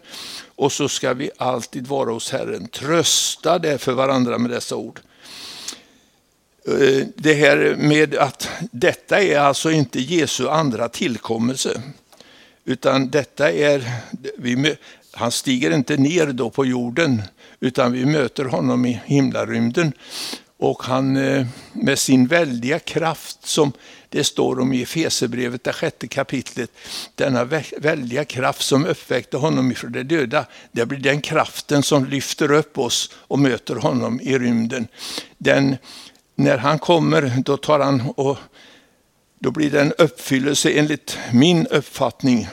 Och 0.55 0.71
så 0.71 0.89
ska 0.89 1.13
vi 1.13 1.31
alltid 1.37 1.87
vara 1.87 2.11
hos 2.11 2.31
Herren. 2.31 2.67
Trösta 2.67 3.59
därför 3.59 3.91
varandra 3.91 4.37
med 4.37 4.51
dessa 4.51 4.75
ord. 4.75 4.99
Eh, 6.67 7.05
det 7.15 7.33
här 7.33 7.75
med 7.77 8.15
att 8.15 8.49
detta 8.71 9.21
är 9.21 9.39
alltså 9.39 9.71
inte 9.71 9.99
Jesu 9.99 10.47
andra 10.47 10.89
tillkommelse. 10.89 11.81
Utan 12.65 13.09
detta 13.09 13.51
är, 13.51 13.91
vi, 14.37 14.75
han 15.11 15.31
stiger 15.31 15.71
inte 15.71 15.97
ner 15.97 16.25
då 16.25 16.49
på 16.49 16.65
jorden, 16.65 17.21
utan 17.59 17.91
vi 17.91 18.05
möter 18.05 18.45
honom 18.45 18.85
i 18.85 19.01
himlarymden. 19.05 19.93
Och 20.61 20.83
han 20.83 21.17
eh, 21.17 21.47
med 21.73 21.99
sin 21.99 22.27
väldiga 22.27 22.79
kraft 22.79 23.45
som 23.45 23.71
det 24.09 24.23
står 24.23 24.59
om 24.59 24.73
i 24.73 24.81
Efesierbrevet, 24.81 25.63
det 25.63 25.73
sjätte 25.73 26.07
kapitlet, 26.07 26.71
denna 27.15 27.43
väldiga 27.77 28.25
kraft 28.25 28.61
som 28.61 28.85
uppväckte 28.85 29.37
honom 29.37 29.71
ifrån 29.71 29.91
de 29.91 30.03
döda, 30.03 30.45
det 30.71 30.85
blir 30.85 30.99
den 30.99 31.21
kraften 31.21 31.83
som 31.83 32.05
lyfter 32.05 32.51
upp 32.51 32.77
oss 32.77 33.11
och 33.13 33.39
möter 33.39 33.75
honom 33.75 34.21
i 34.21 34.37
rymden. 34.37 34.87
Den, 35.37 35.77
när 36.35 36.57
han 36.57 36.79
kommer, 36.79 37.33
då 37.45 37.57
tar 37.57 37.79
han 37.79 38.01
och 38.15 38.37
då 39.39 39.51
blir 39.51 39.71
det 39.71 39.81
en 39.81 39.93
uppfyllelse 39.97 40.71
enligt 40.71 41.17
min 41.33 41.67
uppfattning, 41.67 42.47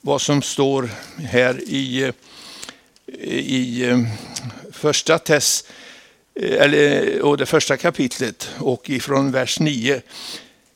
vad 0.00 0.20
som 0.20 0.42
står 0.42 0.90
här 1.18 1.60
i, 1.66 2.02
eh, 2.02 2.12
i 3.28 3.88
eh, 3.90 3.98
första 4.72 5.18
test 5.18 5.66
eller, 6.42 7.22
och 7.22 7.36
det 7.36 7.46
första 7.46 7.76
kapitlet 7.76 8.48
och 8.58 8.90
ifrån 8.90 9.30
vers 9.30 9.60
9. 9.60 10.00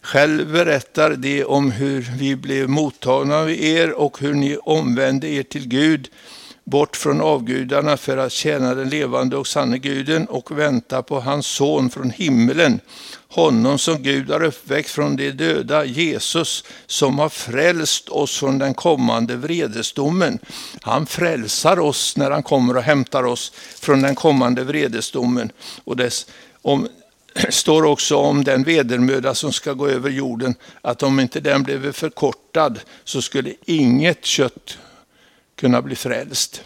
Själv 0.02 0.52
berättar 0.52 1.11
det 1.11 1.44
om 1.44 1.70
hur 1.70 2.11
vi 2.18 2.36
blev 2.36 2.68
mottagna 2.68 3.36
av 3.38 3.50
er 3.50 3.92
och 3.92 4.20
hur 4.20 4.34
ni 4.34 4.56
omvände 4.56 5.28
er 5.28 5.42
till 5.42 5.68
Gud. 5.68 6.08
bort 6.64 6.96
från 6.96 7.20
avgudarna 7.20 7.96
för 7.96 8.16
att 8.16 8.32
tjäna 8.32 8.74
den 8.74 8.88
levande 8.88 9.36
och 9.36 9.46
sanne 9.46 9.78
guden 9.78 10.26
och 10.26 10.58
vänta 10.58 11.02
på 11.02 11.20
hans 11.20 11.46
son 11.46 11.90
från 11.90 12.11
himmelen, 12.11 12.80
honom 13.31 13.78
som 13.78 14.03
Gud 14.03 14.31
har 14.31 14.43
uppväckt 14.43 14.91
från 14.91 15.16
de 15.16 15.31
döda, 15.31 15.85
Jesus, 15.85 16.64
som 16.87 17.18
har 17.18 17.28
frälst 17.28 18.09
oss 18.09 18.39
från 18.39 18.59
den 18.59 18.74
kommande 18.74 19.37
vredesdomen. 19.37 20.39
Han 20.81 21.07
frälsar 21.07 21.78
oss 21.78 22.16
när 22.16 22.31
han 22.31 22.43
kommer 22.43 22.76
och 22.76 22.83
hämtar 22.83 23.22
oss 23.22 23.53
från 23.81 24.03
den 24.03 24.14
kommande 24.14 24.64
vredesdomen. 24.64 25.53
Och 25.85 25.97
dess, 25.97 26.26
om, 26.62 26.89
står 27.49 27.83
också 27.83 28.16
om 28.16 28.45
den 28.45 28.62
vedermöda 28.62 29.35
som 29.35 29.53
ska 29.53 29.72
gå 29.72 29.89
över 29.89 30.11
jorden, 30.11 30.55
att 30.83 31.03
om 31.03 31.20
inte 31.20 31.41
den 31.41 31.62
blev 31.62 31.93
förkortad 31.93 32.81
så 33.05 33.22
skulle 33.22 33.55
inget 33.64 34.24
kött 34.24 34.78
kunna 35.57 35.83
bli 35.83 35.97
frälst. 35.97 36.62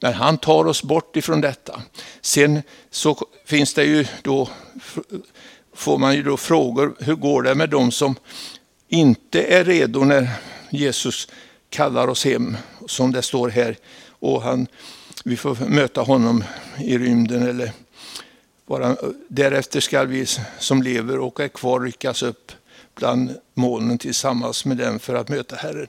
Men 0.00 0.14
han 0.14 0.38
tar 0.38 0.66
oss 0.66 0.82
bort 0.82 1.16
ifrån 1.16 1.40
detta. 1.40 1.82
Sen 2.20 2.62
så 2.90 3.26
finns 3.44 3.74
det 3.74 3.84
ju 3.84 4.06
då, 4.22 4.48
får 5.78 5.98
man 5.98 6.16
ju 6.16 6.22
då 6.22 6.36
frågor, 6.36 6.94
hur 7.00 7.14
går 7.14 7.42
det 7.42 7.54
med 7.54 7.70
de 7.70 7.92
som 7.92 8.14
inte 8.88 9.42
är 9.42 9.64
redo 9.64 10.04
när 10.04 10.28
Jesus 10.70 11.28
kallar 11.70 12.08
oss 12.08 12.24
hem, 12.24 12.56
som 12.86 13.12
det 13.12 13.22
står 13.22 13.48
här. 13.48 13.76
Och 14.08 14.42
han, 14.42 14.66
vi 15.24 15.36
får 15.36 15.56
möta 15.68 16.00
honom 16.00 16.44
i 16.78 16.98
rymden 16.98 17.48
eller 17.48 17.72
bara, 18.66 18.96
därefter 19.28 19.80
ska 19.80 20.04
vi 20.04 20.26
som 20.58 20.82
lever 20.82 21.18
och 21.18 21.40
är 21.40 21.48
kvar 21.48 21.80
ryckas 21.80 22.22
upp 22.22 22.52
bland 22.94 23.34
molnen 23.54 23.98
tillsammans 23.98 24.64
med 24.64 24.76
dem 24.76 24.98
för 24.98 25.14
att 25.14 25.28
möta 25.28 25.56
Herren. 25.56 25.88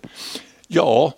Ja, 0.67 1.13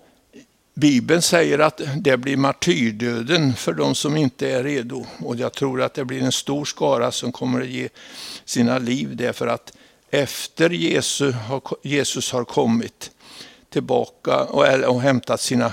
Bibeln 0.74 1.22
säger 1.22 1.58
att 1.58 1.80
det 1.96 2.16
blir 2.16 2.36
martyrdöden 2.36 3.54
för 3.54 3.72
de 3.72 3.94
som 3.94 4.16
inte 4.16 4.50
är 4.50 4.64
redo. 4.64 5.06
Och 5.18 5.36
jag 5.36 5.52
tror 5.52 5.82
att 5.82 5.94
det 5.94 6.04
blir 6.04 6.22
en 6.22 6.32
stor 6.32 6.64
skara 6.64 7.12
som 7.12 7.32
kommer 7.32 7.60
att 7.60 7.68
ge 7.68 7.88
sina 8.44 8.78
liv 8.78 9.16
därför 9.16 9.46
att 9.46 9.72
efter 10.10 10.70
Jesus 11.82 12.32
har 12.32 12.44
kommit 12.44 13.10
tillbaka 13.70 14.44
och, 14.44 14.64
och 14.64 15.00
hämtat 15.00 15.40
sina, 15.40 15.72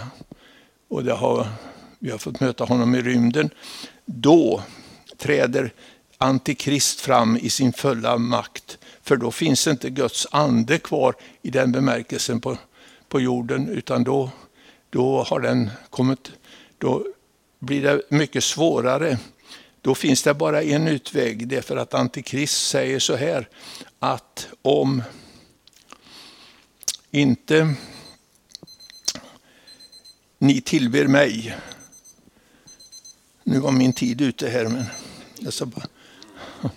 och 0.88 1.04
det 1.04 1.14
har, 1.14 1.48
vi 2.00 2.12
har 2.12 2.18
fått 2.18 2.40
möta 2.40 2.64
honom 2.64 2.96
i 2.96 3.02
rymden, 3.02 3.50
då 4.06 4.64
träder 5.18 5.74
Antikrist 6.18 7.00
fram 7.00 7.38
i 7.38 7.50
sin 7.50 7.74
fulla 7.74 8.18
makt. 8.18 8.78
För 9.04 9.16
då 9.16 9.32
finns 9.32 9.68
inte 9.68 9.90
Guds 9.90 10.28
ande 10.32 10.78
kvar 10.78 11.16
i 11.42 11.50
den 11.50 11.72
bemärkelsen 11.72 12.42
på, 12.42 12.58
på 13.10 13.22
jorden, 13.22 13.70
utan 13.70 14.04
då 14.04 14.30
då 14.90 15.24
har 15.24 15.40
den 15.40 15.70
kommit, 15.90 16.32
då 16.78 17.06
blir 17.60 17.82
det 17.82 18.02
mycket 18.10 18.44
svårare. 18.44 19.18
Då 19.82 19.96
finns 19.96 20.24
det 20.24 20.34
bara 20.34 20.64
en 20.64 20.88
utväg, 20.88 21.48
det 21.48 21.56
är 21.56 21.62
för 21.62 21.78
att 21.78 21.94
Antikrist 21.94 22.68
säger 22.68 23.00
så 23.00 23.16
här, 23.16 23.50
att 24.00 24.48
om 24.62 25.04
inte 27.12 27.76
ni 30.38 30.62
tillber 30.62 31.08
mig, 31.08 31.56
nu 33.44 33.60
var 33.60 33.72
min 33.72 33.94
tid 33.94 34.22
ute 34.22 34.50
här, 34.50 34.68
men 34.68 34.86
jag 35.40 35.54
ska 35.54 35.66
bara... 35.66 35.88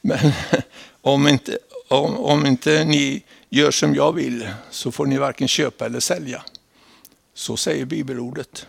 Men 0.00 0.32
om 1.00 1.28
inte, 1.28 1.58
om, 1.88 2.16
om 2.16 2.46
inte 2.46 2.84
ni 2.84 3.22
gör 3.48 3.70
som 3.70 3.94
jag 3.94 4.12
vill 4.12 4.48
så 4.70 4.92
får 4.92 5.06
ni 5.06 5.18
varken 5.18 5.48
köpa 5.48 5.86
eller 5.86 6.00
sälja. 6.00 6.44
Så 7.36 7.56
säger 7.56 7.84
bibelordet. 7.84 8.66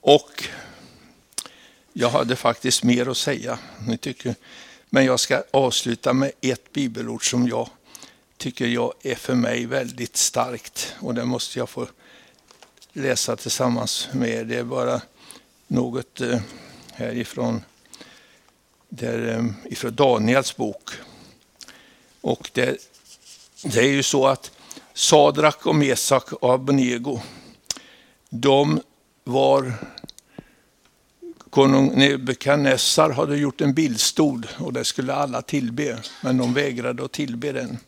Och 0.00 0.44
jag 1.92 2.10
hade 2.10 2.36
faktiskt 2.36 2.82
mer 2.82 3.08
att 3.08 3.16
säga. 3.16 3.58
Ni 3.86 3.98
tycker, 3.98 4.34
men 4.90 5.04
jag 5.04 5.20
ska 5.20 5.42
avsluta 5.50 6.12
med 6.12 6.32
ett 6.40 6.72
bibelord 6.72 7.30
som 7.30 7.48
jag 7.48 7.70
tycker 8.36 8.66
jag 8.66 8.92
är 9.02 9.14
för 9.14 9.34
mig 9.34 9.66
väldigt 9.66 10.16
starkt. 10.16 10.94
Och 11.00 11.14
det 11.14 11.24
måste 11.24 11.58
jag 11.58 11.68
få 11.68 11.88
läsa 12.92 13.36
tillsammans 13.36 14.08
med 14.12 14.28
er. 14.28 14.44
Det 14.44 14.56
är 14.56 14.64
bara 14.64 15.00
något 15.66 16.20
eh, 16.20 16.40
härifrån 16.92 17.64
där, 18.88 19.28
eh, 19.38 19.72
ifrån 19.72 19.94
Daniels 19.94 20.56
bok. 20.56 20.90
Och 22.20 22.50
det, 22.52 22.76
det 23.62 23.80
är 23.80 23.90
ju 23.90 24.02
så 24.02 24.26
att 24.26 24.50
Sadrak 24.94 25.66
och 25.66 25.74
Mesak 25.74 26.32
och 26.32 26.54
Abnego 26.54 27.20
de 28.30 28.80
var 29.24 29.72
Konung 31.50 31.98
Nebukadnessar 31.98 33.10
hade 33.10 33.36
gjort 33.36 33.60
en 33.60 33.74
bildstod 33.74 34.46
och 34.58 34.72
det 34.72 34.84
skulle 34.84 35.14
alla 35.14 35.42
tillbe, 35.42 35.98
men 36.22 36.38
de 36.38 36.54
vägrade 36.54 37.04
att 37.04 37.12
tillbe 37.12 37.52
den. 37.52 37.78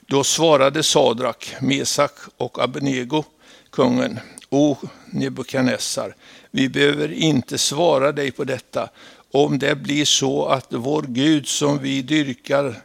Då 0.00 0.24
svarade 0.24 0.82
Sadrak, 0.82 1.54
Mesak 1.60 2.12
och 2.36 2.62
Abnego 2.64 3.24
kungen, 3.70 4.20
O 4.50 4.76
Nebukadnessar, 5.10 6.16
vi 6.50 6.68
behöver 6.68 7.12
inte 7.12 7.58
svara 7.58 8.12
dig 8.12 8.30
på 8.30 8.44
detta. 8.44 8.88
Om 9.30 9.58
det 9.58 9.74
blir 9.74 10.04
så 10.04 10.46
att 10.46 10.66
vår 10.70 11.02
Gud 11.08 11.46
som 11.46 11.78
vi 11.78 12.02
dyrkar 12.02 12.82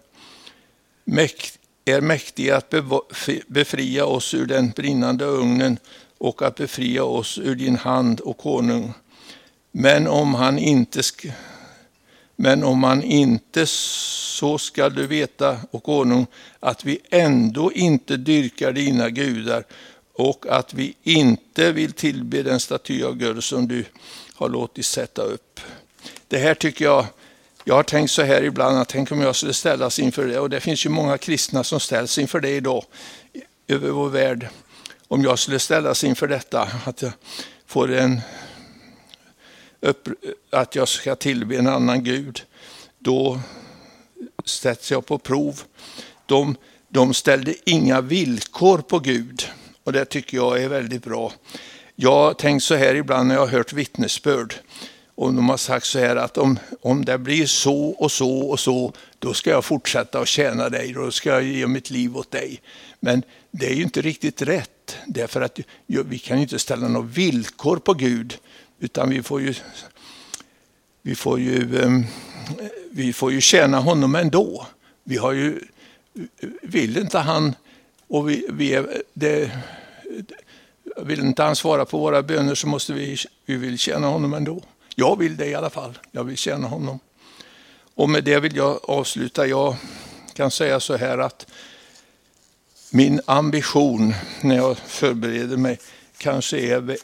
är 1.86 2.02
mäktig 2.02 2.50
att 2.50 2.74
befria 3.48 4.06
oss 4.06 4.34
ur 4.34 4.46
den 4.46 4.70
brinnande 4.70 5.26
ugnen 5.26 5.78
och 6.18 6.42
att 6.42 6.56
befria 6.56 7.04
oss 7.04 7.38
ur 7.38 7.56
din 7.56 7.76
hand, 7.76 8.20
och 8.20 8.38
konung. 8.38 8.94
Men 9.72 10.08
om 10.08 10.34
han 10.34 10.60
inte 10.60 11.04
men 12.36 12.64
om 12.64 12.84
han 12.84 13.04
inte 13.04 13.66
så 13.66 14.58
skall 14.58 14.94
du 14.94 15.08
veta, 15.08 15.60
och 15.72 15.84
konung, 15.84 16.26
att 16.60 16.86
vi 16.86 17.00
ändå 17.10 17.72
inte 17.72 18.18
dyrkar 18.18 18.72
dina 18.72 19.10
gudar 19.10 19.64
och 20.14 20.46
att 20.50 20.74
vi 20.74 20.96
inte 21.04 21.72
vill 21.72 21.94
tillbe 21.94 22.44
den 22.44 22.60
staty 22.60 23.04
av 23.04 23.16
Gud 23.16 23.44
som 23.44 23.68
du 23.68 23.86
har 24.34 24.50
låtit 24.50 24.86
sätta 24.86 25.22
upp. 25.22 25.60
Det 26.28 26.38
här 26.38 26.54
tycker 26.54 26.86
jag, 26.86 27.06
jag 27.64 27.76
har 27.76 27.84
tänkt 27.84 28.12
så 28.12 28.22
här 28.22 28.44
ibland, 28.44 28.78
att 28.78 28.90
tänk 28.90 29.12
om 29.12 29.22
jag 29.22 29.36
skulle 29.36 29.54
ställas 29.54 30.00
inför 30.00 30.28
det. 30.28 30.40
Och 30.40 30.50
det 30.50 30.60
finns 30.60 30.86
ju 30.86 30.90
många 30.90 31.18
kristna 31.18 31.64
som 31.64 31.80
ställs 31.80 32.18
inför 32.18 32.40
det 32.40 32.50
idag, 32.50 32.86
över 33.68 33.90
vår 33.90 34.10
värld 34.10 34.50
om 35.08 35.24
jag 35.24 35.40
skulle 35.40 35.60
ställas 35.60 36.04
inför 36.04 36.28
detta, 36.28 36.70
att 36.86 37.02
jag 37.02 37.12
får 37.66 37.92
en 37.92 38.22
upp, 39.82 40.08
att 40.50 40.76
jag 40.76 40.88
ska 40.88 41.16
tillbe 41.16 41.58
en 41.58 41.68
annan 41.68 42.04
Gud, 42.04 42.44
då 43.00 43.40
sätts 44.46 44.92
jag 44.92 45.06
på 45.06 45.18
prov. 45.18 45.62
De, 46.26 46.56
de 46.90 47.14
ställde 47.14 47.56
inga 47.66 48.02
villkor 48.02 48.78
på 48.78 49.00
Gud 49.00 49.50
och 49.84 49.94
det 49.94 50.06
tycker 50.06 50.38
jag 50.38 50.64
är 50.64 50.70
väldigt 50.70 51.04
bra. 51.04 51.32
Jag 51.96 52.12
har 52.12 52.34
tänkt 52.34 52.64
så 52.64 52.76
här 52.76 52.96
ibland 52.96 53.28
när 53.28 53.36
jag 53.36 53.42
har 53.42 53.48
hört 53.48 53.74
vittnesbörd 53.74 54.56
och 55.16 55.34
de 55.34 55.50
har 55.50 55.58
sagt 55.58 55.86
så 55.86 56.00
här 56.00 56.16
att 56.16 56.38
om, 56.38 56.60
om 56.82 57.06
det 57.06 57.18
blir 57.18 57.46
så 57.46 57.86
och 57.90 58.12
så 58.12 58.40
och 58.40 58.60
så, 58.60 58.94
då 59.20 59.34
ska 59.34 59.50
jag 59.50 59.66
fortsätta 59.66 60.20
att 60.20 60.28
tjäna 60.28 60.70
dig, 60.70 60.94
då 60.94 61.12
ska 61.12 61.30
jag 61.30 61.44
ge 61.44 61.68
mitt 61.68 61.90
liv 61.90 62.18
åt 62.18 62.32
dig. 62.32 62.62
Men 63.00 63.24
det 63.52 63.66
är 63.66 63.74
ju 63.74 63.84
inte 63.84 64.02
riktigt 64.02 64.42
rätt 64.42 64.77
därför 65.08 65.42
att 65.42 65.60
vi 65.86 66.20
kan 66.20 66.38
ju 66.38 66.44
inte 66.44 66.60
ställa 66.60 66.88
några 66.88 67.08
villkor 67.08 67.78
på 67.78 67.94
Gud, 67.94 68.38
utan 68.80 69.10
vi 69.10 69.24
får 69.24 69.42
ju, 69.42 69.54
vi 71.02 71.16
får 71.16 71.40
ju, 71.40 71.84
ehm, 71.84 72.06
vi 72.92 73.14
får 73.14 73.32
ju 73.32 73.42
tjäna 73.42 73.80
honom 73.80 74.16
ändå. 74.16 74.68
Vi 75.04 75.18
har 75.18 75.32
ju, 75.32 75.60
vill 76.62 76.98
inte 76.98 77.20
han, 77.20 77.56
och 78.08 78.30
vi, 78.30 78.48
vi 78.50 78.74
är, 78.74 79.02
det, 79.14 79.52
vill 80.98 81.20
inte 81.20 81.44
han 81.44 81.56
svara 81.56 81.86
på 81.86 81.98
våra 81.98 82.24
böner 82.24 82.56
så 82.56 82.68
måste 82.68 82.94
vi, 82.94 83.18
vi 83.46 83.56
vill 83.56 83.78
tjäna 83.78 84.08
honom 84.08 84.34
ändå. 84.34 84.62
Jag 84.96 85.20
vill 85.20 85.38
det 85.38 85.46
i 85.46 85.56
alla 85.56 85.70
fall. 85.70 85.98
Jag 86.12 86.24
vill 86.24 86.38
tjäna 86.38 86.68
honom. 86.68 87.00
Och 87.96 88.10
med 88.10 88.24
det 88.24 88.40
vill 88.40 88.56
jag 88.56 88.80
avsluta. 88.84 89.48
Jag 89.48 89.76
kan 90.34 90.52
säga 90.52 90.80
så 90.80 90.98
här 90.98 91.18
att 91.18 91.48
min 92.90 93.22
ambition 93.26 94.14
när 94.42 94.56
jag 94.56 94.78
förbereder 94.78 95.58
mig 95.58 95.80
kanske 96.18 96.60
är 96.60 96.98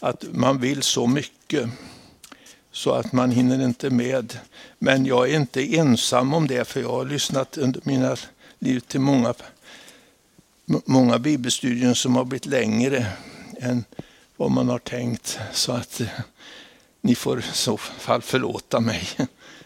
att 0.00 0.24
man 0.32 0.60
vill 0.60 0.82
så 0.82 1.06
mycket 1.06 1.68
så 2.72 2.90
att 2.90 3.12
man 3.12 3.30
hinner 3.30 3.64
inte 3.64 3.90
med. 3.90 4.38
Men 4.78 5.06
jag 5.06 5.30
är 5.30 5.36
inte 5.36 5.76
ensam 5.76 6.34
om 6.34 6.46
det, 6.46 6.64
för 6.64 6.80
jag 6.80 6.90
har 6.90 7.04
lyssnat 7.04 7.58
under 7.58 7.80
mina 7.84 8.16
liv 8.58 8.80
till 8.80 9.00
många, 9.00 9.34
många 10.84 11.18
bibelstudier 11.18 11.94
som 11.94 12.16
har 12.16 12.24
blivit 12.24 12.46
längre 12.46 13.06
än 13.60 13.84
vad 14.36 14.50
man 14.50 14.68
har 14.68 14.78
tänkt. 14.78 15.38
Så 15.52 15.72
att 15.72 16.00
eh, 16.00 16.08
ni 17.00 17.14
får 17.14 17.38
i 17.38 17.42
så 17.42 17.76
fall 17.76 18.22
förlåta 18.22 18.80
mig. 18.80 19.08